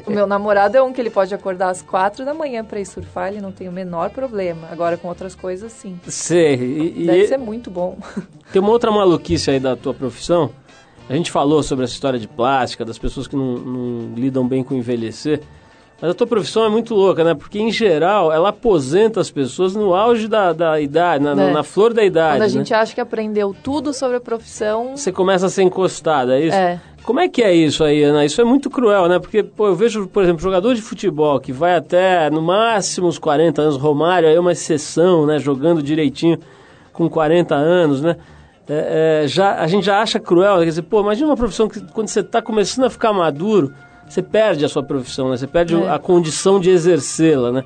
o 0.06 0.12
meu 0.12 0.28
namorado 0.28 0.76
é 0.76 0.82
um 0.82 0.92
que 0.92 1.00
ele 1.00 1.10
pode 1.10 1.34
acordar 1.34 1.70
às 1.70 1.82
quatro 1.82 2.26
da 2.26 2.34
manhã 2.34 2.66
para 2.66 2.82
ir 2.82 2.86
surfar, 2.86 3.30
ele 3.30 3.42
não 3.42 3.52
tem 3.52 3.70
o 3.70 3.72
menor 3.72 4.10
problema. 4.10 4.68
Agora 4.70 4.98
com 4.98 5.08
outras 5.08 5.34
coisas, 5.36 5.72
sim. 5.72 5.98
Sei. 6.08 6.56
E, 6.56 7.04
e 7.04 7.06
Deve 7.08 7.28
ser 7.28 7.38
muito 7.38 7.72
bom. 7.72 7.98
tem 8.52 8.62
uma 8.62 8.72
outra 8.72 8.92
maluquice 8.92 9.52
aí 9.52 9.60
da 9.60 9.76
tua 9.76 9.94
profissão. 9.94 10.52
A 11.10 11.14
gente 11.14 11.32
falou 11.32 11.62
sobre 11.62 11.86
essa 11.86 11.94
história 11.94 12.20
de 12.20 12.28
plástica, 12.28 12.84
das 12.84 12.98
pessoas 12.98 13.28
que 13.28 13.36
não, 13.36 13.58
não 13.58 14.16
lidam 14.16 14.48
bem 14.48 14.64
com 14.64 14.74
envelhecer. 14.74 15.42
Mas 16.02 16.12
a 16.12 16.14
tua 16.14 16.28
profissão 16.28 16.66
é 16.66 16.70
muito 16.70 16.94
louca, 16.94 17.24
né? 17.24 17.34
Porque, 17.34 17.58
em 17.58 17.72
geral, 17.72 18.32
ela 18.32 18.50
aposenta 18.50 19.22
as 19.22 19.32
pessoas 19.32 19.76
no 19.76 19.94
auge 19.94 20.28
da, 20.28 20.52
da 20.52 20.80
idade, 20.82 21.24
na, 21.24 21.32
É. 21.32 21.54
na 21.54 21.64
flor 21.64 21.94
da 21.94 22.04
idade. 22.04 22.38
Quando 22.38 22.42
a 22.42 22.46
né? 22.46 22.50
gente 22.50 22.74
acha 22.74 22.94
que 22.94 23.00
aprendeu 23.00 23.56
tudo 23.64 23.94
sobre 23.94 24.18
a 24.18 24.20
profissão, 24.20 24.98
Você 24.98 25.12
começa 25.12 25.46
a 25.46 25.50
ser 25.50 25.64
encostado, 25.64 26.32
é 26.32 26.42
isso? 26.42 26.56
É. 26.56 26.82
Como 27.04 27.20
é 27.20 27.30
que 27.30 27.44
é 27.44 27.54
isso 27.54 27.84
aí, 27.84 28.04
Ana? 28.04 28.26
Isso 28.26 28.42
é 28.42 28.44
muito 28.44 28.70
cruel, 28.70 29.08
né? 29.08 29.20
Porque, 29.20 29.44
pô, 29.44 29.68
eu 29.68 29.76
vejo, 29.76 30.08
por 30.08 30.24
exemplo, 30.24 30.42
jogador 30.42 30.74
de 30.74 30.82
futebol 30.82 31.40
que 31.40 31.54
vai 31.54 31.76
até, 31.76 32.30
no 32.32 32.42
máximo, 32.42 33.08
uns 33.08 33.20
40 33.20 33.62
anos. 33.62 33.78
Romário 33.78 34.28
aí 34.28 34.36
é 34.36 34.40
uma 34.40 34.52
exceção, 34.52 35.26
né? 35.26 35.38
Jogando 35.38 35.84
direitinho 35.84 36.40
com 36.92 37.08
40 37.08 37.54
anos, 37.54 38.02
né? 38.02 38.18
É, 38.68 39.24
é, 39.24 39.28
já, 39.28 39.56
a 39.60 39.68
gente 39.68 39.86
já 39.86 40.02
acha 40.02 40.20
cruel, 40.20 40.60
quer 40.60 40.66
dizer, 40.66 40.82
pô, 40.84 41.02
imagina 41.02 41.28
uma 41.28 41.38
profissão 41.38 41.68
que 41.68 41.80
quando 41.92 42.08
você 42.08 42.22
está 42.22 42.42
começando 42.42 42.86
a 42.86 42.90
ficar 42.90 43.14
maduro, 43.14 43.74
você 44.08 44.22
perde 44.22 44.66
a 44.66 44.70
sua 44.70 44.82
profissão, 44.84 45.30
né? 45.30 45.38
Você 45.38 45.48
perde 45.48 45.76
É. 45.76 45.90
a 45.90 46.00
condição 46.00 46.60
de 46.60 46.70
exercê-la, 46.70 47.52
né? 47.52 47.64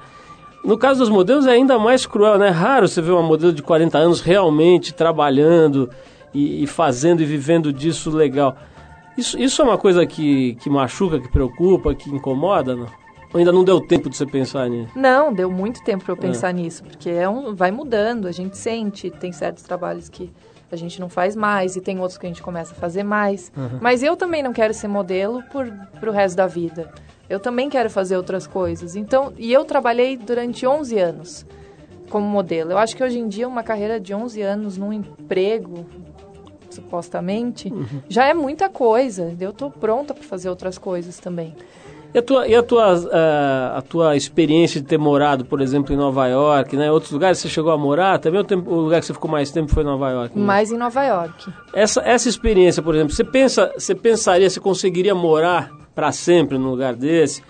No 0.63 0.77
caso 0.77 0.99
dos 0.99 1.09
modelos 1.09 1.47
é 1.47 1.51
ainda 1.51 1.79
mais 1.79 2.05
cruel, 2.05 2.37
né? 2.37 2.47
É 2.47 2.51
raro 2.51 2.87
você 2.87 3.01
ver 3.01 3.11
uma 3.11 3.23
modelo 3.23 3.53
de 3.53 3.63
40 3.63 3.97
anos 3.97 4.19
realmente 4.19 4.93
trabalhando 4.93 5.89
e, 6.33 6.63
e 6.63 6.67
fazendo 6.67 7.21
e 7.21 7.25
vivendo 7.25 7.71
disso 7.71 8.09
legal. 8.11 8.57
Isso, 9.17 9.39
isso 9.39 9.61
é 9.61 9.65
uma 9.65 9.77
coisa 9.77 10.05
que, 10.05 10.55
que 10.55 10.69
machuca, 10.69 11.19
que 11.19 11.29
preocupa, 11.29 11.93
que 11.95 12.09
incomoda, 12.09 12.75
não? 12.75 12.87
Ou 13.33 13.37
ainda 13.37 13.51
não 13.51 13.63
deu 13.63 13.79
tempo 13.79 14.09
de 14.09 14.17
você 14.17 14.25
pensar 14.25 14.67
nisso? 14.69 14.91
Não, 14.95 15.31
deu 15.31 15.51
muito 15.51 15.83
tempo 15.83 16.03
para 16.03 16.13
eu 16.13 16.17
pensar 16.17 16.51
nisso, 16.53 16.83
porque 16.83 17.09
é 17.09 17.29
um, 17.29 17.53
vai 17.53 17.69
mudando, 17.71 18.27
a 18.27 18.31
gente 18.31 18.57
sente, 18.57 19.09
tem 19.11 19.31
certos 19.31 19.63
trabalhos 19.63 20.09
que 20.09 20.31
a 20.75 20.77
gente 20.77 20.99
não 20.99 21.09
faz 21.09 21.35
mais 21.35 21.75
e 21.75 21.81
tem 21.81 21.99
outros 21.99 22.17
que 22.17 22.25
a 22.25 22.29
gente 22.29 22.41
começa 22.41 22.73
a 22.73 22.75
fazer 22.75 23.03
mais. 23.03 23.51
Mas 23.81 24.03
eu 24.03 24.15
também 24.15 24.43
não 24.43 24.53
quero 24.53 24.73
ser 24.73 24.87
modelo 24.87 25.43
por 25.51 25.71
pro 25.99 26.11
resto 26.11 26.35
da 26.35 26.47
vida. 26.47 26.91
Eu 27.29 27.39
também 27.39 27.69
quero 27.69 27.89
fazer 27.89 28.17
outras 28.17 28.47
coisas. 28.47 28.95
Então, 28.95 29.33
e 29.37 29.53
eu 29.53 29.63
trabalhei 29.63 30.17
durante 30.17 30.65
11 30.65 30.97
anos 30.97 31.45
como 32.09 32.25
modelo. 32.27 32.71
Eu 32.71 32.77
acho 32.77 32.95
que 32.95 33.03
hoje 33.03 33.19
em 33.19 33.27
dia 33.27 33.47
uma 33.47 33.63
carreira 33.63 33.99
de 33.99 34.13
11 34.13 34.41
anos 34.41 34.77
num 34.77 34.91
emprego 34.91 35.85
supostamente 36.69 37.71
já 38.07 38.25
é 38.25 38.33
muita 38.33 38.69
coisa. 38.69 39.35
Eu 39.39 39.53
tô 39.53 39.69
pronta 39.69 40.13
para 40.13 40.23
fazer 40.23 40.49
outras 40.49 40.77
coisas 40.77 41.19
também. 41.19 41.55
E 42.11 42.17
a 42.17 42.21
tua, 42.23 42.47
e 42.47 42.55
a 42.55 42.63
tua, 42.63 42.93
a 43.75 43.81
tua 43.83 44.15
experiência 44.15 44.81
de 44.81 44.87
ter 44.87 44.97
morado, 44.97 45.45
por 45.45 45.61
exemplo, 45.61 45.93
em 45.93 45.97
Nova 45.97 46.27
York, 46.27 46.75
né? 46.75 46.91
Outros 46.91 47.11
lugares 47.11 47.37
você 47.37 47.47
chegou 47.47 47.71
a 47.71 47.77
morar? 47.77 48.17
Também 48.17 48.41
o, 48.41 48.43
tempo, 48.43 48.69
o 48.71 48.81
lugar 48.81 48.99
que 48.99 49.05
você 49.05 49.13
ficou 49.13 49.29
mais 49.29 49.51
tempo 49.51 49.71
foi 49.71 49.83
Nova 49.83 50.09
York? 50.09 50.37
né? 50.37 50.43
Mais 50.43 50.71
em 50.71 50.77
Nova 50.77 51.03
York. 51.03 51.53
Essa, 51.71 52.01
essa 52.01 52.27
experiência, 52.27 52.81
por 52.81 52.95
exemplo, 52.95 53.13
você 53.13 53.23
pensa, 53.23 53.71
você 53.77 53.93
pensaria, 53.93 54.49
você 54.49 54.59
conseguiria 54.59 55.13
morar 55.13 55.69
para 55.93 56.11
sempre 56.11 56.57
num 56.57 56.71
lugar 56.71 56.95
desse? 56.95 57.43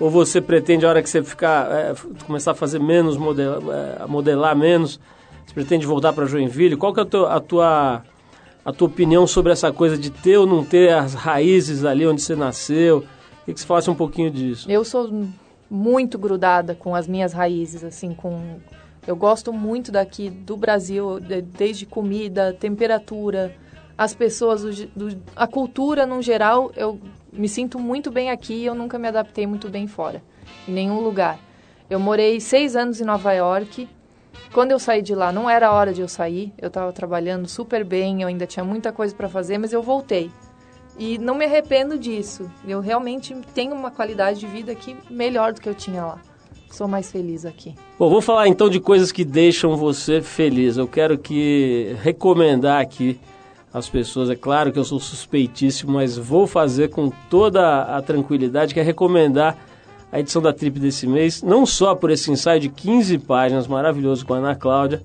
Ou 0.00 0.08
você 0.08 0.40
pretende, 0.40 0.86
a 0.86 0.88
hora 0.88 1.02
que 1.02 1.10
você 1.10 1.22
ficar, 1.22 1.70
é, 1.70 1.94
começar 2.26 2.52
a 2.52 2.54
fazer 2.54 2.78
menos, 2.78 3.18
modela, 3.18 3.74
é, 3.74 4.02
a 4.02 4.06
modelar 4.06 4.56
menos, 4.56 4.98
você 5.44 5.52
pretende 5.52 5.86
voltar 5.86 6.14
para 6.14 6.24
Joinville? 6.24 6.76
Qual 6.76 6.94
que 6.94 7.00
é 7.00 7.02
a 7.02 7.06
tua, 7.06 7.34
a 7.34 7.40
tua, 7.40 8.02
a 8.64 8.72
tua 8.72 8.88
opinião 8.88 9.26
sobre 9.26 9.52
essa 9.52 9.70
coisa 9.72 9.96
de 9.98 10.08
ter 10.08 10.38
ou 10.38 10.46
não 10.46 10.64
ter 10.64 10.94
as 10.94 11.12
raízes 11.12 11.84
ali 11.84 12.06
onde 12.06 12.22
você 12.22 12.34
nasceu? 12.34 13.04
Que 13.46 13.60
você 13.60 13.66
falasse 13.66 13.88
um 13.90 13.94
pouquinho 13.94 14.30
disso. 14.30 14.70
Eu 14.70 14.84
sou 14.84 15.10
muito 15.70 16.18
grudada 16.18 16.74
com 16.74 16.94
as 16.94 17.06
minhas 17.06 17.32
raízes, 17.32 17.82
assim, 17.84 18.12
com... 18.14 18.58
Eu 19.06 19.14
gosto 19.16 19.52
muito 19.52 19.92
daqui 19.92 20.28
do 20.28 20.56
Brasil, 20.56 21.20
de- 21.20 21.40
desde 21.42 21.86
comida, 21.86 22.52
temperatura, 22.52 23.54
as 23.96 24.12
pessoas, 24.14 24.64
o 24.64 24.72
ge- 24.72 24.88
do- 24.96 25.16
a 25.36 25.46
cultura 25.46 26.04
no 26.04 26.20
geral. 26.20 26.72
Eu 26.76 26.98
me 27.32 27.48
sinto 27.48 27.78
muito 27.78 28.10
bem 28.10 28.30
aqui 28.30 28.54
e 28.54 28.66
eu 28.66 28.74
nunca 28.74 28.98
me 28.98 29.06
adaptei 29.06 29.46
muito 29.46 29.68
bem 29.68 29.86
fora, 29.86 30.20
em 30.66 30.72
nenhum 30.72 31.00
lugar. 31.00 31.38
Eu 31.88 32.00
morei 32.00 32.40
seis 32.40 32.74
anos 32.74 33.00
em 33.00 33.04
Nova 33.04 33.32
York. 33.32 33.88
Quando 34.52 34.72
eu 34.72 34.78
saí 34.78 35.02
de 35.02 35.14
lá, 35.14 35.30
não 35.30 35.48
era 35.48 35.70
hora 35.72 35.92
de 35.92 36.00
eu 36.00 36.08
sair. 36.08 36.52
Eu 36.58 36.66
estava 36.68 36.92
trabalhando 36.92 37.46
super 37.48 37.84
bem, 37.84 38.22
eu 38.22 38.28
ainda 38.28 38.44
tinha 38.46 38.64
muita 38.64 38.90
coisa 38.92 39.14
para 39.14 39.28
fazer, 39.28 39.56
mas 39.58 39.72
eu 39.72 39.82
voltei. 39.82 40.30
E 40.98 41.18
não 41.18 41.34
me 41.34 41.44
arrependo 41.44 41.98
disso. 41.98 42.50
Eu 42.66 42.80
realmente 42.80 43.34
tenho 43.54 43.74
uma 43.74 43.90
qualidade 43.90 44.40
de 44.40 44.46
vida 44.46 44.72
aqui 44.72 44.96
melhor 45.10 45.52
do 45.52 45.60
que 45.60 45.68
eu 45.68 45.74
tinha 45.74 46.04
lá. 46.04 46.18
Sou 46.70 46.88
mais 46.88 47.10
feliz 47.10 47.44
aqui. 47.44 47.74
Bom, 47.98 48.08
vamos 48.08 48.24
falar 48.24 48.48
então 48.48 48.68
de 48.68 48.80
coisas 48.80 49.12
que 49.12 49.24
deixam 49.24 49.76
você 49.76 50.20
feliz. 50.20 50.76
Eu 50.76 50.88
quero 50.88 51.16
que 51.16 51.96
recomendar 52.02 52.80
aqui 52.80 53.18
às 53.72 53.88
pessoas. 53.88 54.30
É 54.30 54.34
claro 54.34 54.72
que 54.72 54.78
eu 54.78 54.84
sou 54.84 54.98
suspeitíssimo, 54.98 55.92
mas 55.92 56.16
vou 56.16 56.46
fazer 56.46 56.88
com 56.88 57.10
toda 57.30 57.82
a 57.82 58.00
tranquilidade, 58.02 58.74
que 58.74 58.80
é 58.80 58.82
recomendar 58.82 59.56
a 60.10 60.20
edição 60.20 60.40
da 60.40 60.52
Trip 60.52 60.78
desse 60.78 61.06
mês, 61.06 61.42
não 61.42 61.66
só 61.66 61.94
por 61.94 62.10
esse 62.10 62.30
ensaio 62.30 62.60
de 62.60 62.68
15 62.68 63.18
páginas 63.18 63.66
maravilhoso 63.66 64.24
com 64.24 64.34
a 64.34 64.38
Ana 64.38 64.54
Cláudia, 64.54 65.02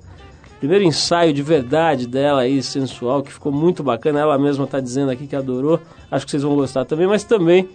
primeiro 0.61 0.85
ensaio 0.85 1.33
de 1.33 1.41
verdade 1.41 2.05
dela 2.05 2.41
aí, 2.41 2.61
sensual, 2.61 3.23
que 3.23 3.33
ficou 3.33 3.51
muito 3.51 3.81
bacana, 3.81 4.19
ela 4.19 4.37
mesma 4.37 4.65
está 4.65 4.79
dizendo 4.79 5.09
aqui 5.09 5.25
que 5.25 5.35
adorou, 5.35 5.79
acho 6.09 6.23
que 6.23 6.29
vocês 6.29 6.43
vão 6.43 6.55
gostar 6.55 6.85
também, 6.85 7.07
mas 7.07 7.23
também 7.23 7.67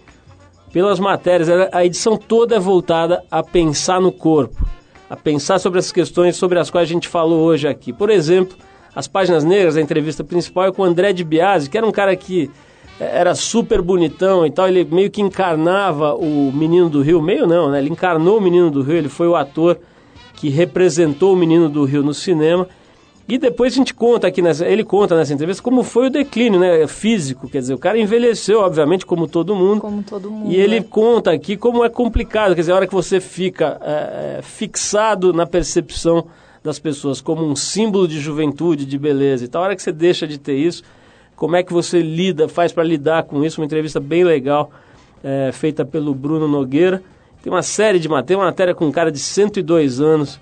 pelas 0.71 0.97
matérias. 0.97 1.49
A 1.73 1.83
edição 1.83 2.15
toda 2.15 2.55
é 2.55 2.59
voltada 2.59 3.21
a 3.29 3.43
pensar 3.43 3.99
no 3.99 4.09
corpo, 4.09 4.65
a 5.09 5.17
pensar 5.17 5.59
sobre 5.59 5.79
as 5.79 5.91
questões 5.91 6.37
sobre 6.37 6.59
as 6.59 6.69
quais 6.69 6.89
a 6.89 6.93
gente 6.93 7.09
falou 7.09 7.41
hoje 7.41 7.67
aqui. 7.67 7.91
Por 7.91 8.09
exemplo, 8.09 8.55
as 8.95 9.05
páginas 9.05 9.43
negras, 9.43 9.75
a 9.75 9.81
entrevista 9.81 10.23
principal 10.23 10.67
é 10.67 10.71
com 10.71 10.81
o 10.81 10.85
André 10.85 11.11
de 11.11 11.25
Biasi, 11.25 11.69
que 11.69 11.77
era 11.77 11.85
um 11.85 11.91
cara 11.91 12.15
que 12.15 12.49
eh, 13.01 13.19
era 13.19 13.35
super 13.35 13.81
bonitão 13.81 14.45
e 14.45 14.49
tal, 14.49 14.65
ele 14.65 14.85
meio 14.85 15.11
que 15.11 15.21
encarnava 15.21 16.15
o 16.15 16.53
Menino 16.53 16.89
do 16.89 17.01
Rio, 17.01 17.21
meio 17.21 17.45
não, 17.45 17.69
né? 17.69 17.79
Ele 17.79 17.89
encarnou 17.89 18.37
o 18.37 18.41
Menino 18.41 18.71
do 18.71 18.81
Rio, 18.81 18.95
ele 18.95 19.09
foi 19.09 19.27
o 19.27 19.35
ator 19.35 19.77
que 20.37 20.49
representou 20.49 21.33
o 21.33 21.35
Menino 21.35 21.67
do 21.67 21.83
Rio 21.83 22.03
no 22.03 22.13
cinema. 22.13 22.67
E 23.27 23.37
depois 23.37 23.73
a 23.73 23.75
gente 23.75 23.93
conta 23.93 24.27
aqui, 24.27 24.41
nessa, 24.41 24.65
ele 24.65 24.85
conta 24.85 25.17
nessa 25.17 25.33
entrevista 25.33 25.61
como 25.61 25.83
foi 25.83 26.07
o 26.07 26.09
declínio 26.09 26.57
né, 26.57 26.87
físico, 26.87 27.49
quer 27.49 27.59
dizer, 27.59 27.73
o 27.73 27.77
cara 27.77 27.99
envelheceu, 27.99 28.61
obviamente, 28.61 29.05
como 29.05 29.27
todo 29.27 29.53
mundo. 29.53 29.81
Como 29.81 30.01
todo 30.01 30.31
mundo. 30.31 30.49
E 30.49 30.55
ele 30.55 30.79
né? 30.79 30.85
conta 30.89 31.31
aqui 31.31 31.57
como 31.57 31.83
é 31.83 31.89
complicado, 31.89 32.55
quer 32.55 32.61
dizer, 32.61 32.71
a 32.71 32.75
hora 32.75 32.87
que 32.87 32.93
você 32.93 33.19
fica 33.19 33.77
é, 33.81 34.37
é, 34.37 34.41
fixado 34.41 35.33
na 35.33 35.45
percepção 35.45 36.27
das 36.63 36.79
pessoas 36.79 37.19
como 37.19 37.43
um 37.43 37.55
símbolo 37.55 38.07
de 38.07 38.17
juventude, 38.19 38.85
de 38.85 38.97
beleza 38.97 39.43
e 39.43 39.47
tal, 39.49 39.63
a 39.63 39.65
hora 39.65 39.75
que 39.75 39.81
você 39.81 39.91
deixa 39.91 40.25
de 40.25 40.37
ter 40.37 40.55
isso, 40.55 40.83
como 41.35 41.57
é 41.57 41.63
que 41.63 41.73
você 41.73 42.01
lida, 42.01 42.47
faz 42.47 42.71
para 42.71 42.83
lidar 42.83 43.23
com 43.23 43.43
isso, 43.43 43.59
uma 43.59 43.65
entrevista 43.65 43.99
bem 43.99 44.23
legal, 44.23 44.71
é, 45.21 45.51
feita 45.51 45.83
pelo 45.83 46.13
Bruno 46.15 46.47
Nogueira. 46.47 47.03
Tem 47.47 47.53
uma 47.53 47.61
série 47.63 47.97
de 47.97 48.09
matérias, 48.09 48.39
uma 48.41 48.47
matéria 48.47 48.75
com 48.75 48.87
um 48.87 48.91
cara 48.91 49.09
de 49.09 49.19
102 49.19 50.01
anos, 50.01 50.37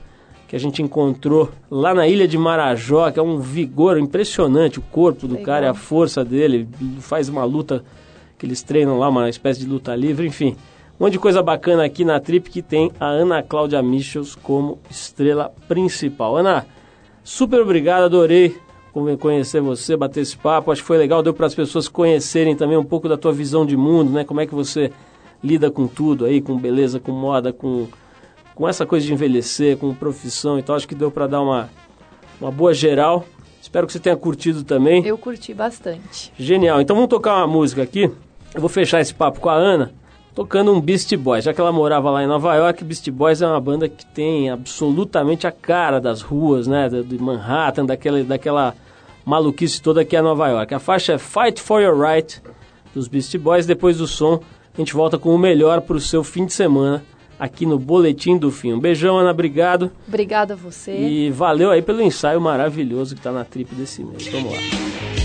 que 0.47 0.55
a 0.55 0.59
gente 0.59 0.81
encontrou 0.81 1.51
lá 1.69 1.93
na 1.93 2.07
ilha 2.07 2.27
de 2.27 2.35
Marajó, 2.35 3.11
que 3.11 3.19
é 3.19 3.21
um 3.21 3.37
vigor 3.37 3.99
impressionante, 3.99 4.79
o 4.79 4.81
corpo 4.81 5.27
do 5.27 5.35
Legal. 5.35 5.45
cara 5.45 5.69
a 5.69 5.73
força 5.75 6.25
dele, 6.25 6.67
ele 6.81 6.99
faz 7.01 7.29
uma 7.29 7.43
luta 7.43 7.83
que 8.39 8.45
eles 8.47 8.63
treinam 8.63 8.97
lá, 8.97 9.07
uma 9.09 9.29
espécie 9.29 9.59
de 9.59 9.67
luta 9.67 9.95
livre, 9.95 10.25
enfim. 10.25 10.55
Um 10.99 11.03
monte 11.03 11.11
de 11.13 11.19
coisa 11.19 11.43
bacana 11.43 11.85
aqui 11.85 12.03
na 12.03 12.19
Trip 12.19 12.49
que 12.49 12.63
tem 12.63 12.91
a 12.99 13.05
Ana 13.05 13.43
Cláudia 13.43 13.83
Michels 13.83 14.33
como 14.33 14.79
estrela 14.89 15.53
principal. 15.67 16.35
Ana, 16.37 16.65
super 17.23 17.61
obrigado, 17.61 18.05
adorei 18.05 18.57
conhe- 18.91 19.15
conhecer 19.15 19.61
você, 19.61 19.95
bater 19.95 20.21
esse 20.21 20.35
papo. 20.35 20.71
Acho 20.71 20.81
que 20.81 20.87
foi 20.87 20.97
legal, 20.97 21.21
deu 21.21 21.35
para 21.35 21.45
as 21.45 21.53
pessoas 21.53 21.87
conhecerem 21.87 22.55
também 22.55 22.79
um 22.79 22.83
pouco 22.83 23.07
da 23.07 23.15
tua 23.15 23.31
visão 23.31 23.63
de 23.63 23.77
mundo, 23.77 24.09
né? 24.09 24.23
Como 24.23 24.41
é 24.41 24.47
que 24.47 24.55
você 24.55 24.91
lida 25.43 25.69
com 25.71 25.87
tudo 25.87 26.25
aí, 26.25 26.41
com 26.41 26.57
beleza, 26.57 26.99
com 26.99 27.11
moda, 27.11 27.51
com, 27.53 27.87
com 28.53 28.67
essa 28.67 28.85
coisa 28.85 29.05
de 29.05 29.13
envelhecer, 29.13 29.77
com 29.77 29.93
profissão 29.93 30.57
e 30.59 30.63
tal. 30.63 30.75
Acho 30.75 30.87
que 30.87 30.95
deu 30.95 31.11
para 31.11 31.27
dar 31.27 31.41
uma, 31.41 31.69
uma 32.41 32.51
boa 32.51 32.73
geral. 32.73 33.25
Espero 33.61 33.87
que 33.87 33.93
você 33.93 33.99
tenha 33.99 34.15
curtido 34.15 34.63
também. 34.63 35.05
Eu 35.05 35.17
curti 35.17 35.53
bastante. 35.53 36.31
Genial. 36.37 36.81
Então 36.81 36.95
vamos 36.95 37.09
tocar 37.09 37.37
uma 37.37 37.47
música 37.47 37.81
aqui. 37.81 38.09
Eu 38.53 38.61
vou 38.61 38.69
fechar 38.69 39.01
esse 39.01 39.13
papo 39.13 39.39
com 39.39 39.49
a 39.49 39.53
Ana 39.55 39.91
tocando 40.33 40.71
um 40.73 40.79
Beast 40.81 41.15
Boys. 41.15 41.43
Já 41.45 41.53
que 41.53 41.59
ela 41.61 41.71
morava 41.71 42.09
lá 42.11 42.23
em 42.23 42.27
Nova 42.27 42.53
York, 42.55 42.83
Beast 42.83 43.09
Boys 43.09 43.41
é 43.41 43.47
uma 43.47 43.59
banda 43.59 43.87
que 43.89 44.05
tem 44.05 44.49
absolutamente 44.49 45.47
a 45.47 45.51
cara 45.51 45.99
das 45.99 46.21
ruas, 46.21 46.67
né? 46.67 46.89
de- 46.89 47.03
De 47.03 47.17
Manhattan, 47.17 47.85
daquela, 47.85 48.23
daquela 48.23 48.75
maluquice 49.25 49.81
toda 49.81 50.05
que 50.05 50.15
é 50.15 50.21
Nova 50.21 50.47
York. 50.49 50.73
A 50.73 50.79
faixa 50.79 51.13
é 51.13 51.17
Fight 51.17 51.59
for 51.61 51.81
Your 51.81 51.97
Right 51.99 52.41
dos 52.93 53.07
Beast 53.07 53.35
Boys. 53.37 53.65
Depois 53.65 53.97
do 53.97 54.07
som, 54.07 54.39
a 54.75 54.81
gente 54.81 54.93
volta 54.93 55.17
com 55.17 55.33
o 55.33 55.37
melhor 55.37 55.81
para 55.81 55.95
o 55.95 55.99
seu 55.99 56.23
fim 56.23 56.45
de 56.45 56.53
semana 56.53 57.03
aqui 57.39 57.65
no 57.65 57.77
Boletim 57.77 58.37
do 58.37 58.51
Fim. 58.51 58.73
Um 58.73 58.79
beijão, 58.79 59.17
Ana. 59.17 59.31
Obrigado. 59.31 59.91
Obrigada 60.07 60.53
a 60.53 60.57
você. 60.57 60.97
E 60.97 61.29
valeu 61.29 61.71
aí 61.71 61.81
pelo 61.81 62.01
ensaio 62.01 62.39
maravilhoso 62.41 63.15
que 63.15 63.21
tá 63.21 63.31
na 63.31 63.43
trip 63.43 63.73
desse 63.75 64.03
mês. 64.03 64.27
Vamos 64.27 64.51
lá. 64.51 65.24